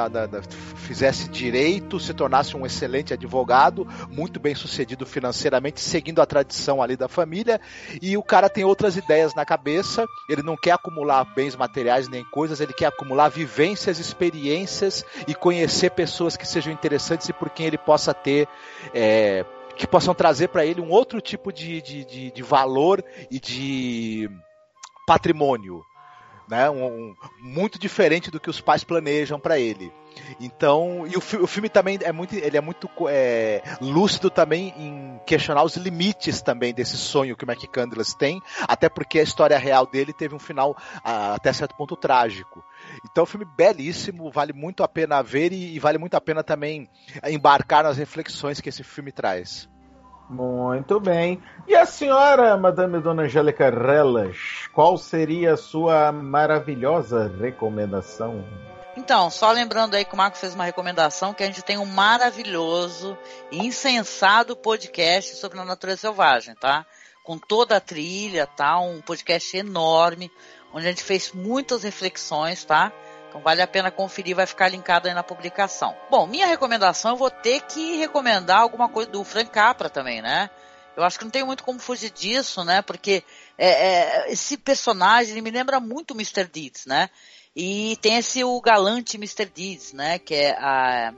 fizesse 0.76 1.28
direito, 1.28 1.98
se 1.98 2.12
tornasse 2.12 2.56
um 2.56 2.66
excelente 2.66 3.12
advogado, 3.12 3.86
muito 4.10 4.38
bem 4.38 4.54
sucedido 4.54 5.06
financeiramente, 5.06 5.80
seguindo 5.80 6.20
a 6.20 6.26
tradição 6.26 6.82
ali 6.82 6.96
da 6.96 7.08
família, 7.08 7.60
e 8.00 8.16
o 8.16 8.22
cara 8.22 8.48
tem 8.48 8.64
outras 8.64 8.96
ideias 8.96 9.34
na 9.34 9.44
cabeça, 9.44 10.06
ele 10.28 10.42
não 10.42 10.56
quer 10.56 10.72
acumular 10.72 11.24
bens 11.34 11.56
materiais 11.56 12.08
nem 12.08 12.24
coisas, 12.24 12.60
ele 12.60 12.72
quer 12.72 12.86
acumular 12.86 13.28
vivências, 13.28 13.98
experiências 13.98 15.04
e 15.26 15.34
conhecer 15.34 15.90
pessoas 15.90 16.36
que 16.36 16.46
sejam 16.46 16.72
interessantes 16.72 17.28
e 17.28 17.32
por 17.32 17.50
quem 17.50 17.66
ele 17.66 17.78
possa 17.78 18.12
ter. 18.12 18.48
é, 18.94 19.44
que 19.76 19.86
possam 19.86 20.14
trazer 20.14 20.48
para 20.48 20.64
ele 20.64 20.80
um 20.80 20.90
outro 20.90 21.20
tipo 21.20 21.52
de, 21.52 21.80
de, 21.80 22.04
de, 22.04 22.30
de 22.30 22.42
valor 22.42 23.02
e 23.30 23.40
de 23.40 24.28
patrimônio. 25.06 25.82
Né? 26.52 26.68
Um, 26.68 26.84
um- 26.84 27.16
muito 27.40 27.78
diferente 27.78 28.30
do 28.30 28.38
que 28.38 28.50
os 28.50 28.60
pais 28.60 28.84
planejam 28.84 29.40
para 29.40 29.58
ele. 29.58 29.90
Então, 30.38 31.06
e 31.06 31.16
o, 31.16 31.20
fi- 31.22 31.38
o 31.38 31.46
filme 31.46 31.70
também 31.70 31.98
é 32.02 32.12
muito, 32.12 32.34
ele 32.34 32.58
é 32.58 32.60
muito 32.60 32.90
é, 33.08 33.62
lúcido 33.80 34.28
também 34.28 34.68
em 34.76 35.18
questionar 35.26 35.62
os 35.64 35.76
limites 35.76 36.42
também 36.42 36.74
desse 36.74 36.98
sonho 36.98 37.34
que 37.34 37.42
o 37.46 37.50
McCandless 37.50 38.14
tem, 38.14 38.38
até 38.68 38.90
porque 38.90 39.18
a 39.18 39.22
história 39.22 39.56
real 39.56 39.86
dele 39.86 40.12
teve 40.12 40.34
um 40.34 40.38
final 40.38 40.76
até 41.02 41.50
certo 41.54 41.74
ponto 41.74 41.96
trágico. 41.96 42.62
Então, 43.10 43.22
é 43.22 43.24
um 43.24 43.26
filme 43.30 43.46
belíssimo, 43.56 44.30
vale 44.30 44.52
muito 44.52 44.82
a 44.82 44.88
pena 44.88 45.22
ver 45.22 45.54
e, 45.54 45.74
e 45.74 45.78
vale 45.78 45.96
muito 45.96 46.14
a 46.16 46.20
pena 46.20 46.44
também 46.44 46.86
embarcar 47.26 47.82
nas 47.82 47.96
reflexões 47.96 48.60
que 48.60 48.68
esse 48.68 48.84
filme 48.84 49.10
traz. 49.10 49.71
Muito 50.32 50.98
bem. 50.98 51.42
E 51.68 51.76
a 51.76 51.84
senhora, 51.84 52.56
Madame 52.56 52.98
Dona 53.00 53.24
Angélica 53.24 53.68
Relas, 53.68 54.66
qual 54.72 54.96
seria 54.96 55.52
a 55.52 55.56
sua 55.58 56.10
maravilhosa 56.10 57.30
recomendação? 57.38 58.42
Então, 58.96 59.28
só 59.28 59.52
lembrando 59.52 59.94
aí 59.94 60.06
que 60.06 60.14
o 60.14 60.16
Marco 60.16 60.38
fez 60.38 60.54
uma 60.54 60.64
recomendação 60.64 61.34
que 61.34 61.42
a 61.42 61.46
gente 61.46 61.62
tem 61.62 61.76
um 61.76 61.84
maravilhoso 61.84 63.16
e 63.50 63.58
insensado 63.58 64.56
podcast 64.56 65.36
sobre 65.36 65.60
a 65.60 65.66
natureza 65.66 66.00
selvagem, 66.00 66.54
tá? 66.54 66.86
Com 67.22 67.36
toda 67.36 67.76
a 67.76 67.80
trilha, 67.80 68.46
tá? 68.46 68.78
Um 68.78 69.02
podcast 69.02 69.54
enorme, 69.54 70.32
onde 70.72 70.86
a 70.86 70.90
gente 70.90 71.02
fez 71.02 71.30
muitas 71.32 71.82
reflexões, 71.82 72.64
tá? 72.64 72.90
Então 73.32 73.40
vale 73.40 73.62
a 73.62 73.66
pena 73.66 73.90
conferir, 73.90 74.36
vai 74.36 74.44
ficar 74.44 74.68
linkado 74.68 75.08
aí 75.08 75.14
na 75.14 75.22
publicação. 75.22 75.96
Bom, 76.10 76.26
minha 76.26 76.46
recomendação, 76.46 77.12
eu 77.12 77.16
vou 77.16 77.30
ter 77.30 77.62
que 77.62 77.96
recomendar 77.96 78.60
alguma 78.60 78.90
coisa 78.90 79.10
do 79.10 79.24
Frank 79.24 79.50
Capra 79.50 79.88
também, 79.88 80.20
né? 80.20 80.50
Eu 80.94 81.02
acho 81.02 81.18
que 81.18 81.24
não 81.24 81.30
tem 81.30 81.42
muito 81.42 81.64
como 81.64 81.78
fugir 81.78 82.10
disso, 82.10 82.62
né? 82.62 82.82
Porque 82.82 83.24
é, 83.56 83.68
é, 83.68 84.32
esse 84.32 84.58
personagem 84.58 85.40
me 85.40 85.50
lembra 85.50 85.80
muito 85.80 86.12
Mr. 86.12 86.44
Deeds, 86.44 86.84
né? 86.84 87.08
E 87.56 87.96
tem 88.02 88.18
esse 88.18 88.44
o 88.44 88.60
galante 88.60 89.16
Mr. 89.16 89.46
Deeds, 89.46 89.94
né? 89.94 90.18
Que 90.18 90.34
é 90.34 90.50
a 90.58 91.14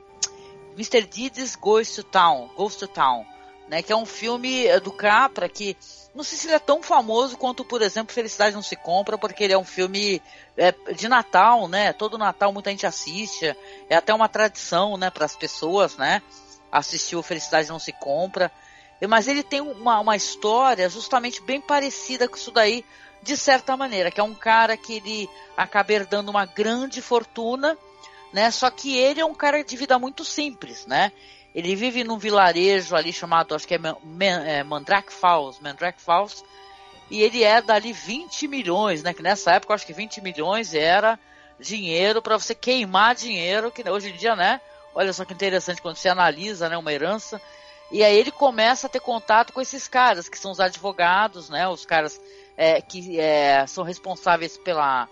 Mr. 0.74 1.02
Deeds 1.02 1.56
Goes 1.56 1.96
to 1.96 2.04
Town, 2.04 2.48
Goes 2.54 2.76
to 2.76 2.86
Town, 2.86 3.26
né? 3.68 3.82
Que 3.82 3.92
é 3.92 3.96
um 3.96 4.06
filme 4.06 4.68
do 4.80 4.92
Capra 4.92 5.48
que 5.48 5.76
não 6.14 6.22
sei 6.22 6.38
se 6.38 6.46
ele 6.46 6.54
é 6.54 6.60
tão 6.60 6.80
famoso 6.80 7.36
quanto, 7.36 7.64
por 7.64 7.82
exemplo, 7.82 8.14
Felicidade 8.14 8.54
Não 8.54 8.62
Se 8.62 8.76
Compra, 8.76 9.18
porque 9.18 9.42
ele 9.42 9.52
é 9.52 9.58
um 9.58 9.64
filme 9.64 10.22
é, 10.56 10.72
de 10.94 11.08
Natal, 11.08 11.66
né? 11.66 11.92
Todo 11.92 12.16
Natal 12.16 12.52
muita 12.52 12.70
gente 12.70 12.86
assiste, 12.86 13.56
é 13.90 13.96
até 13.96 14.14
uma 14.14 14.28
tradição, 14.28 14.96
né, 14.96 15.10
para 15.10 15.24
as 15.24 15.34
pessoas, 15.34 15.96
né? 15.96 16.22
Assistir 16.70 17.16
o 17.16 17.22
Felicidade 17.22 17.68
Não 17.68 17.80
Se 17.80 17.92
Compra. 17.92 18.50
Mas 19.08 19.26
ele 19.26 19.42
tem 19.42 19.60
uma, 19.60 19.98
uma 19.98 20.16
história 20.16 20.88
justamente 20.88 21.42
bem 21.42 21.60
parecida 21.60 22.28
com 22.28 22.36
isso 22.36 22.52
daí, 22.52 22.84
de 23.20 23.36
certa 23.36 23.76
maneira, 23.76 24.10
que 24.10 24.20
é 24.20 24.24
um 24.24 24.34
cara 24.34 24.76
que 24.76 24.94
ele 24.94 25.28
acaba 25.56 25.92
herdando 25.92 26.30
uma 26.30 26.46
grande 26.46 27.02
fortuna, 27.02 27.76
né? 28.32 28.52
Só 28.52 28.70
que 28.70 28.96
ele 28.96 29.20
é 29.20 29.24
um 29.24 29.34
cara 29.34 29.64
de 29.64 29.76
vida 29.76 29.98
muito 29.98 30.24
simples, 30.24 30.86
né? 30.86 31.10
Ele 31.54 31.76
vive 31.76 32.02
num 32.02 32.18
vilarejo 32.18 32.96
ali 32.96 33.12
chamado, 33.12 33.54
acho 33.54 33.66
que 33.66 33.74
é, 33.74 33.78
é 34.46 34.64
Mandrake 34.64 35.12
Falls, 35.12 35.62
Mandrake 35.62 36.00
Falls, 36.00 36.44
e 37.10 37.22
ele 37.22 37.44
é 37.44 37.62
dali 37.62 37.92
20 37.92 38.48
milhões, 38.48 39.02
né? 39.02 39.14
Que 39.14 39.22
nessa 39.22 39.52
época 39.52 39.74
acho 39.74 39.86
que 39.86 39.92
20 39.92 40.20
milhões 40.20 40.74
era 40.74 41.18
dinheiro 41.60 42.20
para 42.20 42.36
você 42.36 42.54
queimar 42.54 43.14
dinheiro, 43.14 43.70
que 43.70 43.88
hoje 43.88 44.10
em 44.10 44.16
dia, 44.16 44.34
né? 44.34 44.60
Olha 44.94 45.12
só 45.12 45.24
que 45.24 45.32
interessante 45.32 45.80
quando 45.82 45.96
você 45.96 46.08
analisa, 46.08 46.68
né, 46.68 46.76
uma 46.76 46.92
herança. 46.92 47.40
E 47.90 48.02
aí 48.02 48.16
ele 48.16 48.30
começa 48.30 48.86
a 48.86 48.90
ter 48.90 49.00
contato 49.00 49.52
com 49.52 49.60
esses 49.60 49.86
caras, 49.86 50.28
que 50.28 50.38
são 50.38 50.50
os 50.50 50.60
advogados, 50.60 51.48
né? 51.48 51.68
Os 51.68 51.84
caras 51.84 52.20
é, 52.56 52.80
que 52.80 53.20
é, 53.20 53.66
são 53.66 53.84
responsáveis 53.84 54.56
pela 54.56 55.08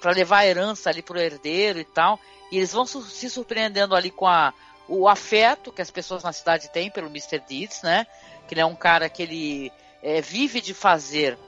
para 0.00 0.12
levar 0.12 0.38
a 0.38 0.46
herança 0.46 0.88
ali 0.88 1.02
pro 1.02 1.18
herdeiro 1.18 1.80
e 1.80 1.84
tal. 1.84 2.18
E 2.50 2.56
eles 2.56 2.72
vão 2.72 2.86
su 2.86 3.02
se 3.02 3.28
surpreendendo 3.28 3.94
ali 3.96 4.10
com 4.10 4.26
a 4.26 4.54
o 4.88 5.08
afeto 5.08 5.72
que 5.72 5.82
as 5.82 5.90
pessoas 5.90 6.22
na 6.22 6.32
cidade 6.32 6.68
têm 6.70 6.90
pelo 6.90 7.08
Mr. 7.08 7.38
Deeds, 7.38 7.82
né? 7.82 8.06
Que 8.46 8.54
ele 8.54 8.60
é 8.60 8.66
um 8.66 8.74
cara 8.74 9.08
que 9.08 9.22
ele 9.22 9.72
é, 10.02 10.20
vive 10.20 10.60
de 10.60 10.74
fazer 10.74 11.38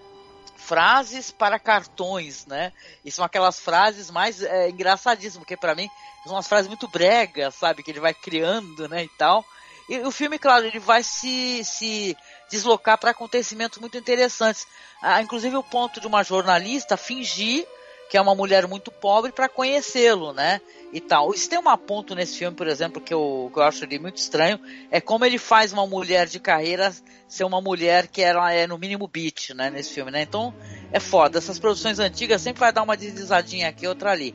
frases 0.57 1.30
para 1.30 1.59
cartões, 1.59 2.47
né? 2.47 2.72
E 3.05 3.12
são 3.12 3.24
aquelas 3.24 3.61
frases 3.61 4.11
mais 4.11 4.43
é, 4.43 4.70
engraçadíssimas, 4.70 5.45
porque 5.45 5.57
para 5.57 5.74
mim 5.74 5.89
são 6.24 6.32
umas 6.34 6.49
frases 6.49 6.66
muito 6.66 6.89
bregas, 6.89 7.55
sabe? 7.55 7.82
Que 7.82 7.91
ele 7.91 8.01
vai 8.01 8.14
criando, 8.14 8.89
né? 8.89 9.05
E 9.05 9.09
tal. 9.16 9.45
E 9.89 9.99
o 10.01 10.11
filme, 10.11 10.39
claro, 10.39 10.64
ele 10.64 10.80
vai 10.80 11.03
se, 11.05 11.62
se 11.64 12.16
deslocar 12.51 12.99
para 12.99 13.12
acontecimentos 13.12 13.78
muito 13.78 13.97
interessantes. 13.97 14.66
Ah, 15.01 15.22
inclusive 15.22 15.57
o 15.57 15.62
ponto 15.62 16.01
de 16.01 16.07
uma 16.07 16.24
jornalista 16.24 16.97
fingir 16.97 17.66
que 18.09 18.17
é 18.17 18.21
uma 18.21 18.35
mulher 18.35 18.67
muito 18.67 18.91
pobre 18.91 19.33
para 19.33 19.49
conhecê-lo, 19.49 20.33
né? 20.33 20.61
E 20.93 21.01
tal. 21.01 21.35
Isso 21.35 21.49
tem 21.49 21.59
um 21.59 21.77
ponto 21.77 22.15
nesse 22.15 22.39
filme, 22.39 22.57
por 22.57 22.69
exemplo, 22.69 23.01
que 23.01 23.13
eu, 23.13 23.51
que 23.53 23.59
eu 23.59 23.63
acho 23.63 23.85
ele 23.85 23.99
muito 23.99 24.17
estranho, 24.17 24.61
é 24.91 25.01
como 25.01 25.25
ele 25.25 25.39
faz 25.39 25.73
uma 25.73 25.87
mulher 25.87 26.27
de 26.27 26.39
carreira 26.39 26.93
ser 27.29 27.45
uma 27.45 27.61
mulher 27.61 28.07
que 28.07 28.23
ela 28.23 28.53
é 28.53 28.67
no 28.67 28.79
mínimo 28.79 29.09
beat, 29.09 29.51
né, 29.51 29.69
nesse 29.69 29.93
filme, 29.93 30.11
né? 30.11 30.23
Então, 30.23 30.55
é 30.93 31.01
foda. 31.01 31.39
Essas 31.39 31.59
produções 31.59 31.99
antigas 31.99 32.41
sempre 32.41 32.61
vai 32.61 32.73
dar 32.73 32.83
uma 32.83 32.97
deslizadinha 32.97 33.69
aqui, 33.69 33.87
outra 33.87 34.13
ali. 34.13 34.35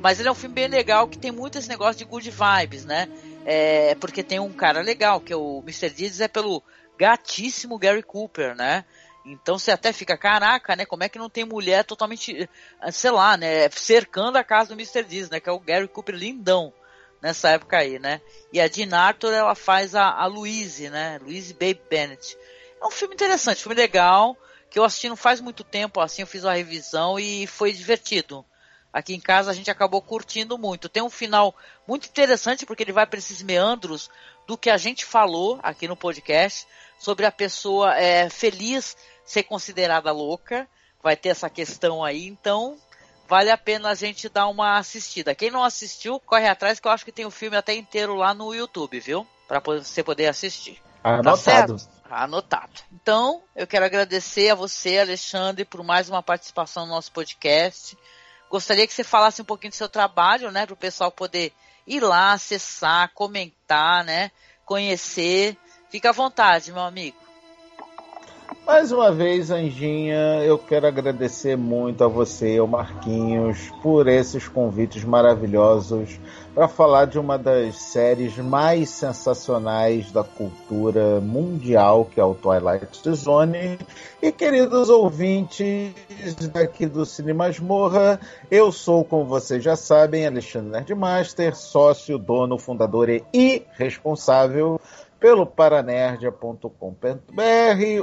Mas 0.00 0.18
ele 0.18 0.28
é 0.28 0.32
um 0.32 0.34
filme 0.34 0.54
bem 0.54 0.66
legal 0.66 1.06
que 1.06 1.16
tem 1.16 1.30
muito 1.30 1.58
esse 1.58 1.68
negócio 1.68 1.96
de 1.96 2.04
good 2.04 2.28
vibes, 2.28 2.84
né? 2.84 3.08
É, 3.44 3.94
porque 3.96 4.22
tem 4.22 4.40
um 4.40 4.52
cara 4.52 4.80
legal, 4.80 5.20
que 5.20 5.32
é 5.32 5.36
o 5.36 5.62
Mr. 5.64 5.90
Deeds, 5.90 6.20
é 6.20 6.26
pelo 6.26 6.62
gatíssimo 6.98 7.78
Gary 7.78 8.02
Cooper, 8.02 8.56
né? 8.56 8.84
Então 9.24 9.58
você 9.58 9.70
até 9.70 9.92
fica, 9.92 10.16
caraca, 10.16 10.74
né? 10.74 10.84
Como 10.84 11.04
é 11.04 11.08
que 11.08 11.18
não 11.18 11.30
tem 11.30 11.44
mulher 11.44 11.84
totalmente, 11.84 12.48
sei 12.90 13.10
lá, 13.10 13.36
né? 13.36 13.70
Cercando 13.70 14.36
a 14.36 14.44
casa 14.44 14.70
do 14.70 14.80
Mr. 14.80 15.04
Deeds, 15.04 15.30
né? 15.30 15.38
Que 15.38 15.48
é 15.48 15.52
o 15.52 15.60
Gary 15.60 15.86
Cooper 15.86 16.14
lindão 16.14 16.72
nessa 17.20 17.50
época 17.50 17.78
aí, 17.78 18.00
né? 18.00 18.20
E 18.52 18.60
a 18.60 18.66
Jean 18.66 18.94
Arthur, 18.96 19.32
ela 19.32 19.54
faz 19.54 19.94
a, 19.94 20.10
a 20.10 20.26
Louise, 20.26 20.90
né? 20.90 21.18
Louise 21.22 21.54
Babe 21.54 21.80
Bennett. 21.88 22.36
É 22.82 22.84
um 22.84 22.90
filme 22.90 23.14
interessante, 23.14 23.62
filme 23.62 23.76
legal, 23.76 24.36
que 24.68 24.78
eu 24.78 24.84
assisti 24.84 25.08
não 25.08 25.16
faz 25.16 25.40
muito 25.40 25.62
tempo, 25.62 26.00
assim, 26.00 26.22
eu 26.22 26.26
fiz 26.26 26.42
uma 26.42 26.54
revisão 26.54 27.18
e 27.18 27.46
foi 27.46 27.72
divertido. 27.72 28.44
Aqui 28.92 29.14
em 29.14 29.20
casa 29.20 29.50
a 29.50 29.54
gente 29.54 29.70
acabou 29.70 30.02
curtindo 30.02 30.58
muito. 30.58 30.88
Tem 30.88 31.02
um 31.02 31.08
final 31.08 31.54
muito 31.86 32.08
interessante, 32.08 32.66
porque 32.66 32.82
ele 32.82 32.92
vai 32.92 33.06
para 33.06 33.18
esses 33.18 33.40
meandros 33.40 34.10
do 34.46 34.58
que 34.58 34.68
a 34.68 34.76
gente 34.76 35.04
falou 35.04 35.58
aqui 35.62 35.88
no 35.88 35.96
podcast 35.96 36.66
sobre 36.98 37.24
a 37.24 37.32
pessoa 37.32 37.96
é, 37.96 38.28
feliz 38.28 38.96
ser 39.24 39.44
considerada 39.44 40.12
louca. 40.12 40.68
Vai 41.02 41.16
ter 41.16 41.30
essa 41.30 41.50
questão 41.50 42.04
aí, 42.04 42.26
então 42.26 42.78
vale 43.28 43.50
a 43.50 43.56
pena 43.56 43.90
a 43.90 43.94
gente 43.94 44.28
dar 44.28 44.46
uma 44.46 44.78
assistida. 44.78 45.34
Quem 45.34 45.50
não 45.50 45.64
assistiu, 45.64 46.20
corre 46.20 46.46
atrás 46.46 46.78
que 46.78 46.86
eu 46.86 46.92
acho 46.92 47.04
que 47.04 47.10
tem 47.10 47.24
o 47.24 47.30
filme 47.30 47.56
até 47.56 47.74
inteiro 47.74 48.14
lá 48.14 48.34
no 48.34 48.54
YouTube, 48.54 49.00
viu? 49.00 49.26
Para 49.48 49.58
você 49.58 50.02
poder 50.02 50.28
assistir. 50.28 50.80
Anotado. 51.02 51.76
Tá 51.76 52.22
Anotado. 52.24 52.82
Então, 52.92 53.42
eu 53.56 53.66
quero 53.66 53.86
agradecer 53.86 54.50
a 54.50 54.54
você, 54.54 54.98
Alexandre, 54.98 55.64
por 55.64 55.82
mais 55.82 56.10
uma 56.10 56.22
participação 56.22 56.84
no 56.84 56.92
nosso 56.92 57.10
podcast. 57.10 57.96
Gostaria 58.50 58.86
que 58.86 58.92
você 58.92 59.02
falasse 59.02 59.40
um 59.40 59.46
pouquinho 59.46 59.70
do 59.70 59.76
seu 59.76 59.88
trabalho, 59.88 60.50
né, 60.50 60.66
para 60.66 60.74
o 60.74 60.76
pessoal 60.76 61.10
poder 61.10 61.54
ir 61.86 62.00
lá, 62.00 62.32
acessar, 62.32 63.10
comentar, 63.14 64.04
né, 64.04 64.30
conhecer. 64.66 65.56
Fica 65.90 66.10
à 66.10 66.12
vontade, 66.12 66.70
meu 66.70 66.82
amigo. 66.82 67.16
Mais 68.64 68.92
uma 68.92 69.10
vez, 69.10 69.50
Anjinha, 69.50 70.44
eu 70.44 70.56
quero 70.56 70.86
agradecer 70.86 71.56
muito 71.56 72.04
a 72.04 72.08
você, 72.08 72.60
o 72.60 72.66
Marquinhos, 72.66 73.58
por 73.82 74.06
esses 74.06 74.46
convites 74.46 75.02
maravilhosos 75.02 76.20
para 76.54 76.68
falar 76.68 77.06
de 77.06 77.18
uma 77.18 77.36
das 77.36 77.76
séries 77.76 78.36
mais 78.38 78.88
sensacionais 78.88 80.12
da 80.12 80.22
cultura 80.22 81.20
mundial, 81.20 82.04
que 82.04 82.20
é 82.20 82.24
o 82.24 82.34
Twilight 82.34 83.00
Zone. 83.14 83.78
E 84.22 84.30
queridos 84.30 84.88
ouvintes 84.88 85.92
daqui 86.52 86.86
do 86.86 87.04
Cine 87.04 87.32
Masmorra, 87.32 88.20
eu 88.48 88.70
sou, 88.70 89.04
como 89.04 89.24
vocês 89.24 89.62
já 89.62 89.74
sabem, 89.74 90.24
Alexandre 90.24 90.70
Nerdmaster, 90.70 91.56
sócio, 91.56 92.16
dono, 92.16 92.56
fundador 92.58 93.08
e 93.10 93.66
responsável 93.72 94.80
pelo 95.22 95.46
paranerdia.com.br, 95.46 96.66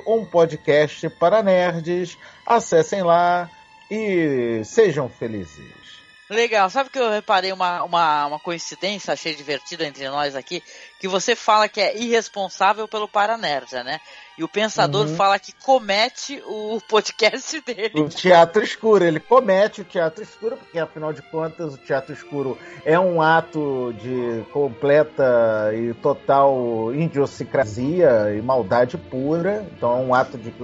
um 0.08 0.26
podcast 0.26 1.10
para 1.10 1.44
nerds. 1.44 2.18
Acessem 2.46 3.04
lá 3.04 3.52
e 3.92 4.62
sejam 4.64 5.10
felizes. 5.10 6.00
Legal, 6.30 6.70
sabe 6.70 6.92
que 6.92 7.00
eu 7.00 7.10
reparei 7.10 7.52
uma, 7.52 7.84
uma, 7.84 8.28
uma 8.28 8.40
coincidência, 8.40 9.12
achei 9.12 9.36
divertida 9.36 9.86
entre 9.86 10.08
nós 10.08 10.36
aqui, 10.36 10.64
que 11.00 11.08
você 11.08 11.36
fala 11.36 11.68
que 11.68 11.82
é 11.82 11.98
irresponsável 11.98 12.88
pelo 12.88 13.08
Paranerdia, 13.08 13.84
né? 13.84 14.00
E 14.40 14.44
o 14.44 14.48
pensador 14.48 15.06
uhum. 15.06 15.16
fala 15.18 15.38
que 15.38 15.52
comete 15.52 16.42
o 16.48 16.80
podcast 16.88 17.60
dele. 17.60 18.00
O 18.00 18.08
teatro 18.08 18.64
escuro, 18.64 19.04
ele 19.04 19.20
comete 19.20 19.82
o 19.82 19.84
teatro 19.84 20.24
escuro, 20.24 20.56
porque 20.56 20.80
afinal 20.80 21.12
de 21.12 21.22
contas 21.24 21.74
o 21.74 21.78
teatro 21.78 22.14
escuro 22.14 22.58
é 22.86 22.98
um 22.98 23.22
ato 23.22 23.94
de 24.00 24.46
completa 24.54 25.74
e 25.76 25.94
total 25.96 26.96
idiosincrasia 26.96 28.34
e 28.34 28.42
maldade 28.42 28.98
pura. 28.98 29.68
Então 29.76 29.92
é 29.92 30.00
um 30.00 30.16
ato 30.16 30.38
de 30.38 30.52
que 30.52 30.64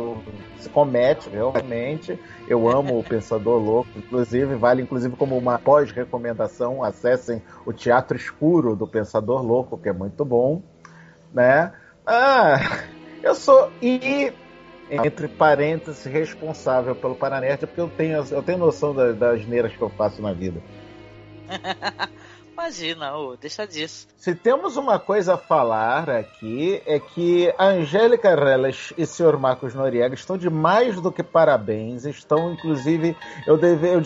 se 0.57 0.69
comete 0.69 1.29
realmente. 1.29 2.17
Eu 2.47 2.69
amo 2.69 2.97
o 2.97 3.03
Pensador 3.03 3.61
Louco, 3.61 3.89
inclusive, 3.97 4.55
vale 4.55 4.83
inclusive 4.83 5.17
como 5.17 5.37
uma 5.37 5.59
pós-recomendação, 5.59 6.81
acessem 6.81 7.43
o 7.65 7.73
Teatro 7.73 8.15
Escuro 8.15 8.73
do 8.73 8.87
Pensador 8.87 9.45
Louco, 9.45 9.77
que 9.77 9.89
é 9.89 9.93
muito 9.93 10.23
bom, 10.23 10.63
né? 11.33 11.73
Ah, 12.07 12.85
eu 13.25 13.33
sou 13.33 13.71
e 13.81 14.31
entre 14.89 15.27
parênteses 15.27 16.05
responsável 16.05 16.95
pelo 16.95 17.15
Paranerd, 17.15 17.65
porque 17.65 17.81
eu 17.81 17.89
tenho, 17.89 18.23
eu 18.29 18.43
tenho 18.43 18.59
noção 18.59 18.93
das, 18.93 19.17
das 19.17 19.45
neiras 19.47 19.75
que 19.75 19.81
eu 19.81 19.89
faço 19.89 20.21
na 20.21 20.31
vida. 20.31 20.61
Imagina, 22.53 23.17
oh, 23.17 23.35
deixa 23.35 23.67
disso. 23.67 24.07
Se 24.15 24.33
temos 24.33 24.77
uma 24.77 24.97
coisa 24.97 25.33
a 25.33 25.37
falar 25.37 26.09
aqui, 26.09 26.81
é 26.85 26.99
que 26.99 27.53
a 27.57 27.65
Angélica 27.65 28.33
Reles 28.33 28.93
e 28.97 29.03
o 29.03 29.07
Sr. 29.07 29.37
Marcos 29.37 29.73
Noriega 29.73 30.15
estão 30.15 30.37
de 30.37 30.49
mais 30.49 31.01
do 31.01 31.11
que 31.11 31.21
parabéns. 31.21 32.05
Estão, 32.05 32.53
inclusive, 32.53 33.17
eu, 33.45 33.57
deve, 33.57 33.89
eu 33.89 34.01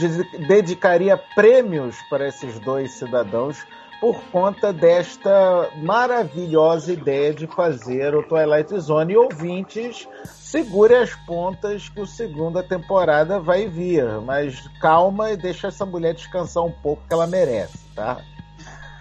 dedicaria 0.48 1.16
prêmios 1.36 1.96
para 2.10 2.28
esses 2.28 2.58
dois 2.60 2.92
cidadãos 2.94 3.68
por 4.00 4.22
conta 4.32 4.72
desta 4.72 5.70
maravilhosa 5.78 6.94
ideia 6.94 7.34
de 7.34 7.48
fazer 7.48 8.16
o 8.16 8.24
Twilight 8.24 8.78
Zone. 8.80 9.14
E 9.14 9.18
ouvintes, 9.18 10.08
segure 10.24 10.96
as 10.96 11.14
pontas 11.26 11.90
que 11.90 12.00
o 12.00 12.06
segunda 12.06 12.64
temporada 12.64 13.40
vai 13.40 13.68
vir. 13.68 14.06
Mas 14.22 14.68
calma 14.80 15.32
e 15.32 15.38
deixa 15.38 15.68
essa 15.68 15.86
mulher 15.86 16.14
descansar 16.14 16.64
um 16.64 16.72
pouco 16.72 17.04
que 17.08 17.14
ela 17.14 17.28
merece, 17.28 17.80
tá? 17.96 18.22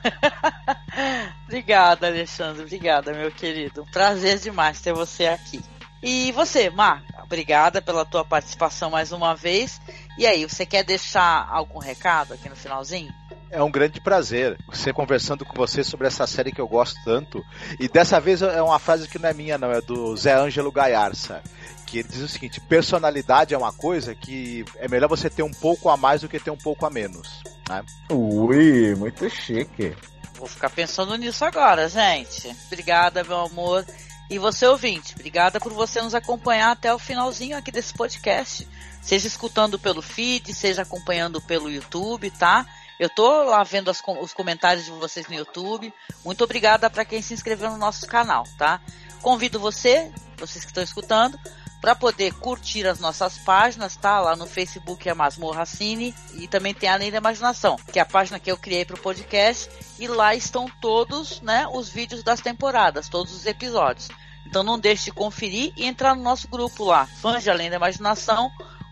Obrigada, 1.47 2.09
Alexandre. 2.09 2.63
Obrigada, 2.63 3.13
meu 3.13 3.31
querido. 3.31 3.87
Prazer 3.93 4.39
demais 4.39 4.81
ter 4.81 4.93
você 4.93 5.27
aqui. 5.27 5.63
E 6.03 6.31
você, 6.33 6.71
Mar, 6.71 7.03
Obrigada 7.29 7.83
pela 7.83 8.07
tua 8.07 8.25
participação 8.25 8.89
mais 8.89 9.13
uma 9.13 9.37
vez. 9.37 9.79
E 10.17 10.27
aí, 10.27 10.49
você 10.49 10.65
quer 10.65 10.83
deixar 10.83 11.47
algum 11.51 11.79
recado 11.79 12.33
aqui 12.33 12.49
no 12.49 12.57
finalzinho? 12.57 13.13
É 13.51 13.63
um 13.63 13.71
grande 13.71 14.01
prazer 14.01 14.59
ser 14.73 14.93
conversando 14.93 15.45
com 15.45 15.55
você 15.55 15.83
sobre 15.83 16.07
essa 16.07 16.27
série 16.27 16.53
que 16.53 16.61
eu 16.61 16.69
gosto 16.69 16.99
tanto. 17.05 17.45
E 17.81 17.89
dessa 17.89 18.21
vez 18.21 18.43
é 18.43 18.63
uma 18.63 18.79
frase 18.79 19.09
que 19.09 19.19
não 19.19 19.29
é 19.29 19.35
minha, 19.35 19.57
não, 19.57 19.71
é 19.71 19.81
do 19.81 20.17
Zé 20.17 20.35
Ângelo 20.35 20.71
Gaiarsa. 20.71 21.43
Que 21.87 22.01
ele 22.01 22.09
diz 22.09 22.21
o 22.21 22.29
seguinte: 22.29 22.61
personalidade 22.61 23.55
é 23.55 23.59
uma 23.59 23.73
coisa 23.73 24.15
que 24.15 24.65
é 24.77 24.89
melhor 24.89 25.09
você 25.09 25.31
ter 25.31 25.43
um 25.43 25.51
pouco 25.51 25.89
a 25.89 25.97
mais 25.97 26.21
do 26.21 26.29
que 26.29 26.39
ter 26.39 26.51
um 26.51 26.57
pouco 26.57 26.85
a 26.85 26.91
menos. 26.91 27.43
Né? 27.69 27.83
Ui, 28.11 28.95
muito 28.95 29.29
chique. 29.31 29.97
Vou 30.35 30.47
ficar 30.47 30.71
pensando 30.71 31.17
nisso 31.17 31.45
agora, 31.45 31.89
gente. 31.89 32.55
Obrigada, 32.67 33.25
meu 33.25 33.41
amor. 33.41 33.85
E 34.31 34.39
você, 34.39 34.67
ouvinte, 34.67 35.15
obrigada 35.15 35.59
por 35.59 35.73
você 35.73 36.03
nos 36.03 36.15
acompanhar 36.15 36.71
até 36.71 36.95
o 36.95 36.99
finalzinho 36.99 37.57
aqui 37.57 37.73
desse 37.73 37.95
podcast. 37.95 38.69
Seja 39.01 39.27
escutando 39.27 39.79
pelo 39.79 40.03
feed, 40.03 40.53
seja 40.53 40.83
acompanhando 40.83 41.41
pelo 41.41 41.71
YouTube, 41.71 42.31
tá? 42.31 42.67
Eu 42.99 43.09
tô 43.09 43.45
lá 43.45 43.63
vendo 43.63 43.91
as, 43.91 44.03
os 44.21 44.33
comentários 44.33 44.85
de 44.85 44.91
vocês 44.91 45.29
no 45.29 45.35
YouTube. 45.35 45.93
Muito 46.25 46.43
obrigada 46.43 46.91
para 46.91 47.05
quem 47.05 47.23
se 47.23 47.33
inscreveu 47.33 47.71
no 47.71 47.79
nosso 47.79 48.07
canal, 48.07 48.45
tá? 48.57 48.81
Convido 49.23 49.61
você, 49.61 50.13
vocês 50.37 50.65
que 50.65 50.71
estão 50.71 50.83
escutando, 50.83 51.39
para 51.81 51.95
poder 51.95 52.35
curtir 52.35 52.87
as 52.87 52.99
nossas 52.99 53.39
páginas, 53.39 53.97
tá? 53.97 54.21
Lá 54.21 54.35
no 54.35 54.47
Facebook 54.47 55.09
é 55.09 55.15
Masmorra 55.15 55.65
Cine 55.65 56.15
e 56.35 56.49
também 56.49 56.75
tem 56.75 56.89
Além 56.89 57.11
da 57.11 57.19
Imaginação, 57.19 57.77
que 57.93 57.99
é 57.99 58.03
a 58.03 58.07
página 58.07 58.41
que 58.41 58.51
eu 58.51 58.57
criei 58.57 58.85
para 58.85 58.97
o 58.97 59.01
podcast 59.01 59.71
e 59.99 60.09
lá 60.09 60.35
estão 60.35 60.69
todos, 60.81 61.41
né, 61.41 61.69
os 61.73 61.89
vídeos 61.89 62.23
das 62.23 62.41
temporadas, 62.41 63.09
todos 63.09 63.33
os 63.33 63.47
episódios. 63.47 64.09
Então 64.45 64.63
não 64.63 64.79
deixe 64.79 65.05
de 65.05 65.13
conferir 65.13 65.73
e 65.77 65.85
entrar 65.85 66.17
no 66.17 66.23
nosso 66.23 66.49
grupo 66.49 66.85
lá, 66.85 67.07
Fãs 67.07 67.43
de 67.43 67.51
Além 67.51 67.71
da 67.71 67.77
Imaginação, 67.77 68.51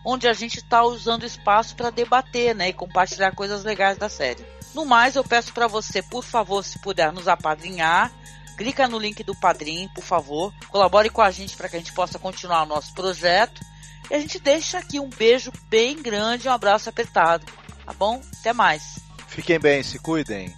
onde 0.09 0.25
a 0.25 0.31
gente 0.31 0.59
está 0.59 0.83
usando 0.83 1.25
espaço 1.25 1.75
para 1.75 1.89
debater, 1.89 2.55
né, 2.55 2.69
e 2.69 2.73
compartilhar 2.73 3.35
coisas 3.35 3.65
legais 3.65 3.97
da 3.97 4.07
série. 4.07 4.45
No 4.73 4.85
mais, 4.85 5.17
eu 5.17 5.23
peço 5.23 5.53
para 5.53 5.67
você, 5.67 6.01
por 6.01 6.23
favor, 6.23 6.63
se 6.63 6.79
puder 6.79 7.11
nos 7.11 7.27
apadrinhar, 7.27 8.09
clica 8.57 8.87
no 8.87 8.97
link 8.97 9.21
do 9.21 9.35
Padrim, 9.35 9.89
por 9.93 10.05
favor, 10.05 10.53
colabore 10.69 11.09
com 11.09 11.21
a 11.21 11.29
gente 11.29 11.57
para 11.57 11.67
que 11.67 11.75
a 11.75 11.79
gente 11.79 11.91
possa 11.91 12.17
continuar 12.17 12.63
o 12.63 12.67
nosso 12.67 12.93
projeto. 12.93 13.61
E 14.09 14.15
a 14.15 14.19
gente 14.19 14.39
deixa 14.39 14.77
aqui 14.77 14.97
um 14.97 15.09
beijo 15.09 15.51
bem 15.67 16.01
grande, 16.01 16.47
um 16.47 16.53
abraço 16.53 16.87
apertado, 16.87 17.45
tá 17.85 17.91
bom? 17.91 18.21
Até 18.39 18.53
mais. 18.53 18.99
Fiquem 19.27 19.59
bem, 19.59 19.83
se 19.83 19.99
cuidem. 19.99 20.55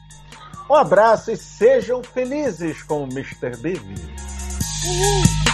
Um 0.69 0.75
abraço 0.75 1.31
e 1.31 1.37
sejam 1.37 2.03
felizes 2.03 2.83
com 2.83 3.03
o 3.03 3.11
Mr. 3.11 3.57
Baby. 3.57 3.95
Uhul. 4.85 5.48